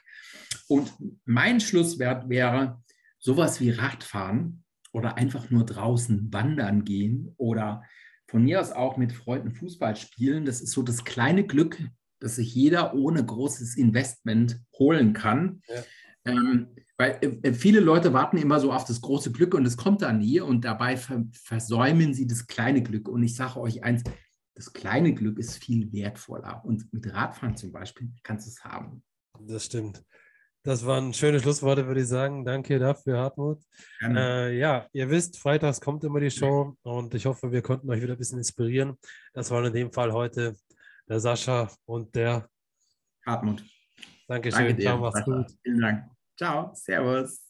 Und 0.68 0.94
mein 1.26 1.60
Schlusswert 1.60 2.30
wäre 2.30 2.82
sowas 3.20 3.60
wie 3.60 3.72
Radfahren 3.72 4.64
oder 4.92 5.18
einfach 5.18 5.50
nur 5.50 5.66
draußen 5.66 6.32
wandern 6.32 6.86
gehen 6.86 7.34
oder 7.38 7.84
von 8.28 8.44
mir 8.44 8.60
aus 8.60 8.72
auch 8.72 8.98
mit 8.98 9.14
Freunden 9.14 9.52
Fußball 9.52 9.96
spielen. 9.96 10.46
Das 10.46 10.62
ist 10.62 10.72
so 10.72 10.82
das 10.82 11.04
kleine 11.04 11.46
Glück, 11.46 11.82
das 12.20 12.38
sich 12.38 12.54
jeder 12.56 12.96
ohne 12.96 13.24
großes 13.24 13.76
Investment 13.78 14.60
holen 14.78 15.14
kann. 15.14 15.62
Ja. 15.68 15.84
Ähm, 16.26 16.68
weil 16.98 17.20
äh, 17.22 17.54
viele 17.54 17.82
Leute 17.82 18.14
warten 18.14 18.38
immer 18.38 18.60
so 18.60 18.72
auf 18.72 18.86
das 18.86 19.02
große 19.02 19.32
Glück 19.32 19.54
und 19.54 19.66
es 19.66 19.78
kommt 19.78 20.02
dann 20.02 20.20
nie 20.20 20.40
und 20.40 20.66
dabei 20.66 20.98
versäumen 20.98 22.14
sie 22.14 22.26
das 22.26 22.48
kleine 22.48 22.82
Glück. 22.82 23.08
Und 23.08 23.22
ich 23.22 23.36
sage 23.36 23.60
euch 23.60 23.84
eins, 23.84 24.04
das 24.56 24.72
kleine 24.74 25.14
Glück 25.14 25.38
ist 25.38 25.58
viel 25.58 25.92
wertvoller. 25.92 26.64
Und 26.66 26.92
mit 26.94 27.14
Radfahren 27.14 27.58
zum 27.58 27.72
Beispiel 27.72 28.12
kannst 28.24 28.48
du 28.48 28.52
es 28.52 28.64
haben. 28.64 29.04
Das 29.40 29.66
stimmt. 29.66 30.04
Das 30.66 30.84
waren 30.84 31.14
schöne 31.14 31.40
Schlussworte, 31.40 31.86
würde 31.86 32.02
ich 32.02 32.08
sagen. 32.08 32.44
Danke 32.44 32.80
dafür, 32.80 33.20
Hartmut. 33.20 33.62
Äh, 34.02 34.58
ja, 34.58 34.88
ihr 34.94 35.08
wisst, 35.12 35.38
freitags 35.38 35.80
kommt 35.80 36.04
immer 36.04 36.20
die 36.20 36.32
Show 36.32 36.76
und 36.82 37.14
ich 37.14 37.28
hoffe, 37.28 37.52
wir 37.52 37.62
konnten 37.62 37.88
euch 37.92 38.02
wieder 38.02 38.14
ein 38.14 38.18
bisschen 38.18 38.40
inspirieren. 38.40 38.98
Das 39.34 39.52
waren 39.52 39.66
in 39.66 39.74
dem 39.74 39.92
Fall 39.92 40.12
heute 40.12 40.56
der 41.08 41.20
Sascha 41.20 41.70
und 41.86 42.16
der 42.16 42.50
Hartmut. 43.28 43.64
Dankeschön. 44.28 44.66
Danke 44.66 44.76
dir, 44.76 44.84
Ciao, 44.86 44.98
mach's 44.98 45.24
gut. 45.24 45.46
Vielen 45.62 45.82
Dank. 45.82 46.04
Ciao, 46.36 46.72
Servus. 46.74 47.46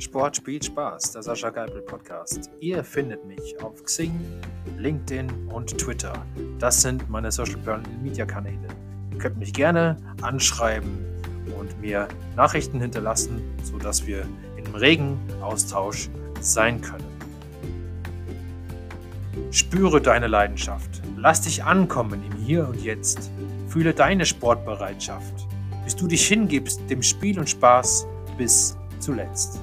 Sport 0.00 0.36
spielt 0.36 0.64
Spaß, 0.64 1.12
der 1.12 1.22
Sascha 1.22 1.50
Geipel 1.50 1.82
Podcast. 1.82 2.50
Ihr 2.58 2.82
findet 2.82 3.24
mich 3.24 3.62
auf 3.62 3.80
Xing, 3.84 4.18
LinkedIn 4.78 5.48
und 5.48 5.76
Twitter. 5.78 6.12
Das 6.58 6.82
sind 6.82 7.08
meine 7.10 7.30
Social 7.32 7.58
Media 8.02 8.24
Kanäle. 8.24 8.68
Ihr 9.12 9.18
könnt 9.18 9.38
mich 9.38 9.52
gerne 9.52 9.96
anschreiben 10.22 10.98
und 11.58 11.80
mir 11.80 12.08
Nachrichten 12.36 12.80
hinterlassen, 12.80 13.42
sodass 13.62 14.06
wir 14.06 14.26
im 14.56 14.74
regen 14.74 15.18
Austausch 15.40 16.08
sein 16.40 16.80
können. 16.80 17.18
Spüre 19.50 20.00
deine 20.00 20.26
Leidenschaft. 20.26 21.02
Lass 21.16 21.40
dich 21.40 21.64
ankommen 21.64 22.22
im 22.30 22.36
Hier 22.44 22.68
und 22.68 22.80
Jetzt. 22.82 23.30
Fühle 23.68 23.94
deine 23.94 24.26
Sportbereitschaft, 24.26 25.46
bis 25.84 25.96
du 25.96 26.06
dich 26.06 26.26
hingibst 26.28 26.80
dem 26.88 27.02
Spiel 27.02 27.38
und 27.38 27.48
Spaß 27.48 28.06
bis 28.36 28.76
zuletzt. 29.00 29.60